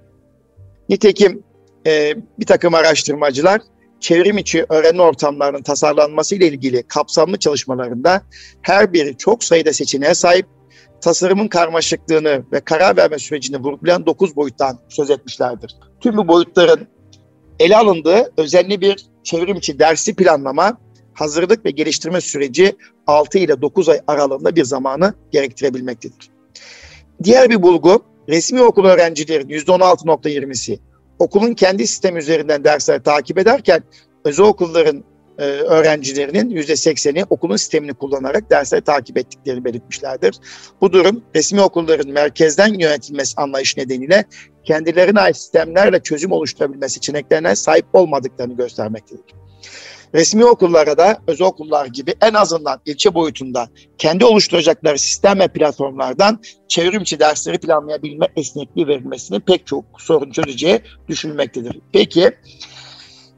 Nitekim 0.90 1.44
e, 1.88 2.16
bir 2.40 2.46
takım 2.46 2.74
araştırmacılar 2.74 3.62
çevrim 4.00 4.38
içi 4.38 4.66
öğrenme 4.70 5.02
ortamlarının 5.04 5.62
tasarlanması 5.62 6.36
ile 6.36 6.48
ilgili 6.48 6.84
kapsamlı 6.84 7.40
çalışmalarında 7.40 8.22
her 8.62 8.94
biri 8.94 9.18
çok 9.18 9.44
sayıda 9.44 9.74
seçeneğe 9.74 10.16
sahip, 10.16 10.46
tasarımın 11.02 11.48
karmaşıklığını 11.48 12.44
ve 12.52 12.60
karar 12.60 12.98
verme 12.98 13.20
sürecini 13.20 13.58
vurgulayan 13.58 14.06
9 14.06 14.36
boyuttan 14.36 14.80
söz 14.90 15.10
etmişlerdir. 15.10 15.76
Tüm 16.02 16.18
bu 16.18 16.28
boyutların 16.28 16.88
ele 17.60 17.78
alındığı 17.78 18.34
özenli 18.38 18.82
bir 18.82 19.06
çevrim 19.24 19.58
içi 19.58 19.80
dersi 19.80 20.16
planlama, 20.16 20.78
hazırlık 21.14 21.66
ve 21.66 21.72
geliştirme 21.72 22.22
süreci 22.22 22.76
6 23.08 23.38
ile 23.38 23.62
9 23.62 23.90
ay 23.90 24.00
aralığında 24.08 24.56
bir 24.56 24.64
zamanı 24.64 25.14
gerektirebilmektedir. 25.32 26.30
Diğer 27.24 27.50
bir 27.50 27.62
bulgu, 27.62 28.06
resmi 28.30 28.62
okul 28.62 28.86
öğrencilerin 28.86 29.50
%16.20'si 29.50 30.80
okulun 31.20 31.54
kendi 31.54 31.88
sistemi 31.88 32.20
üzerinden 32.20 32.64
dersleri 32.64 33.04
takip 33.04 33.38
ederken 33.38 33.84
özel 34.26 34.46
okulların 34.46 35.04
e, 35.38 35.44
öğrencilerinin 35.44 36.50
%80'i 36.50 37.26
okulun 37.30 37.56
sistemini 37.56 37.94
kullanarak 37.94 38.50
dersleri 38.50 38.82
takip 38.82 39.18
ettiklerini 39.18 39.66
belirtmişlerdir. 39.66 40.36
Bu 40.82 40.94
durum 40.94 41.24
resmi 41.36 41.62
okulların 41.62 42.12
merkezden 42.12 42.80
yönetilmesi 42.80 43.34
anlayış 43.38 43.78
nedeniyle 43.78 44.26
kendilerine 44.64 45.20
ait 45.20 45.38
sistemlerle 45.38 46.00
çözüm 46.00 46.32
oluşturabilme 46.32 46.90
seçeneklerine 46.90 47.56
sahip 47.56 47.86
olmadıklarını 47.94 48.58
göstermektedir. 48.58 49.36
Resmi 50.16 50.46
okullara 50.46 50.98
da 50.98 51.22
özel 51.28 51.48
okullar 51.48 51.86
gibi 51.86 52.14
en 52.22 52.34
azından 52.34 52.80
ilçe 52.86 53.14
boyutunda 53.14 53.70
kendi 53.98 54.26
oluşturacakları 54.26 55.00
sistem 55.00 55.40
ve 55.40 55.48
platformlardan 55.48 56.42
çevrimçi 56.68 57.20
dersleri 57.20 57.58
planlayabilme 57.58 58.28
esnekliği 58.36 58.88
verilmesini 58.88 59.40
pek 59.40 59.68
çok 59.68 59.86
sorun 59.98 60.32
çözeceği 60.32 60.82
düşünülmektedir. 61.08 61.80
Peki 61.94 62.32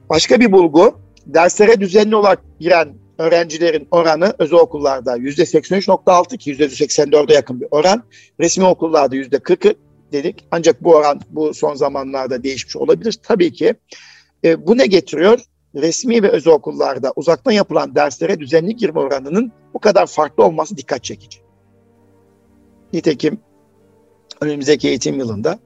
başka 0.09 0.39
bir 0.39 0.51
bulgu 0.51 0.99
derslere 1.25 1.81
düzenli 1.81 2.15
olarak 2.15 2.43
giren 2.59 2.93
öğrencilerin 3.17 3.87
oranı 3.91 4.33
özel 4.39 4.59
okullarda 4.59 5.17
%83.6 5.17 6.37
ki 6.37 6.51
%84'e 6.51 7.33
yakın 7.33 7.61
bir 7.61 7.67
oran. 7.71 8.03
Resmi 8.39 8.65
okullarda 8.65 9.15
%40 9.15 9.75
dedik. 10.11 10.45
Ancak 10.51 10.83
bu 10.83 10.95
oran 10.95 11.21
bu 11.29 11.53
son 11.53 11.75
zamanlarda 11.75 12.43
değişmiş 12.43 12.75
olabilir. 12.75 13.19
Tabii 13.23 13.53
ki 13.53 13.75
E, 14.43 14.67
bu 14.67 14.77
ne 14.77 14.85
getiriyor? 14.85 15.39
Resmi 15.75 16.23
ve 16.23 16.29
özel 16.29 16.53
okullarda 16.53 17.13
uzaktan 17.15 17.51
yapılan 17.51 17.95
derslere 17.95 18.39
düzenli 18.39 18.75
girme 18.75 18.99
oranının 18.99 19.51
bu 19.73 19.79
kadar 19.79 20.07
farklı 20.07 20.43
olması 20.43 20.77
dikkat 20.77 21.03
çekici. 21.03 21.39
Nitekim 22.93 23.39
önümüzdeki 24.41 24.87
eğitim 24.87 25.19
yılında 25.19 25.59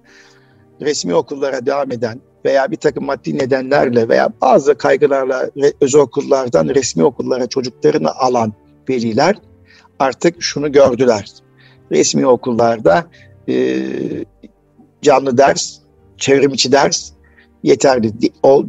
resmi 0.81 1.15
okullara 1.15 1.65
devam 1.65 1.91
eden 1.91 2.21
veya 2.45 2.71
bir 2.71 2.75
takım 2.75 3.05
maddi 3.05 3.37
nedenlerle 3.37 4.09
veya 4.09 4.29
bazı 4.41 4.77
kaygılarla 4.77 5.49
özel 5.81 6.01
okullardan 6.01 6.67
resmi 6.67 7.03
okullara 7.03 7.47
çocuklarını 7.47 8.11
alan 8.15 8.53
veliler 8.89 9.35
artık 9.99 10.35
şunu 10.39 10.71
gördüler. 10.71 11.31
Resmi 11.91 12.27
okullarda 12.27 13.05
e, 13.49 13.85
canlı 15.01 15.37
ders, 15.37 15.77
çevrim 16.17 16.53
içi 16.53 16.71
ders 16.71 17.11
yeterli 17.63 18.13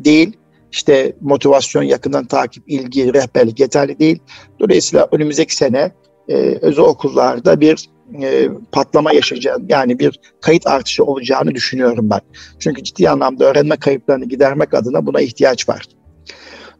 değil. 0.04 0.36
İşte 0.72 1.16
motivasyon, 1.20 1.82
yakından 1.82 2.24
takip, 2.24 2.64
ilgi, 2.66 3.14
rehberlik 3.14 3.60
yeterli 3.60 3.98
değil. 3.98 4.18
Dolayısıyla 4.60 5.08
önümüzdeki 5.12 5.56
sene 5.56 5.92
e, 6.28 6.34
özel 6.62 6.84
okullarda 6.84 7.60
bir 7.60 7.88
e, 8.22 8.48
patlama 8.72 9.12
yaşayacağını 9.12 9.64
yani 9.68 9.98
bir 9.98 10.20
kayıt 10.40 10.66
artışı 10.66 11.04
olacağını 11.04 11.54
düşünüyorum 11.54 12.10
ben. 12.10 12.20
Çünkü 12.58 12.82
ciddi 12.82 13.10
anlamda 13.10 13.44
öğrenme 13.44 13.76
kayıplarını 13.76 14.24
gidermek 14.24 14.74
adına 14.74 15.06
buna 15.06 15.20
ihtiyaç 15.20 15.68
var. 15.68 15.86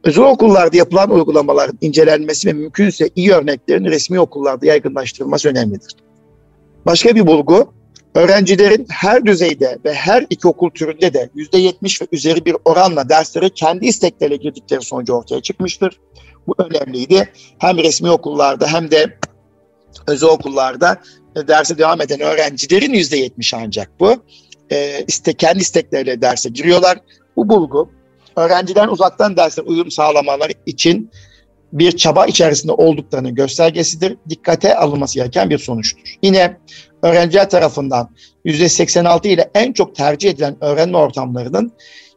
Özel 0.05 0.24
okullarda 0.24 0.76
yapılan 0.76 1.11
uygulamaların 1.11 1.78
incelenmesi 1.80 2.49
ve 2.49 2.53
mümkünse 2.53 3.11
iyi 3.16 3.32
örneklerin 3.32 3.84
resmi 3.84 4.20
okullarda 4.20 4.66
yaygınlaştırılması 4.66 5.49
önemlidir. 5.49 5.97
Başka 6.86 7.14
bir 7.14 7.26
bulgu, 7.26 7.74
öğrencilerin 8.14 8.86
her 8.90 9.26
düzeyde 9.26 9.78
ve 9.84 9.94
her 9.94 10.26
iki 10.30 10.48
okul 10.48 10.70
türünde 10.70 11.14
de 11.14 11.30
%70 11.36 12.02
ve 12.02 12.06
üzeri 12.12 12.44
bir 12.44 12.56
oranla 12.64 13.08
derslere 13.08 13.48
kendi 13.48 13.86
istekleriyle 13.86 14.36
girdikleri 14.36 14.82
sonucu 14.82 15.12
ortaya 15.12 15.40
çıkmıştır. 15.40 16.00
Bu 16.46 16.54
önemliydi. 16.58 17.32
Hem 17.58 17.78
resmi 17.78 18.10
okullarda 18.10 18.66
hem 18.66 18.90
de 18.90 19.18
özel 20.06 20.28
okullarda 20.28 21.02
derse 21.48 21.78
devam 21.78 22.00
eden 22.00 22.20
öğrencilerin 22.20 22.92
yüzde 22.92 23.16
yetmiş 23.16 23.54
ancak 23.54 24.00
bu. 24.00 24.16
E, 24.70 25.04
iste, 25.08 25.32
kendi 25.32 25.58
istekleriyle 25.58 26.22
derse 26.22 26.48
giriyorlar. 26.48 26.98
Bu 27.36 27.48
bulgu 27.48 27.90
öğrencilerin 28.36 28.88
uzaktan 28.88 29.36
derse 29.36 29.62
uyum 29.62 29.90
sağlamaları 29.90 30.52
için 30.66 31.10
bir 31.72 31.92
çaba 31.92 32.26
içerisinde 32.26 32.72
olduklarını 32.72 33.30
göstergesidir. 33.30 34.16
Dikkate 34.28 34.76
alınması 34.76 35.14
gereken 35.14 35.50
bir 35.50 35.58
sonuçtur. 35.58 36.16
Yine 36.22 36.56
öğrenciler 37.02 37.50
tarafından 37.50 38.08
%86 38.44 39.28
ile 39.28 39.50
en 39.54 39.72
çok 39.72 39.94
tercih 39.94 40.30
edilen 40.30 40.56
öğrenme 40.60 40.98
ortamlarının 40.98 41.72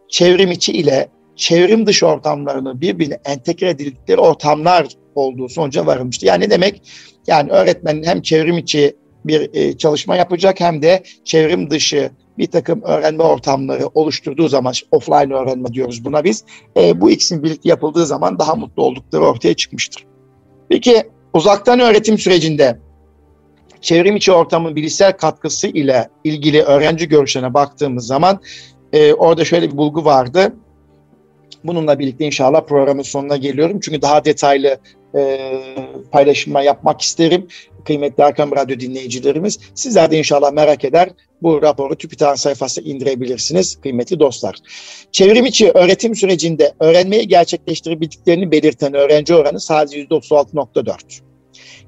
çevrim 0.09 0.51
içi 0.51 0.71
ile 0.71 1.09
çevrim 1.35 1.87
dışı 1.87 2.07
ortamlarını 2.07 2.81
birbirine 2.81 3.19
entegre 3.25 3.69
edildikleri 3.69 4.17
ortamlar 4.17 4.87
olduğu 5.15 5.49
sonuca 5.49 5.85
varılmıştı. 5.85 6.25
Yani 6.25 6.43
ne 6.45 6.49
demek? 6.49 6.81
Yani 7.27 7.51
öğretmenin 7.51 8.03
hem 8.03 8.21
çevrim 8.21 8.57
içi 8.57 8.95
bir 9.25 9.49
e, 9.53 9.77
çalışma 9.77 10.15
yapacak 10.15 10.59
hem 10.59 10.81
de 10.81 11.03
çevrim 11.25 11.69
dışı 11.69 12.11
bir 12.37 12.47
takım 12.47 12.81
öğrenme 12.81 13.23
ortamları 13.23 13.87
oluşturduğu 13.93 14.47
zaman 14.47 14.73
offline 14.91 15.33
öğrenme 15.33 15.73
diyoruz 15.73 16.05
buna 16.05 16.23
biz. 16.23 16.45
E, 16.77 17.01
bu 17.01 17.11
ikisinin 17.11 17.43
birlikte 17.43 17.69
yapıldığı 17.69 18.05
zaman 18.05 18.39
daha 18.39 18.55
mutlu 18.55 18.83
oldukları 18.83 19.23
ortaya 19.23 19.53
çıkmıştır. 19.53 20.05
Peki 20.69 21.03
uzaktan 21.33 21.79
öğretim 21.79 22.17
sürecinde 22.17 22.79
çevrim 23.81 24.15
içi 24.15 24.31
ortamın 24.31 24.75
bilişsel 24.75 25.11
katkısı 25.11 25.67
ile 25.67 26.09
ilgili 26.23 26.61
öğrenci 26.61 27.07
görüşlerine 27.07 27.53
baktığımız 27.53 28.07
zaman 28.07 28.39
e, 28.93 29.13
orada 29.13 29.45
şöyle 29.45 29.71
bir 29.71 29.77
bulgu 29.77 30.05
vardı. 30.05 30.53
Bununla 31.63 31.99
birlikte 31.99 32.25
inşallah 32.25 32.61
programın 32.61 33.01
sonuna 33.01 33.37
geliyorum. 33.37 33.79
Çünkü 33.79 34.01
daha 34.01 34.25
detaylı 34.25 34.77
e, 35.15 35.39
paylaşımlar 36.11 36.61
yapmak 36.61 37.01
isterim. 37.01 37.47
Kıymetli 37.85 38.23
Erkam 38.23 38.51
Radyo 38.51 38.79
dinleyicilerimiz. 38.79 39.59
Sizler 39.75 40.11
de 40.11 40.17
inşallah 40.17 40.51
merak 40.51 40.85
eder. 40.85 41.09
Bu 41.41 41.61
raporu 41.61 41.95
TÜBİTAK'ın 41.95 42.35
sayfasına 42.35 42.85
indirebilirsiniz 42.85 43.75
kıymetli 43.81 44.19
dostlar. 44.19 44.55
Çevrim 45.11 45.45
içi 45.45 45.71
öğretim 45.71 46.15
sürecinde 46.15 46.73
öğrenmeyi 46.79 47.27
gerçekleştirebildiklerini 47.27 48.51
belirten 48.51 48.93
öğrenci 48.93 49.35
oranı 49.35 49.59
sadece 49.59 50.03
%36.4. 50.03 50.95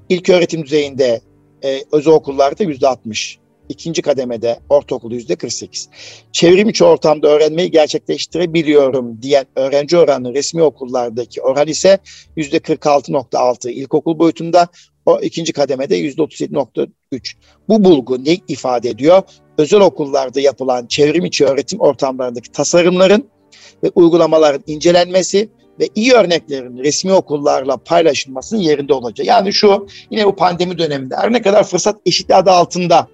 İlk 0.09 0.29
öğretim 0.29 0.65
düzeyinde 0.65 1.21
e, 1.63 1.81
özel 1.91 2.13
okullarda 2.13 2.63
%60 2.63 3.37
ikinci 3.69 4.01
kademede 4.01 4.59
ortaokul 4.69 5.11
yüzde 5.11 5.35
48. 5.35 5.89
Çevrim 6.31 6.69
içi 6.69 6.83
ortamda 6.83 7.27
öğrenmeyi 7.27 7.71
gerçekleştirebiliyorum 7.71 9.21
diyen 9.21 9.45
öğrenci 9.55 9.97
oranı 9.97 10.33
resmi 10.33 10.61
okullardaki 10.63 11.41
oran 11.41 11.67
ise 11.67 11.99
yüzde 12.35 12.57
46.6 12.57 13.69
ilkokul 13.69 14.19
boyutunda 14.19 14.67
o 15.07 15.19
ikinci 15.21 15.53
kademede 15.53 15.95
yüzde 15.95 16.21
37.3. 16.21 16.89
Bu 17.69 17.83
bulgu 17.83 18.25
ne 18.25 18.37
ifade 18.47 18.89
ediyor? 18.89 19.21
Özel 19.57 19.81
okullarda 19.81 20.41
yapılan 20.41 20.87
çevrim 20.87 21.25
içi 21.25 21.45
öğretim 21.45 21.79
ortamlarındaki 21.79 22.51
tasarımların 22.51 23.29
ve 23.83 23.91
uygulamaların 23.95 24.63
incelenmesi 24.67 25.49
ve 25.79 25.89
iyi 25.95 26.13
örneklerin 26.13 26.77
resmi 26.77 27.13
okullarla 27.13 27.77
paylaşılmasının 27.77 28.59
yerinde 28.59 28.93
olacak. 28.93 29.27
Yani 29.27 29.53
şu 29.53 29.87
yine 30.11 30.25
bu 30.25 30.35
pandemi 30.35 30.77
döneminde 30.77 31.15
her 31.15 31.33
ne 31.33 31.41
kadar 31.41 31.63
fırsat 31.63 31.97
eşitliği 32.05 32.37
adı 32.37 32.51
altında 32.51 33.07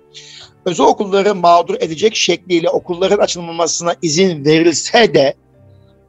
özel 0.66 0.86
okulları 0.86 1.36
mağdur 1.36 1.76
edecek 1.80 2.16
şekliyle 2.16 2.70
okulların 2.70 3.18
açılmamasına 3.18 3.96
izin 4.02 4.46
verilse 4.46 5.14
de 5.14 5.34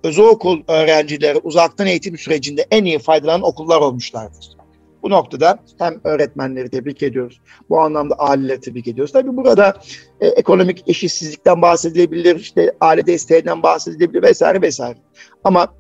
özel 0.05 0.25
okul 0.25 0.63
öğrencileri 0.69 1.39
uzaktan 1.39 1.87
eğitim 1.87 2.19
sürecinde 2.19 2.67
en 2.71 2.85
iyi 2.85 2.99
faydalanan 2.99 3.43
okullar 3.43 3.81
olmuşlardır. 3.81 4.55
Bu 5.05 5.11
noktada 5.11 5.59
hem 5.79 6.01
öğretmenleri 6.05 6.69
tebrik 6.69 7.03
ediyoruz. 7.03 7.41
Bu 7.71 7.81
anlamda 7.81 8.15
aileleri 8.15 8.61
tebrik 8.61 8.89
ediyoruz. 8.89 9.13
Tabii 9.13 9.37
burada 9.37 9.75
e, 10.21 10.27
ekonomik 10.27 10.83
eşitsizlikten 10.87 11.63
bahsedilebilir, 11.63 12.37
işte 12.37 12.73
aile 12.81 13.07
desteğinden 13.07 13.63
bahsedilebilir 13.63 14.23
vesaire 14.23 14.63
vesaire. 14.63 14.99
Ama 15.45 15.75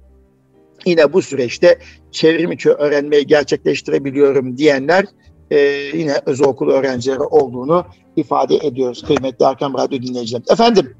yine 0.86 1.12
bu 1.12 1.22
süreçte 1.22 1.78
çevrim 2.10 2.52
içi 2.52 2.70
öğrenmeyi 2.70 3.26
gerçekleştirebiliyorum 3.26 4.58
diyenler 4.58 5.04
e, 5.50 5.58
yine 5.94 6.20
özel 6.26 6.46
okul 6.46 6.70
öğrencileri 6.70 7.20
olduğunu 7.20 7.86
ifade 8.16 8.56
ediyoruz 8.56 9.02
kıymetli 9.06 9.46
Arkam 9.46 9.74
Radyo 9.74 10.02
dinleyicilerim. 10.02 10.46
Efendim 10.50 10.96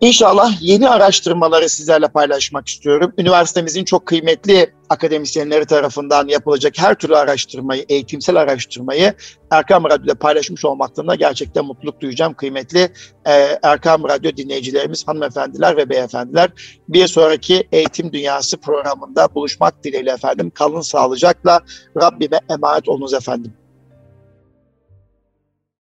İnşallah 0.00 0.56
yeni 0.60 0.88
araştırmaları 0.88 1.68
sizlerle 1.68 2.08
paylaşmak 2.08 2.68
istiyorum. 2.68 3.12
Üniversitemizin 3.18 3.84
çok 3.84 4.06
kıymetli 4.06 4.74
akademisyenleri 4.88 5.64
tarafından 5.64 6.28
yapılacak 6.28 6.74
her 6.78 6.94
türlü 6.94 7.16
araştırmayı, 7.16 7.84
eğitimsel 7.88 8.36
araştırmayı 8.36 9.14
Erkam 9.50 9.84
Radyo'da 9.84 10.14
paylaşmış 10.14 10.64
olmaktan 10.64 11.08
da 11.08 11.14
gerçekten 11.14 11.64
mutluluk 11.64 12.00
duyacağım 12.00 12.34
kıymetli 12.34 12.92
e, 13.26 13.58
Erkam 13.62 14.04
Radyo 14.04 14.36
dinleyicilerimiz, 14.36 15.08
hanımefendiler 15.08 15.76
ve 15.76 15.88
beyefendiler. 15.88 16.50
Bir 16.88 17.06
sonraki 17.06 17.68
Eğitim 17.72 18.12
Dünyası 18.12 18.56
programında 18.60 19.34
buluşmak 19.34 19.84
dileğiyle 19.84 20.10
efendim. 20.10 20.50
Kalın 20.54 20.80
sağlıcakla 20.80 21.60
Rabbime 22.02 22.40
emanet 22.50 22.88
olunuz 22.88 23.14
efendim. 23.14 23.52